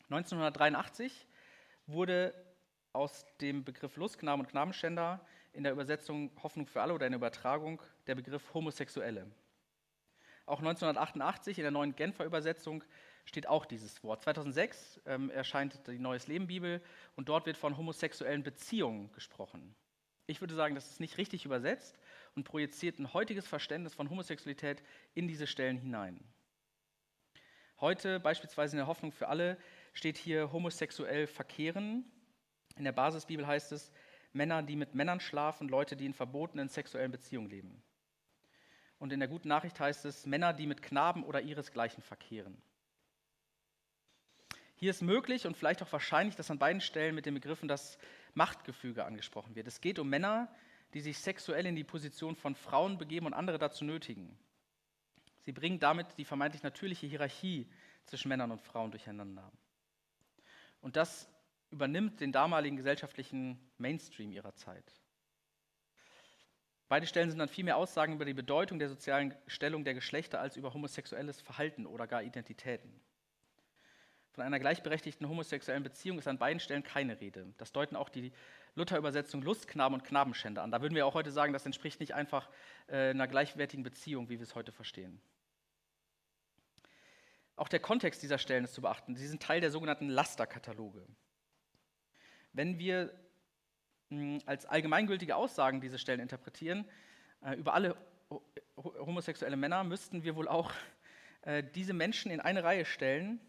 1983 0.09 1.27
wurde 1.87 2.33
aus 2.93 3.25
dem 3.41 3.63
Begriff 3.63 3.97
Lustknaben 3.97 4.45
und 4.45 4.51
Knabenschänder 4.51 5.25
in 5.51 5.63
der 5.63 5.71
Übersetzung 5.71 6.31
Hoffnung 6.41 6.65
für 6.65 6.81
alle 6.81 6.93
oder 6.93 7.05
in 7.05 7.11
der 7.11 7.17
Übertragung 7.17 7.81
der 8.07 8.15
Begriff 8.15 8.53
Homosexuelle. 8.53 9.27
Auch 10.45 10.59
1988 10.59 11.57
in 11.57 11.63
der 11.63 11.71
neuen 11.71 11.95
Genfer 11.95 12.25
Übersetzung 12.25 12.83
steht 13.25 13.47
auch 13.47 13.65
dieses 13.65 14.03
Wort. 14.03 14.23
2006 14.23 15.01
ähm, 15.05 15.29
erscheint 15.29 15.87
die 15.87 15.99
Neues 15.99 16.27
Leben 16.27 16.47
Bibel 16.47 16.81
und 17.15 17.29
dort 17.29 17.45
wird 17.45 17.57
von 17.57 17.77
homosexuellen 17.77 18.43
Beziehungen 18.43 19.11
gesprochen. 19.13 19.75
Ich 20.27 20.41
würde 20.41 20.55
sagen, 20.55 20.75
das 20.75 20.89
ist 20.89 20.99
nicht 20.99 21.17
richtig 21.17 21.45
übersetzt 21.45 21.97
und 22.35 22.43
projiziert 22.43 22.99
ein 22.99 23.13
heutiges 23.13 23.47
Verständnis 23.47 23.93
von 23.93 24.09
Homosexualität 24.09 24.83
in 25.13 25.27
diese 25.27 25.47
Stellen 25.47 25.77
hinein. 25.77 26.19
Heute 27.79 28.19
beispielsweise 28.19 28.75
in 28.75 28.77
der 28.77 28.87
Hoffnung 28.87 29.11
für 29.11 29.27
alle 29.27 29.57
steht 29.93 30.17
hier 30.17 30.51
homosexuell 30.51 31.27
verkehren. 31.27 32.05
In 32.75 32.83
der 32.83 32.91
Basisbibel 32.91 33.47
heißt 33.47 33.71
es 33.71 33.91
Männer, 34.33 34.63
die 34.63 34.75
mit 34.75 34.95
Männern 34.95 35.19
schlafen, 35.19 35.69
Leute, 35.69 35.95
die 35.95 36.05
in 36.05 36.13
verbotenen 36.13 36.67
sexuellen 36.67 37.11
Beziehungen 37.11 37.49
leben. 37.49 37.83
Und 38.99 39.13
in 39.13 39.19
der 39.19 39.29
guten 39.29 39.47
Nachricht 39.47 39.79
heißt 39.79 40.05
es 40.05 40.25
Männer, 40.25 40.53
die 40.53 40.65
mit 40.65 40.81
Knaben 40.81 41.23
oder 41.23 41.41
ihresgleichen 41.41 42.01
verkehren. 42.01 42.61
Hier 44.75 44.89
ist 44.89 45.01
möglich 45.01 45.45
und 45.45 45.55
vielleicht 45.55 45.83
auch 45.83 45.91
wahrscheinlich, 45.91 46.35
dass 46.35 46.51
an 46.51 46.59
beiden 46.59 46.81
Stellen 46.81 47.15
mit 47.15 47.25
den 47.25 47.35
Begriffen 47.35 47.67
das 47.67 47.97
Machtgefüge 48.33 49.05
angesprochen 49.05 49.55
wird. 49.55 49.67
Es 49.67 49.81
geht 49.81 49.99
um 49.99 50.09
Männer, 50.09 50.53
die 50.93 51.01
sich 51.01 51.19
sexuell 51.19 51.65
in 51.65 51.75
die 51.75 51.83
Position 51.83 52.35
von 52.35 52.55
Frauen 52.55 52.97
begeben 52.97 53.25
und 53.25 53.33
andere 53.33 53.59
dazu 53.59 53.85
nötigen. 53.85 54.37
Sie 55.39 55.51
bringen 55.51 55.79
damit 55.79 56.17
die 56.17 56.25
vermeintlich 56.25 56.63
natürliche 56.63 57.07
Hierarchie 57.07 57.69
zwischen 58.05 58.29
Männern 58.29 58.51
und 58.51 58.61
Frauen 58.61 58.91
durcheinander. 58.91 59.51
Und 60.83 60.97
das 60.97 61.29
übernimmt 61.71 62.19
den 62.19 62.33
damaligen 62.33 62.75
gesellschaftlichen 62.75 63.57
Mainstream 63.77 64.33
ihrer 64.33 64.53
Zeit. 64.53 64.83
Beide 66.89 67.07
Stellen 67.07 67.29
sind 67.29 67.39
dann 67.39 67.47
viel 67.47 67.63
mehr 67.63 67.77
Aussagen 67.77 68.13
über 68.13 68.25
die 68.25 68.33
Bedeutung 68.33 68.79
der 68.79 68.89
sozialen 68.89 69.33
Stellung 69.47 69.85
der 69.85 69.93
Geschlechter 69.93 70.41
als 70.41 70.57
über 70.57 70.73
homosexuelles 70.73 71.39
Verhalten 71.39 71.85
oder 71.85 72.05
gar 72.05 72.21
Identitäten. 72.21 72.99
Von 74.33 74.43
einer 74.43 74.59
gleichberechtigten 74.59 75.29
homosexuellen 75.29 75.83
Beziehung 75.83 76.19
ist 76.19 76.27
an 76.27 76.37
beiden 76.37 76.59
Stellen 76.59 76.83
keine 76.83 77.21
Rede. 77.21 77.53
Das 77.57 77.71
deuten 77.71 77.95
auch 77.95 78.09
die 78.09 78.33
Luther-Übersetzung 78.75 79.41
Lustknaben 79.41 79.97
und 79.97 80.03
Knabenschänder 80.03 80.63
an. 80.63 80.71
Da 80.71 80.81
würden 80.81 80.95
wir 80.95 81.05
auch 81.05 81.13
heute 81.13 81.31
sagen, 81.31 81.53
das 81.53 81.65
entspricht 81.65 82.01
nicht 82.01 82.13
einfach 82.13 82.49
äh, 82.87 83.11
einer 83.11 83.29
gleichwertigen 83.29 83.83
Beziehung, 83.83 84.27
wie 84.27 84.37
wir 84.37 84.43
es 84.43 84.53
heute 84.53 84.73
verstehen. 84.73 85.21
Auch 87.55 87.67
der 87.67 87.79
Kontext 87.79 88.23
dieser 88.23 88.37
Stellen 88.37 88.63
ist 88.63 88.73
zu 88.73 88.81
beachten. 88.81 89.15
Sie 89.15 89.27
sind 89.27 89.41
Teil 89.41 89.61
der 89.61 89.71
sogenannten 89.71 90.09
Lasterkataloge. 90.09 91.05
Wenn 92.51 92.79
wir 92.79 93.13
mh, 94.09 94.39
als 94.45 94.65
allgemeingültige 94.65 95.35
Aussagen 95.35 95.81
diese 95.81 95.99
Stellen 95.99 96.19
interpretieren, 96.19 96.85
äh, 97.41 97.55
über 97.55 97.73
alle 97.73 97.95
homosexuelle 98.75 99.55
Männer, 99.55 99.83
müssten 99.83 100.23
wir 100.23 100.35
wohl 100.35 100.47
auch 100.47 100.71
äh, 101.43 101.63
diese 101.75 101.93
Menschen 101.93 102.31
in 102.31 102.39
eine 102.39 102.63
Reihe 102.63 102.85
stellen, 102.85 103.39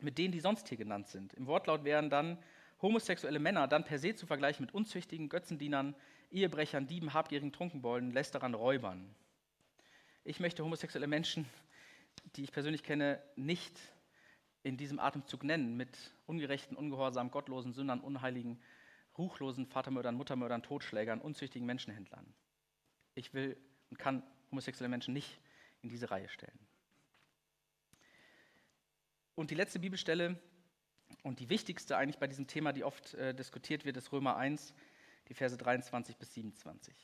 mit 0.00 0.18
denen, 0.18 0.32
die 0.32 0.40
sonst 0.40 0.68
hier 0.68 0.78
genannt 0.78 1.08
sind. 1.08 1.34
Im 1.34 1.46
Wortlaut 1.46 1.84
wären 1.84 2.08
dann 2.08 2.38
homosexuelle 2.80 3.38
Männer 3.38 3.68
dann 3.68 3.84
per 3.84 3.98
se 3.98 4.14
zu 4.14 4.26
vergleichen 4.26 4.64
mit 4.64 4.74
unzüchtigen 4.74 5.28
Götzendienern, 5.28 5.94
Ehebrechern, 6.30 6.86
Dieben, 6.86 7.12
habgierigen 7.12 7.52
Trunkenbolden, 7.52 8.10
Lästerern, 8.10 8.54
Räubern. 8.54 9.14
Ich 10.24 10.40
möchte 10.40 10.64
homosexuelle 10.64 11.06
Menschen 11.06 11.46
die 12.36 12.44
ich 12.44 12.52
persönlich 12.52 12.82
kenne, 12.82 13.22
nicht 13.36 13.78
in 14.62 14.76
diesem 14.76 14.98
Atemzug 14.98 15.44
nennen 15.44 15.76
mit 15.76 15.96
ungerechten, 16.26 16.76
ungehorsamen, 16.76 17.30
gottlosen, 17.30 17.72
Sündern, 17.72 18.00
unheiligen, 18.00 18.60
ruchlosen 19.18 19.66
Vatermördern, 19.66 20.14
Muttermördern, 20.14 20.62
Totschlägern, 20.62 21.20
unzüchtigen 21.20 21.66
Menschenhändlern. 21.66 22.32
Ich 23.14 23.34
will 23.34 23.56
und 23.90 23.98
kann 23.98 24.22
homosexuelle 24.50 24.88
Menschen 24.88 25.12
nicht 25.12 25.40
in 25.82 25.88
diese 25.88 26.10
Reihe 26.10 26.28
stellen. 26.28 26.58
Und 29.34 29.50
die 29.50 29.54
letzte 29.54 29.78
Bibelstelle 29.78 30.40
und 31.22 31.40
die 31.40 31.50
wichtigste 31.50 31.96
eigentlich 31.96 32.18
bei 32.18 32.26
diesem 32.26 32.46
Thema, 32.46 32.72
die 32.72 32.84
oft 32.84 33.14
äh, 33.14 33.34
diskutiert 33.34 33.84
wird, 33.84 33.96
ist 33.96 34.12
Römer 34.12 34.36
1, 34.36 34.74
die 35.28 35.34
Verse 35.34 35.56
23 35.56 36.16
bis 36.16 36.34
27. 36.34 36.94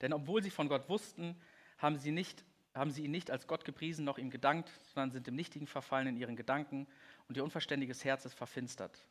Denn 0.00 0.12
obwohl 0.12 0.42
sie 0.42 0.50
von 0.50 0.68
Gott 0.68 0.88
wussten, 0.88 1.40
haben 1.78 1.98
sie, 1.98 2.10
nicht, 2.10 2.44
haben 2.74 2.90
sie 2.90 3.04
ihn 3.04 3.10
nicht 3.10 3.30
als 3.30 3.46
Gott 3.46 3.64
gepriesen, 3.64 4.04
noch 4.04 4.18
ihm 4.18 4.30
gedankt, 4.30 4.70
sondern 4.94 5.10
sind 5.10 5.26
im 5.28 5.34
Nichtigen 5.34 5.66
verfallen 5.66 6.06
in 6.06 6.16
ihren 6.16 6.36
Gedanken 6.36 6.86
und 7.28 7.36
ihr 7.36 7.44
unverständiges 7.44 8.04
Herz 8.04 8.24
ist 8.24 8.34
verfinstert. 8.34 9.06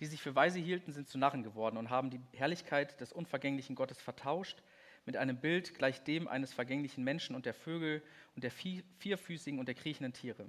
Die 0.00 0.06
sich 0.06 0.22
für 0.22 0.34
weise 0.34 0.58
hielten, 0.58 0.92
sind 0.92 1.08
zu 1.08 1.18
Narren 1.18 1.42
geworden 1.42 1.76
und 1.76 1.90
haben 1.90 2.10
die 2.10 2.20
Herrlichkeit 2.32 3.00
des 3.00 3.12
unvergänglichen 3.12 3.74
Gottes 3.76 4.00
vertauscht 4.00 4.62
mit 5.04 5.16
einem 5.16 5.40
Bild 5.40 5.74
gleich 5.74 6.02
dem 6.04 6.28
eines 6.28 6.52
vergänglichen 6.52 7.02
Menschen 7.02 7.34
und 7.34 7.44
der 7.44 7.54
Vögel 7.54 8.02
und 8.34 8.44
der 8.44 8.52
vierfüßigen 8.52 9.58
und 9.58 9.66
der 9.66 9.74
kriechenden 9.74 10.12
Tiere. 10.12 10.48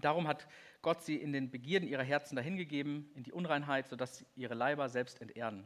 Darum 0.00 0.28
hat 0.28 0.48
Gott 0.82 1.02
sie 1.02 1.16
in 1.16 1.32
den 1.32 1.50
Begierden 1.50 1.88
ihrer 1.88 2.02
Herzen 2.02 2.36
dahingegeben, 2.36 3.10
in 3.14 3.22
die 3.22 3.32
Unreinheit, 3.32 3.88
sodass 3.88 4.24
ihre 4.36 4.54
Leiber 4.54 4.88
selbst 4.88 5.20
entehren. 5.20 5.64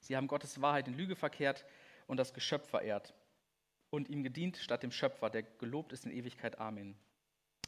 Sie 0.00 0.16
haben 0.16 0.28
Gottes 0.28 0.62
Wahrheit 0.62 0.88
in 0.88 0.94
Lüge 0.94 1.16
verkehrt 1.16 1.66
und 2.06 2.18
das 2.18 2.32
Geschöpf 2.32 2.68
verehrt 2.68 3.14
und 3.90 4.08
ihm 4.08 4.22
gedient 4.22 4.56
statt 4.56 4.82
dem 4.82 4.92
Schöpfer, 4.92 5.30
der 5.30 5.42
gelobt 5.42 5.92
ist 5.92 6.06
in 6.06 6.12
Ewigkeit. 6.12 6.58
Amen. 6.58 6.96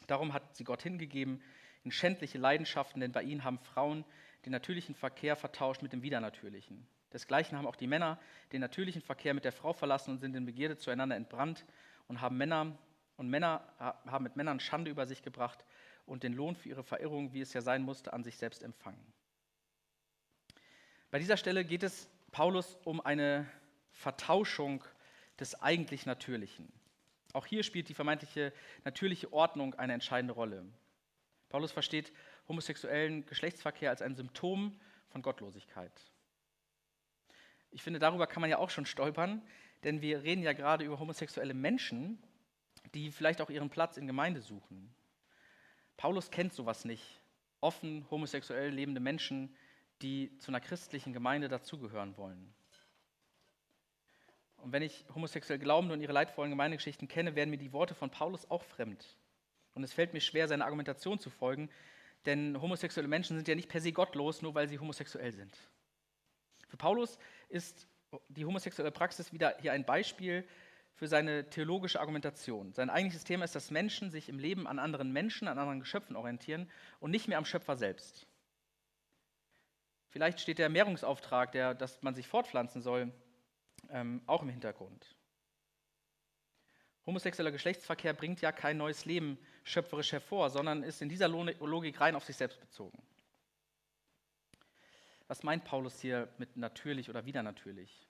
Darum 0.07 0.33
hat 0.33 0.55
sie 0.55 0.63
Gott 0.63 0.81
hingegeben 0.81 1.41
in 1.83 1.91
schändliche 1.91 2.37
Leidenschaften, 2.37 3.01
denn 3.01 3.11
bei 3.11 3.23
ihnen 3.23 3.43
haben 3.43 3.59
Frauen 3.59 4.05
den 4.45 4.51
natürlichen 4.51 4.95
Verkehr 4.95 5.35
vertauscht 5.35 5.81
mit 5.81 5.93
dem 5.93 6.01
Widernatürlichen. 6.01 6.85
Desgleichen 7.11 7.57
haben 7.57 7.67
auch 7.67 7.75
die 7.75 7.87
Männer 7.87 8.19
den 8.51 8.61
natürlichen 8.61 9.01
Verkehr 9.01 9.33
mit 9.33 9.45
der 9.45 9.51
Frau 9.51 9.73
verlassen 9.73 10.11
und 10.11 10.17
sind 10.17 10.35
in 10.35 10.45
Begierde 10.45 10.77
zueinander 10.77 11.15
entbrannt 11.15 11.65
und 12.07 12.21
haben 12.21 12.37
Männer 12.37 12.77
und 13.15 13.29
Männer 13.29 13.63
haben 13.77 14.23
mit 14.23 14.35
Männern 14.35 14.59
Schande 14.59 14.89
über 14.89 15.05
sich 15.05 15.21
gebracht 15.21 15.63
und 16.05 16.23
den 16.23 16.33
Lohn 16.33 16.55
für 16.55 16.69
ihre 16.69 16.83
Verirrung, 16.83 17.31
wie 17.33 17.41
es 17.41 17.53
ja 17.53 17.61
sein 17.61 17.83
musste, 17.83 18.11
an 18.11 18.23
sich 18.23 18.37
selbst 18.37 18.63
empfangen. 18.63 19.13
Bei 21.11 21.19
dieser 21.19 21.37
Stelle 21.37 21.63
geht 21.63 21.83
es 21.83 22.09
Paulus 22.31 22.75
um 22.83 22.99
eine 22.99 23.47
Vertauschung 23.91 24.83
des 25.39 25.55
eigentlich 25.61 26.05
Natürlichen. 26.05 26.71
Auch 27.33 27.45
hier 27.45 27.63
spielt 27.63 27.89
die 27.89 27.93
vermeintliche 27.93 28.53
natürliche 28.83 29.33
Ordnung 29.33 29.73
eine 29.75 29.93
entscheidende 29.93 30.33
Rolle. 30.33 30.65
Paulus 31.49 31.71
versteht 31.71 32.11
homosexuellen 32.47 33.25
Geschlechtsverkehr 33.25 33.89
als 33.89 34.01
ein 34.01 34.15
Symptom 34.15 34.79
von 35.09 35.21
Gottlosigkeit. 35.21 35.91
Ich 37.71 37.81
finde, 37.81 37.99
darüber 37.99 38.27
kann 38.27 38.41
man 38.41 38.49
ja 38.49 38.59
auch 38.59 38.69
schon 38.69 38.85
stolpern, 38.85 39.41
denn 39.83 40.01
wir 40.01 40.23
reden 40.23 40.43
ja 40.43 40.53
gerade 40.53 40.85
über 40.85 40.99
homosexuelle 40.99 41.53
Menschen, 41.53 42.21
die 42.93 43.11
vielleicht 43.11 43.41
auch 43.41 43.49
ihren 43.49 43.69
Platz 43.69 43.97
in 43.97 44.07
Gemeinde 44.07 44.41
suchen. 44.41 44.93
Paulus 45.97 46.29
kennt 46.31 46.53
sowas 46.53 46.85
nicht. 46.85 47.21
Offen 47.61 48.05
homosexuell 48.11 48.69
lebende 48.69 48.99
Menschen, 48.99 49.55
die 50.01 50.37
zu 50.37 50.51
einer 50.51 50.59
christlichen 50.59 51.13
Gemeinde 51.13 51.47
dazugehören 51.47 52.17
wollen. 52.17 52.53
Und 54.63 54.71
wenn 54.71 54.81
ich 54.81 55.05
homosexuell 55.13 55.59
Glaubende 55.59 55.93
und 55.93 55.99
ihre 55.99 56.13
leidvollen 56.13 56.49
Gemeindegeschichten 56.49 57.09
kenne, 57.09 57.35
werden 57.35 57.49
mir 57.49 57.57
die 57.57 57.73
Worte 57.73 57.95
von 57.95 58.09
Paulus 58.09 58.49
auch 58.49 58.63
fremd. 58.63 59.17
Und 59.73 59.83
es 59.83 59.91
fällt 59.91 60.13
mir 60.13 60.21
schwer, 60.21 60.47
seiner 60.47 60.63
Argumentation 60.63 61.19
zu 61.19 61.29
folgen, 61.29 61.69
denn 62.25 62.61
homosexuelle 62.61 63.09
Menschen 63.09 63.35
sind 63.35 63.49
ja 63.49 63.55
nicht 63.55 63.67
per 63.67 63.81
se 63.81 63.91
gottlos, 63.91 64.41
nur 64.41 64.55
weil 64.55 64.69
sie 64.69 64.79
homosexuell 64.79 65.33
sind. 65.33 65.57
Für 66.69 66.77
Paulus 66.77 67.19
ist 67.49 67.89
die 68.29 68.45
homosexuelle 68.45 68.91
Praxis 68.91 69.33
wieder 69.33 69.57
hier 69.59 69.73
ein 69.73 69.85
Beispiel 69.85 70.47
für 70.93 71.09
seine 71.09 71.49
theologische 71.49 71.99
Argumentation. 71.99 72.71
Sein 72.71 72.89
eigentliches 72.89 73.25
Thema 73.25 73.43
ist, 73.43 73.55
dass 73.55 73.69
Menschen 73.69 74.11
sich 74.11 74.29
im 74.29 74.39
Leben 74.39 74.65
an 74.65 74.79
anderen 74.79 75.11
Menschen, 75.11 75.49
an 75.49 75.57
anderen 75.57 75.81
Geschöpfen 75.81 76.15
orientieren 76.15 76.71
und 77.01 77.11
nicht 77.11 77.27
mehr 77.27 77.37
am 77.37 77.45
Schöpfer 77.45 77.75
selbst. 77.75 78.27
Vielleicht 80.07 80.39
steht 80.39 80.59
der 80.59 80.69
Mehrungsauftrag, 80.69 81.51
der, 81.51 81.73
dass 81.73 82.01
man 82.01 82.15
sich 82.15 82.27
fortpflanzen 82.27 82.81
soll, 82.81 83.11
ähm, 83.93 84.21
auch 84.25 84.41
im 84.41 84.49
Hintergrund. 84.49 85.15
Homosexueller 87.05 87.51
Geschlechtsverkehr 87.51 88.13
bringt 88.13 88.41
ja 88.41 88.51
kein 88.51 88.77
neues 88.77 89.05
Leben 89.05 89.37
schöpferisch 89.63 90.11
hervor, 90.11 90.49
sondern 90.49 90.83
ist 90.83 91.01
in 91.01 91.09
dieser 91.09 91.27
Logik 91.27 91.99
rein 92.01 92.15
auf 92.15 92.23
sich 92.23 92.35
selbst 92.35 92.59
bezogen. 92.59 93.01
Was 95.27 95.43
meint 95.43 95.63
Paulus 95.63 96.01
hier 96.01 96.33
mit 96.37 96.57
natürlich 96.57 97.09
oder 97.09 97.25
wieder 97.25 97.43
natürlich? 97.43 98.09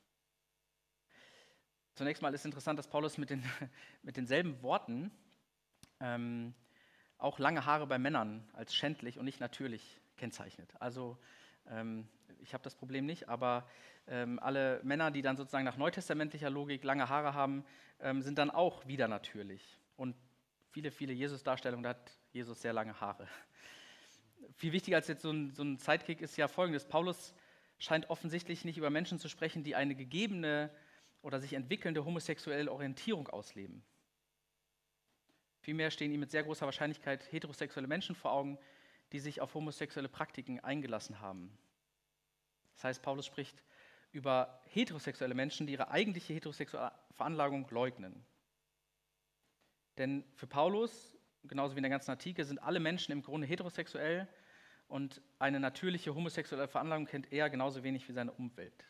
Zunächst 1.95 2.23
mal 2.23 2.33
ist 2.33 2.45
interessant, 2.45 2.79
dass 2.79 2.87
Paulus 2.87 3.17
mit, 3.17 3.29
den, 3.29 3.43
mit 4.03 4.17
denselben 4.17 4.61
Worten 4.63 5.11
ähm, 5.99 6.53
auch 7.17 7.39
lange 7.39 7.65
Haare 7.65 7.87
bei 7.87 7.99
Männern 7.99 8.49
als 8.53 8.75
schändlich 8.75 9.19
und 9.19 9.25
nicht 9.25 9.39
natürlich 9.39 10.01
kennzeichnet. 10.17 10.73
Also 10.79 11.17
ähm, 11.67 12.07
ich 12.43 12.53
habe 12.53 12.63
das 12.63 12.75
Problem 12.75 13.05
nicht, 13.05 13.29
aber 13.29 13.67
ähm, 14.07 14.39
alle 14.39 14.81
Männer, 14.83 15.11
die 15.11 15.21
dann 15.21 15.37
sozusagen 15.37 15.65
nach 15.65 15.77
neutestamentlicher 15.77 16.49
Logik 16.49 16.83
lange 16.83 17.09
Haare 17.09 17.33
haben, 17.33 17.65
ähm, 17.99 18.21
sind 18.21 18.37
dann 18.37 18.51
auch 18.51 18.85
wieder 18.87 19.07
natürlich. 19.07 19.77
Und 19.95 20.15
viele, 20.71 20.91
viele 20.91 21.13
Jesus-Darstellungen, 21.13 21.83
da 21.83 21.89
hat 21.89 22.17
Jesus 22.31 22.61
sehr 22.61 22.73
lange 22.73 22.99
Haare. 22.99 23.27
Viel 24.57 24.73
wichtiger 24.73 24.97
als 24.97 25.07
jetzt 25.07 25.21
so 25.21 25.31
ein, 25.31 25.51
so 25.51 25.63
ein 25.63 25.77
Sidekick 25.77 26.21
ist 26.21 26.37
ja 26.37 26.47
folgendes. 26.47 26.85
Paulus 26.85 27.33
scheint 27.79 28.09
offensichtlich 28.09 28.65
nicht 28.65 28.77
über 28.77 28.89
Menschen 28.89 29.19
zu 29.19 29.29
sprechen, 29.29 29.63
die 29.63 29.75
eine 29.75 29.95
gegebene 29.95 30.69
oder 31.21 31.39
sich 31.39 31.53
entwickelnde 31.53 32.05
homosexuelle 32.05 32.71
Orientierung 32.71 33.27
ausleben. 33.29 33.83
Vielmehr 35.61 35.91
stehen 35.91 36.11
ihm 36.11 36.19
mit 36.19 36.31
sehr 36.31 36.43
großer 36.43 36.65
Wahrscheinlichkeit 36.65 37.31
heterosexuelle 37.31 37.87
Menschen 37.87 38.15
vor 38.15 38.33
Augen, 38.33 38.59
die 39.13 39.19
sich 39.19 39.39
auf 39.39 39.53
homosexuelle 39.53 40.09
Praktiken 40.09 40.59
eingelassen 40.59 41.21
haben. 41.21 41.57
Das 42.75 42.83
heißt, 42.85 43.01
Paulus 43.01 43.25
spricht 43.25 43.63
über 44.11 44.61
heterosexuelle 44.67 45.33
Menschen, 45.33 45.67
die 45.67 45.73
ihre 45.73 45.89
eigentliche 45.89 46.33
heterosexuelle 46.33 46.91
Veranlagung 47.11 47.67
leugnen. 47.69 48.25
Denn 49.97 50.23
für 50.35 50.47
Paulus, 50.47 51.15
genauso 51.43 51.75
wie 51.75 51.79
in 51.79 51.83
der 51.83 51.89
ganzen 51.89 52.11
Antike, 52.11 52.45
sind 52.45 52.59
alle 52.59 52.79
Menschen 52.79 53.11
im 53.11 53.21
Grunde 53.21 53.47
heterosexuell 53.47 54.27
und 54.87 55.21
eine 55.39 55.59
natürliche 55.59 56.13
homosexuelle 56.13 56.67
Veranlagung 56.67 57.05
kennt 57.05 57.31
er 57.31 57.49
genauso 57.49 57.83
wenig 57.83 58.07
wie 58.07 58.13
seine 58.13 58.31
Umwelt. 58.31 58.85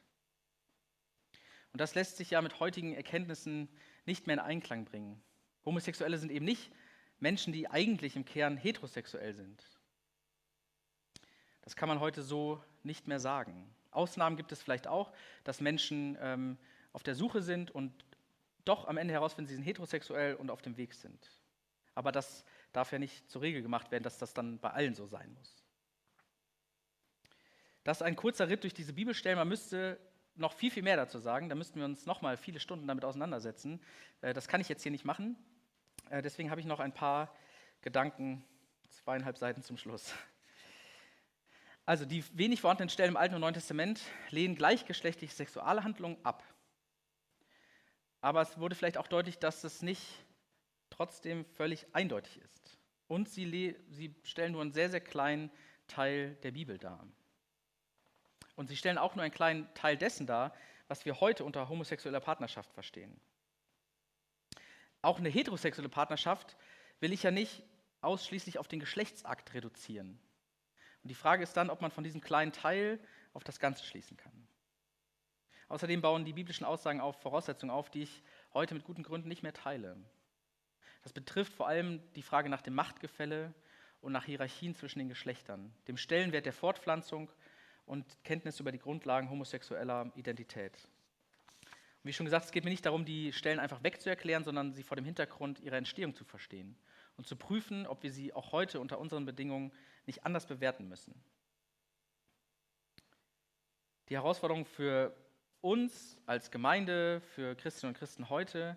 Und 1.71 1.81
das 1.81 1.95
lässt 1.95 2.17
sich 2.17 2.31
ja 2.31 2.41
mit 2.41 2.59
heutigen 2.59 2.93
Erkenntnissen 2.93 3.67
nicht 4.05 4.27
mehr 4.27 4.35
in 4.35 4.39
Einklang 4.39 4.85
bringen. 4.85 5.21
Homosexuelle 5.65 6.17
sind 6.17 6.31
eben 6.31 6.45
nicht 6.45 6.71
Menschen, 7.19 7.53
die 7.53 7.69
eigentlich 7.69 8.15
im 8.15 8.25
Kern 8.25 8.57
heterosexuell 8.57 9.33
sind. 9.33 9.63
Das 11.63 11.75
kann 11.75 11.89
man 11.89 11.99
heute 11.99 12.21
so 12.21 12.61
nicht 12.83 13.07
mehr 13.07 13.19
sagen. 13.19 13.73
Ausnahmen 13.91 14.37
gibt 14.37 14.51
es 14.51 14.61
vielleicht 14.61 14.87
auch, 14.87 15.11
dass 15.43 15.61
Menschen 15.61 16.17
ähm, 16.21 16.57
auf 16.91 17.03
der 17.03 17.15
Suche 17.15 17.41
sind 17.41 17.71
und 17.71 17.93
doch 18.65 18.87
am 18.87 18.97
Ende 18.97 19.13
herausfinden, 19.13 19.49
sie 19.49 19.55
sind 19.55 19.63
heterosexuell 19.63 20.35
und 20.35 20.49
auf 20.49 20.61
dem 20.61 20.77
Weg 20.77 20.93
sind. 20.93 21.31
Aber 21.95 22.11
das 22.11 22.45
darf 22.71 22.91
ja 22.91 22.99
nicht 22.99 23.29
zur 23.29 23.41
Regel 23.41 23.61
gemacht 23.61 23.91
werden, 23.91 24.03
dass 24.03 24.17
das 24.17 24.33
dann 24.33 24.59
bei 24.59 24.71
allen 24.71 24.95
so 24.95 25.05
sein 25.05 25.33
muss. 25.33 25.63
Das 27.83 27.97
ist 27.97 28.03
ein 28.03 28.15
kurzer 28.15 28.47
Ritt 28.47 28.63
durch 28.63 28.73
diese 28.73 28.93
Bibelstellen. 28.93 29.37
Man 29.37 29.47
müsste 29.47 29.99
noch 30.35 30.53
viel, 30.53 30.71
viel 30.71 30.83
mehr 30.83 30.95
dazu 30.95 31.19
sagen. 31.19 31.49
Da 31.49 31.55
müssten 31.55 31.79
wir 31.79 31.85
uns 31.85 32.05
noch 32.05 32.21
mal 32.21 32.37
viele 32.37 32.59
Stunden 32.59 32.87
damit 32.87 33.05
auseinandersetzen. 33.05 33.81
Äh, 34.21 34.33
das 34.33 34.47
kann 34.47 34.61
ich 34.61 34.69
jetzt 34.69 34.83
hier 34.83 34.91
nicht 34.91 35.05
machen. 35.05 35.35
Äh, 36.09 36.21
deswegen 36.21 36.49
habe 36.49 36.61
ich 36.61 36.67
noch 36.67 36.79
ein 36.79 36.93
paar 36.93 37.35
Gedanken, 37.81 38.43
zweieinhalb 38.89 39.37
Seiten 39.37 39.61
zum 39.61 39.77
Schluss. 39.77 40.13
Also 41.85 42.05
die 42.05 42.23
wenig 42.37 42.61
vorhandenen 42.61 42.89
Stellen 42.89 43.09
im 43.09 43.17
Alten 43.17 43.35
und 43.35 43.41
Neuen 43.41 43.53
Testament 43.53 44.01
lehnen 44.29 44.55
gleichgeschlechtliche 44.55 45.33
Sexualhandlungen 45.33 46.17
ab. 46.23 46.43
Aber 48.21 48.41
es 48.41 48.57
wurde 48.57 48.75
vielleicht 48.75 48.97
auch 48.97 49.07
deutlich, 49.07 49.37
dass 49.37 49.65
es 49.65 49.81
nicht 49.81 50.01
trotzdem 50.89 51.43
völlig 51.45 51.85
eindeutig 51.93 52.39
ist. 52.39 52.79
Und 53.07 53.27
sie, 53.27 53.75
sie 53.89 54.15
stellen 54.23 54.53
nur 54.53 54.61
einen 54.61 54.71
sehr, 54.71 54.89
sehr 54.89 55.01
kleinen 55.01 55.51
Teil 55.87 56.35
der 56.43 56.51
Bibel 56.51 56.77
dar. 56.77 57.05
Und 58.55 58.67
sie 58.67 58.77
stellen 58.77 58.97
auch 58.97 59.15
nur 59.15 59.23
einen 59.23 59.33
kleinen 59.33 59.71
Teil 59.73 59.97
dessen 59.97 60.25
dar, 60.25 60.55
was 60.87 61.05
wir 61.05 61.19
heute 61.19 61.43
unter 61.43 61.67
homosexueller 61.67 62.21
Partnerschaft 62.21 62.71
verstehen. 62.71 63.19
Auch 65.01 65.19
eine 65.19 65.29
heterosexuelle 65.29 65.89
Partnerschaft 65.89 66.55
will 67.01 67.11
ich 67.11 67.23
ja 67.23 67.31
nicht 67.31 67.61
ausschließlich 67.99 68.57
auf 68.57 68.69
den 68.69 68.79
Geschlechtsakt 68.79 69.53
reduzieren. 69.53 70.17
Und 71.03 71.09
die 71.09 71.15
Frage 71.15 71.43
ist 71.43 71.55
dann, 71.57 71.69
ob 71.69 71.81
man 71.81 71.91
von 71.91 72.03
diesem 72.03 72.21
kleinen 72.21 72.51
Teil 72.51 72.99
auf 73.33 73.43
das 73.43 73.59
Ganze 73.59 73.83
schließen 73.83 74.17
kann. 74.17 74.47
Außerdem 75.67 76.01
bauen 76.01 76.25
die 76.25 76.33
biblischen 76.33 76.65
Aussagen 76.65 77.01
auf 77.01 77.21
Voraussetzungen 77.21 77.71
auf, 77.71 77.89
die 77.89 78.03
ich 78.03 78.23
heute 78.53 78.73
mit 78.73 78.83
guten 78.83 79.03
Gründen 79.03 79.27
nicht 79.27 79.43
mehr 79.43 79.53
teile. 79.53 79.97
Das 81.01 81.13
betrifft 81.13 81.53
vor 81.53 81.67
allem 81.67 82.01
die 82.13 82.21
Frage 82.21 82.49
nach 82.49 82.61
dem 82.61 82.75
Machtgefälle 82.75 83.53
und 83.99 84.13
nach 84.13 84.25
Hierarchien 84.25 84.75
zwischen 84.75 84.99
den 84.99 85.09
Geschlechtern, 85.09 85.73
dem 85.87 85.97
Stellenwert 85.97 86.45
der 86.45 86.53
Fortpflanzung 86.53 87.29
und 87.85 88.05
Kenntnis 88.23 88.59
über 88.59 88.71
die 88.71 88.79
Grundlagen 88.79 89.29
homosexueller 89.29 90.11
Identität. 90.15 90.87
Und 92.03 92.09
wie 92.09 92.13
schon 92.13 92.25
gesagt, 92.25 92.45
es 92.45 92.51
geht 92.51 92.63
mir 92.63 92.69
nicht 92.69 92.85
darum, 92.85 93.05
die 93.05 93.33
Stellen 93.33 93.59
einfach 93.59 93.83
wegzuerklären, 93.83 94.43
sondern 94.43 94.73
sie 94.73 94.83
vor 94.83 94.95
dem 94.95 95.05
Hintergrund 95.05 95.59
ihrer 95.59 95.77
Entstehung 95.77 96.15
zu 96.15 96.23
verstehen 96.23 96.77
und 97.17 97.27
zu 97.27 97.35
prüfen, 97.35 97.87
ob 97.87 98.03
wir 98.03 98.11
sie 98.11 98.33
auch 98.33 98.51
heute 98.51 98.79
unter 98.79 98.99
unseren 98.99 99.25
Bedingungen 99.25 99.71
nicht 100.05 100.25
anders 100.25 100.45
bewerten 100.45 100.87
müssen. 100.87 101.13
Die 104.09 104.15
Herausforderung 104.15 104.65
für 104.65 105.15
uns 105.61 106.17
als 106.25 106.51
Gemeinde, 106.51 107.21
für 107.35 107.55
Christinnen 107.55 107.93
und 107.93 107.97
Christen 107.97 108.29
heute, 108.29 108.75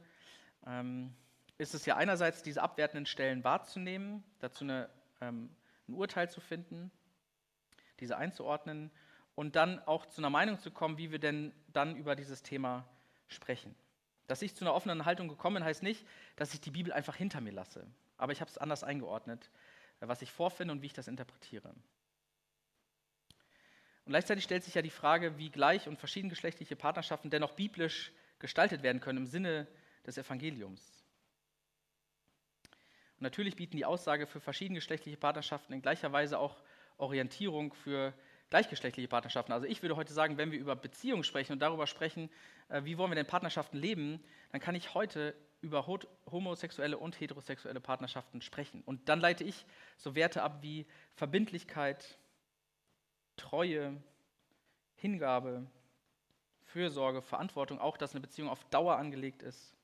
ähm, 0.67 1.15
ist 1.59 1.75
es 1.75 1.87
ja 1.87 1.97
einerseits, 1.97 2.43
diese 2.43 2.63
abwertenden 2.63 3.07
Stellen 3.07 3.43
wahrzunehmen, 3.43 4.23
dazu 4.39 4.65
eine, 4.65 4.89
ähm, 5.21 5.51
ein 5.89 5.95
Urteil 5.95 6.31
zu 6.31 6.41
finden, 6.41 6.91
diese 8.01 8.17
einzuordnen 8.17 8.91
und 9.35 9.57
dann 9.57 9.81
auch 9.81 10.07
zu 10.07 10.21
einer 10.21 10.31
Meinung 10.31 10.59
zu 10.61 10.71
kommen, 10.71 10.99
wie 10.99 11.11
wir 11.11 11.19
denn 11.19 11.53
dann 11.73 11.97
über 11.97 12.15
dieses 12.15 12.43
Thema 12.43 12.87
sprechen. 13.29 13.75
Dass 14.27 14.43
ich 14.43 14.55
zu 14.55 14.65
einer 14.65 14.75
offenen 14.75 15.05
Haltung 15.05 15.29
gekommen 15.29 15.57
bin, 15.57 15.65
heißt 15.65 15.83
nicht, 15.83 16.07
dass 16.37 16.55
ich 16.55 16.61
die 16.61 16.71
Bibel 16.71 16.93
einfach 16.93 17.17
hinter 17.17 17.41
mir 17.41 17.53
lasse. 17.53 17.87
Aber 18.17 18.33
ich 18.33 18.41
habe 18.41 18.51
es 18.51 18.59
anders 18.59 18.83
eingeordnet, 18.83 19.51
was 20.01 20.23
ich 20.23 20.31
vorfinde 20.31 20.73
und 20.73 20.83
wie 20.83 20.87
ich 20.87 20.93
das 20.93 21.09
interpretiere. 21.09 21.69
Und 21.69 24.13
gleichzeitig 24.13 24.45
stellt 24.45 24.63
sich 24.63 24.75
ja 24.75 24.83
die 24.83 24.91
Frage, 24.91 25.37
wie 25.37 25.51
gleich- 25.51 25.89
und 25.89 25.99
verschiedengeschlechtliche 25.99 26.77
Partnerschaften 26.77 27.31
dennoch 27.31 27.53
biblisch 27.53 28.13
gestaltet 28.39 28.83
werden 28.83 29.01
können 29.01 29.19
im 29.19 29.27
Sinne 29.27 29.67
des 30.07 30.17
Evangeliums. 30.17 31.05
Und 33.17 33.23
natürlich 33.23 33.57
bieten 33.57 33.77
die 33.77 33.85
Aussage 33.85 34.27
für 34.27 34.41
verschiedengeschlechtliche 34.41 35.17
Partnerschaften 35.17 35.73
in 35.73 35.83
gleicher 35.83 36.13
Weise 36.13 36.39
auch 36.39 36.63
Orientierung 36.99 37.73
für 37.73 38.13
gleichgeschlechtliche 38.51 39.09
Partnerschaften. 39.09 39.53
Also 39.53 39.67
ich 39.67 39.83
würde 39.83 39.97
heute 39.97 40.13
sagen, 40.13 40.39
wenn 40.39 40.53
wir 40.53 40.59
über 40.59 40.77
Beziehungen 40.77 41.25
sprechen 41.25 41.53
und 41.53 41.59
darüber 41.61 41.87
sprechen, 41.87 42.31
äh, 42.69 42.85
wie 42.85 42.99
wollen 42.99 43.11
wir 43.11 43.17
denn 43.17 43.27
Partnerschaften 43.27 43.77
leben, 43.77 44.23
dann 44.53 44.61
kann 44.61 44.75
ich 44.75 44.95
heute 44.95 45.35
über 45.61 45.87
homosexuelle 46.31 46.99
und 46.99 47.19
heterosexuelle 47.19 47.81
Partnerschaften 47.81 48.41
sprechen. 48.41 48.83
Und 48.85 49.09
dann 49.09 49.21
leite 49.21 49.43
ich 49.43 49.67
so 49.97 50.15
Werte 50.15 50.43
ab 50.43 50.59
wie 50.63 50.87
Verbindlichkeit, 51.15 52.19
Treue, 53.37 54.01
Hingabe, 54.97 55.67
Fürsorge, 56.65 57.23
Verantwortung, 57.23 57.81
auch 57.81 57.97
dass 57.97 58.13
eine 58.13 58.21
Beziehung 58.21 58.49
auf 58.49 58.65
Dauer 58.65 58.97
angelegt 58.97 59.43
ist. 59.43 59.77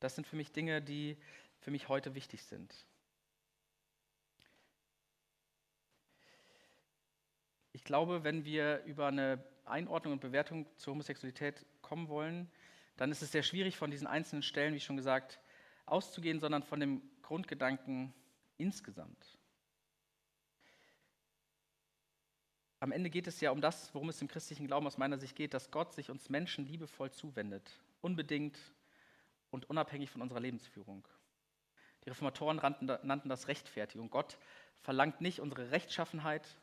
Das 0.00 0.14
sind 0.14 0.26
für 0.26 0.36
mich 0.36 0.52
Dinge, 0.52 0.80
die 0.80 1.16
für 1.60 1.70
mich 1.70 1.88
heute 1.88 2.14
wichtig 2.14 2.44
sind. 2.44 2.72
Ich 7.72 7.84
glaube, 7.84 8.24
wenn 8.24 8.44
wir 8.44 8.82
über 8.84 9.08
eine 9.08 9.44
Einordnung 9.64 10.14
und 10.14 10.20
Bewertung 10.20 10.66
zur 10.76 10.92
Homosexualität 10.92 11.66
kommen 11.82 12.08
wollen, 12.08 12.50
dann 12.96 13.10
ist 13.10 13.22
es 13.22 13.32
sehr 13.32 13.42
schwierig, 13.42 13.76
von 13.76 13.90
diesen 13.90 14.06
einzelnen 14.06 14.42
Stellen, 14.42 14.74
wie 14.74 14.80
schon 14.80 14.96
gesagt, 14.96 15.38
auszugehen, 15.86 16.40
sondern 16.40 16.62
von 16.62 16.80
dem 16.80 17.02
Grundgedanken 17.22 18.12
insgesamt. 18.56 19.38
Am 22.80 22.92
Ende 22.92 23.10
geht 23.10 23.26
es 23.26 23.40
ja 23.40 23.50
um 23.50 23.60
das, 23.60 23.92
worum 23.94 24.08
es 24.08 24.22
im 24.22 24.28
christlichen 24.28 24.66
Glauben 24.66 24.86
aus 24.86 24.98
meiner 24.98 25.18
Sicht 25.18 25.34
geht, 25.34 25.52
dass 25.52 25.70
Gott 25.70 25.92
sich 25.92 26.10
uns 26.10 26.28
Menschen 26.28 26.66
liebevoll 26.66 27.10
zuwendet, 27.10 27.72
unbedingt 28.00 28.58
und 29.50 29.68
unabhängig 29.68 30.10
von 30.10 30.22
unserer 30.22 30.40
Lebensführung. 30.40 31.06
Die 32.04 32.10
Reformatoren 32.10 32.56
nannten 33.02 33.28
das 33.28 33.48
Rechtfertigung. 33.48 34.10
Gott 34.10 34.38
verlangt 34.80 35.20
nicht 35.20 35.40
unsere 35.40 35.72
Rechtschaffenheit, 35.72 36.56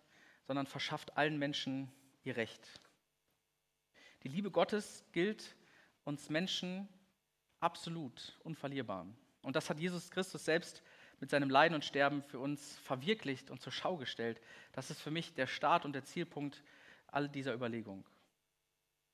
sondern 0.48 0.68
verschafft 0.68 1.18
allen 1.18 1.38
Menschen 1.38 1.92
ihr 2.24 2.38
Recht. 2.38 2.68
Die 4.24 4.30
Liebe 4.30 4.52
Gottes 4.52 5.04
gilt 5.12 5.56
uns 6.04 6.30
Menschen 6.30 6.88
absolut 7.60 8.38
unverlierbar. 8.44 9.08
Und 9.42 9.56
das 9.56 9.70
hat 9.70 9.80
Jesus 9.80 10.10
Christus 10.10 10.46
selbst 10.46 10.82
mit 11.20 11.30
seinem 11.30 11.50
Leiden 11.50 11.76
und 11.76 11.86
Sterben 11.86 12.22
für 12.24 12.40
uns 12.40 12.78
verwirklicht 12.80 13.50
und 13.50 13.62
zur 13.62 13.72
Schau 13.72 13.98
gestellt. 13.98 14.42
Das 14.74 14.90
ist 14.90 15.02
für 15.02 15.12
mich 15.12 15.34
der 15.34 15.48
Start 15.48 15.86
und 15.86 15.94
der 15.94 16.04
Zielpunkt 16.04 16.64
all 17.08 17.30
dieser 17.30 17.54
Überlegung. 17.54 18.06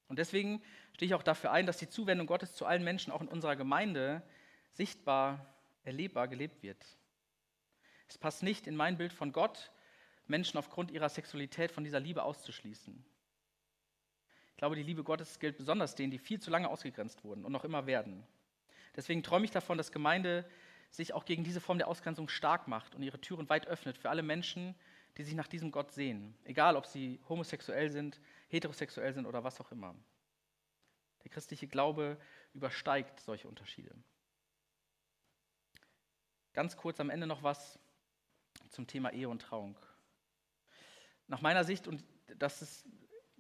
Und 0.08 0.20
deswegen 0.20 0.62
stehe 0.94 1.08
ich 1.08 1.14
auch 1.14 1.24
dafür 1.24 1.52
ein, 1.52 1.66
dass 1.66 1.78
die 1.78 1.90
Zuwendung 1.90 2.28
Gottes 2.28 2.54
zu 2.54 2.66
allen 2.66 2.84
Menschen 2.84 3.12
auch 3.12 3.22
in 3.22 3.28
unserer 3.28 3.56
Gemeinde 3.56 4.22
sichtbar, 4.72 5.46
erlebbar 5.84 6.28
gelebt 6.28 6.64
wird. 6.64 6.84
Es 8.08 8.18
passt 8.18 8.44
nicht 8.44 8.68
in 8.68 8.76
mein 8.76 8.98
Bild 8.98 9.14
von 9.14 9.32
Gott, 9.32 9.72
Menschen 10.32 10.58
aufgrund 10.58 10.90
ihrer 10.90 11.10
Sexualität 11.10 11.72
von 11.72 11.84
dieser 11.84 12.00
Liebe 12.00 12.24
auszuschließen. 12.24 13.06
Ich 14.50 14.58
glaube, 14.58 14.76
die 14.76 14.84
Liebe 14.84 15.04
Gottes 15.04 15.40
gilt 15.40 15.58
besonders 15.58 15.94
denen, 15.94 16.12
die 16.12 16.18
viel 16.18 16.40
zu 16.40 16.50
lange 16.50 16.70
ausgegrenzt 16.70 17.24
wurden 17.24 17.46
und 17.46 17.52
noch 17.52 17.64
immer 17.64 17.86
werden. 17.86 18.26
Deswegen 18.96 19.22
träume 19.22 19.46
ich 19.46 19.52
davon, 19.52 19.78
dass 19.78 19.92
Gemeinde 19.92 20.50
sich 20.90 21.14
auch 21.14 21.26
gegen 21.26 21.44
diese 21.44 21.62
Form 21.62 21.78
der 21.78 21.88
Ausgrenzung 21.88 22.28
stark 22.28 22.68
macht 22.68 22.96
und 22.96 23.04
ihre 23.04 23.22
Türen 23.22 23.48
weit 23.50 23.68
öffnet 23.68 23.98
für 23.98 24.10
alle 24.10 24.24
Menschen, 24.24 24.76
die 25.18 25.24
sich 25.24 25.36
nach 25.36 25.48
diesem 25.48 25.72
Gott 25.72 25.92
sehen, 25.92 26.36
egal 26.44 26.76
ob 26.76 26.86
sie 26.86 27.20
homosexuell 27.30 27.90
sind, 27.90 28.20
heterosexuell 28.50 29.14
sind 29.14 29.26
oder 29.26 29.44
was 29.44 29.60
auch 29.62 29.72
immer. 29.72 29.96
Der 31.24 31.32
christliche 31.32 31.68
Glaube 31.68 32.18
übersteigt 32.54 33.20
solche 33.20 33.48
Unterschiede. 33.48 33.94
Ganz 36.54 36.76
kurz 36.76 37.00
am 37.00 37.10
Ende 37.10 37.28
noch 37.28 37.44
was 37.44 37.80
zum 38.70 38.88
Thema 38.88 39.12
Ehe 39.12 39.30
und 39.30 39.42
Trauung. 39.42 39.78
Nach 41.32 41.40
meiner 41.40 41.64
Sicht, 41.64 41.88
und 41.88 42.04
das 42.40 42.62
ist, 42.62 42.86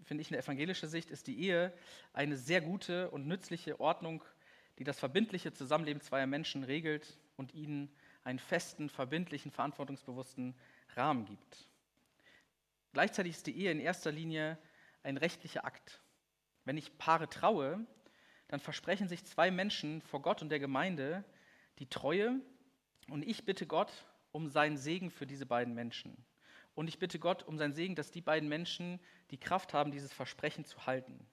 finde 0.06 0.22
ich, 0.22 0.32
eine 0.32 0.42
evangelische 0.42 0.88
Sicht, 0.88 1.12
ist 1.12 1.28
die 1.28 1.38
Ehe 1.42 1.74
eine 2.14 2.38
sehr 2.38 2.62
gute 2.62 3.12
und 3.12 3.28
nützliche 3.28 3.82
Ordnung, 3.82 4.24
die 4.80 4.86
das 4.86 4.98
verbindliche 4.98 5.52
Zusammenleben 5.52 6.02
zweier 6.02 6.26
Menschen 6.26 6.64
regelt 6.64 7.20
und 7.36 7.54
ihnen 7.54 7.94
einen 8.24 8.39
festen, 8.39 8.88
verbindlichen, 8.88 9.52
verantwortungsbewussten 9.52 10.56
Rahmen 10.96 11.26
gibt. 11.26 11.68
Gleichzeitig 12.94 13.34
ist 13.34 13.48
die 13.48 13.58
Ehe 13.58 13.72
in 13.72 13.82
erster 13.82 14.14
Linie 14.14 14.58
ein 15.04 15.18
rechtlicher 15.18 15.66
Akt. 15.66 16.02
Wenn 16.64 16.78
ich 16.78 16.98
Paare 16.98 17.30
traue, 17.30 17.86
dann 18.48 18.62
versprechen 18.62 19.10
sich 19.10 19.26
zwei 19.26 19.52
Menschen 19.52 20.02
vor 20.04 20.22
Gott 20.22 20.42
und 20.42 20.48
der 20.48 20.60
Gemeinde 20.60 21.26
die 21.80 21.89
Treue 21.89 22.39
und 23.10 23.28
ich 23.28 23.44
bitte 23.44 23.68
Gott 23.68 23.92
um 24.32 24.48
seinen 24.48 24.78
Segen 24.78 25.12
für 25.12 25.28
diese 25.28 25.46
beiden 25.46 25.74
Menschen. 25.74 26.26
Und 26.76 26.88
ich 26.88 26.99
bitte 26.99 27.19
Gott 27.19 27.43
um 27.43 27.57
seinen 27.57 27.74
Segen, 27.74 27.95
dass 27.95 28.11
die 28.11 28.22
beiden 28.22 28.47
Menschen 28.47 28.99
die 29.30 29.39
Kraft 29.39 29.74
haben, 29.74 29.91
dieses 29.91 30.13
Versprechen 30.13 30.65
zu 30.65 30.86
halten. 30.86 31.26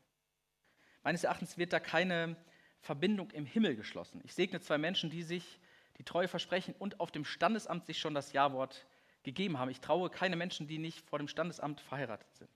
Meines 1.03 1.25
Erachtens 1.25 1.57
wird 1.59 1.73
da 1.73 1.81
keine 1.81 2.37
Verbindung 2.81 3.31
im 3.31 3.47
Himmel 3.47 3.77
geschlossen. 3.77 4.21
Ich 4.25 4.35
segne 4.35 4.61
zwei 4.61 4.79
Menschen, 4.79 5.11
die 5.11 5.23
sich 5.23 5.61
die 5.99 6.05
Treue 6.05 6.29
versprechen 6.29 6.75
und 6.79 7.01
auf 7.01 7.11
dem 7.11 7.25
Standesamt 7.25 7.87
sich 7.87 7.99
schon 7.99 8.15
das 8.15 8.33
Ja-Wort 8.33 8.87
gegeben 9.23 9.59
haben. 9.59 9.71
Ich 9.71 9.81
traue 9.81 10.11
keine 10.11 10.37
Menschen, 10.37 10.67
die 10.69 10.79
nicht 10.79 11.09
vor 11.09 11.19
dem 11.19 11.29
Standesamt 11.29 11.81
verheiratet 11.81 12.33
sind. 12.35 12.51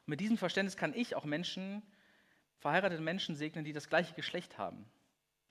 Und 0.00 0.08
mit 0.08 0.20
diesem 0.20 0.36
Verständnis 0.36 0.76
kann 0.76 0.94
ich 0.94 1.16
auch 1.16 1.24
Menschen, 1.24 1.82
verheiratete 2.58 3.02
Menschen 3.02 3.34
segnen, 3.36 3.64
die 3.64 3.72
das 3.72 3.88
gleiche 3.88 4.14
Geschlecht 4.14 4.58
haben. 4.58 4.84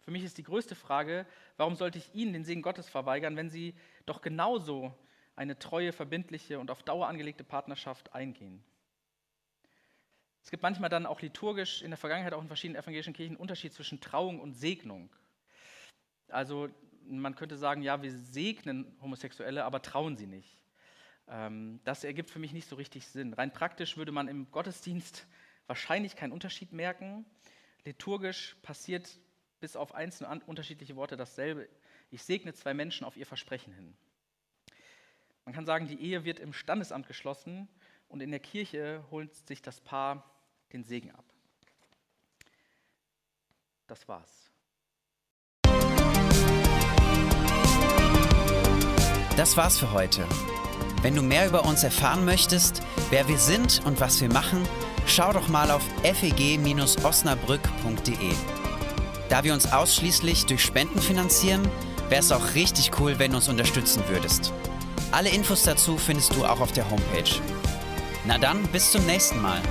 Für 0.01 0.11
mich 0.11 0.23
ist 0.23 0.37
die 0.37 0.43
größte 0.43 0.75
Frage, 0.75 1.25
warum 1.57 1.75
sollte 1.75 1.97
ich 1.97 2.13
ihnen 2.13 2.33
den 2.33 2.43
Segen 2.43 2.61
Gottes 2.61 2.89
verweigern, 2.89 3.35
wenn 3.35 3.49
sie 3.49 3.73
doch 4.05 4.21
genauso 4.21 4.93
eine 5.35 5.57
treue, 5.57 5.91
verbindliche 5.91 6.59
und 6.59 6.71
auf 6.71 6.83
Dauer 6.83 7.07
angelegte 7.07 7.43
Partnerschaft 7.43 8.13
eingehen? 8.13 8.63
Es 10.43 10.51
gibt 10.51 10.63
manchmal 10.63 10.89
dann 10.89 11.05
auch 11.05 11.21
liturgisch 11.21 11.81
in 11.81 11.91
der 11.91 11.97
Vergangenheit 11.97 12.33
auch 12.33 12.41
in 12.41 12.47
verschiedenen 12.47 12.81
evangelischen 12.81 13.13
Kirchen 13.13 13.37
Unterschied 13.37 13.73
zwischen 13.73 14.01
Trauung 14.01 14.41
und 14.41 14.53
Segnung. 14.53 15.09
Also 16.27 16.69
man 17.05 17.35
könnte 17.35 17.57
sagen, 17.57 17.81
ja, 17.81 18.01
wir 18.01 18.11
segnen 18.11 18.95
Homosexuelle, 19.01 19.63
aber 19.63 19.81
trauen 19.81 20.17
sie 20.17 20.27
nicht. 20.27 20.61
Ähm, 21.27 21.79
das 21.85 22.03
ergibt 22.03 22.29
für 22.29 22.39
mich 22.39 22.53
nicht 22.53 22.67
so 22.67 22.75
richtig 22.75 23.07
Sinn. 23.07 23.33
Rein 23.33 23.53
praktisch 23.53 23.97
würde 23.97 24.11
man 24.11 24.27
im 24.27 24.51
Gottesdienst 24.51 25.27
wahrscheinlich 25.67 26.15
keinen 26.15 26.33
Unterschied 26.33 26.73
merken. 26.73 27.25
Liturgisch 27.85 28.57
passiert 28.61 29.19
bis 29.59 29.75
auf 29.75 29.95
einzelne 29.95 30.41
unterschiedliche 30.45 30.95
Worte 30.95 31.15
dasselbe. 31.15 31.69
Ich 32.11 32.23
segne 32.23 32.53
zwei 32.53 32.73
Menschen 32.73 33.05
auf 33.05 33.15
ihr 33.15 33.25
Versprechen 33.25 33.73
hin. 33.73 33.95
Man 35.45 35.53
kann 35.53 35.65
sagen, 35.65 35.87
die 35.87 36.01
Ehe 36.01 36.23
wird 36.23 36.39
im 36.39 36.53
Standesamt 36.53 37.05
geschlossen 37.07 37.67
und 38.07 38.21
in 38.21 38.31
der 38.31 38.39
Kirche 38.39 39.03
holt 39.11 39.35
sich 39.35 39.61
das 39.61 39.81
Paar 39.81 40.23
den 40.71 40.83
Segen 40.83 41.11
ab. 41.11 41.25
Das 43.87 44.07
war's. 44.07 44.49
Das 49.35 49.57
war's 49.57 49.79
für 49.79 49.91
heute. 49.91 50.25
Wenn 51.01 51.15
du 51.15 51.21
mehr 51.21 51.47
über 51.47 51.65
uns 51.65 51.83
erfahren 51.83 52.23
möchtest, 52.23 52.81
wer 53.09 53.27
wir 53.27 53.37
sind 53.37 53.85
und 53.85 53.99
was 53.99 54.21
wir 54.21 54.31
machen, 54.31 54.65
schau 55.05 55.33
doch 55.33 55.49
mal 55.49 55.69
auf 55.71 55.83
feg-osnabrück.de. 56.03 58.31
Da 59.27 59.43
wir 59.43 59.53
uns 59.53 59.73
ausschließlich 59.73 60.45
durch 60.45 60.63
Spenden 60.63 60.99
finanzieren, 60.99 61.69
wäre 62.07 62.21
es 62.21 62.31
auch 62.31 62.55
richtig 62.55 62.97
cool, 62.99 63.19
wenn 63.19 63.31
du 63.31 63.37
uns 63.37 63.49
unterstützen 63.49 64.01
würdest. 64.07 64.53
Alle 65.13 65.29
Infos 65.29 65.61
dazu 65.61 65.95
findest 65.95 66.35
du 66.35 66.43
auch 66.43 66.59
auf 66.59 66.71
der 66.71 66.89
Homepage. 66.89 67.39
Na 68.25 68.39
dann, 68.39 68.63
bis 68.69 68.91
zum 68.91 69.05
nächsten 69.05 69.39
Mal. 69.39 69.61